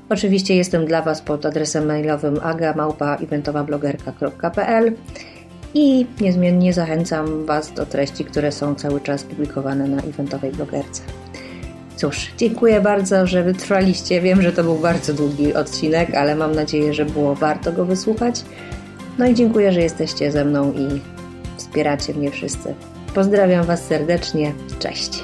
Oczywiście 0.09 0.55
jestem 0.55 0.85
dla 0.85 1.01
Was 1.01 1.21
pod 1.21 1.45
adresem 1.45 1.85
mailowym 1.85 2.39
aga.eventowablogerka.pl 2.43 4.93
i 5.75 6.05
niezmiennie 6.21 6.73
zachęcam 6.73 7.45
Was 7.45 7.73
do 7.73 7.85
treści, 7.85 8.25
które 8.25 8.51
są 8.51 8.75
cały 8.75 9.01
czas 9.01 9.23
publikowane 9.23 9.87
na 9.87 10.01
eventowej 10.01 10.51
blogerce. 10.51 11.01
Cóż, 11.95 12.31
dziękuję 12.37 12.81
bardzo, 12.81 13.27
że 13.27 13.43
wytrwaliście. 13.43 14.21
Wiem, 14.21 14.41
że 14.41 14.51
to 14.51 14.63
był 14.63 14.75
bardzo 14.75 15.13
długi 15.13 15.53
odcinek, 15.53 16.15
ale 16.15 16.35
mam 16.35 16.55
nadzieję, 16.55 16.93
że 16.93 17.05
było 17.05 17.35
warto 17.35 17.71
go 17.71 17.85
wysłuchać. 17.85 18.43
No 19.17 19.27
i 19.27 19.33
dziękuję, 19.33 19.71
że 19.71 19.81
jesteście 19.81 20.31
ze 20.31 20.45
mną 20.45 20.73
i 20.73 21.01
wspieracie 21.57 22.13
mnie 22.13 22.31
wszyscy. 22.31 22.75
Pozdrawiam 23.13 23.65
Was 23.65 23.85
serdecznie. 23.85 24.53
Cześć. 24.79 25.23